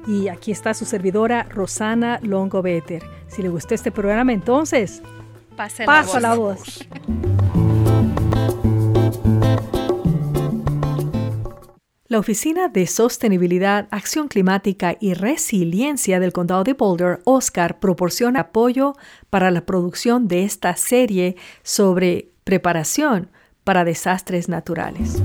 Y 0.07 0.27
aquí 0.27 0.51
está 0.51 0.73
su 0.73 0.85
servidora 0.85 1.43
Rosana 1.43 2.19
Longo 2.23 2.61
Better. 2.61 3.03
Si 3.27 3.41
le 3.41 3.49
gustó 3.49 3.75
este 3.75 3.91
programa, 3.91 4.33
entonces 4.33 5.01
pase 5.55 5.85
la 6.19 6.35
voz. 6.35 6.87
La 12.11 12.19
Oficina 12.19 12.67
de 12.67 12.87
Sostenibilidad, 12.87 13.87
Acción 13.89 14.27
Climática 14.27 14.97
y 14.99 15.13
Resiliencia 15.13 16.19
del 16.19 16.33
Condado 16.33 16.65
de 16.65 16.73
Boulder, 16.73 17.21
Oscar, 17.23 17.79
proporciona 17.79 18.41
apoyo 18.41 18.95
para 19.29 19.49
la 19.49 19.65
producción 19.65 20.27
de 20.27 20.43
esta 20.43 20.75
serie 20.75 21.37
sobre 21.63 22.31
preparación 22.43 23.29
para 23.63 23.85
desastres 23.85 24.49
naturales. 24.49 25.21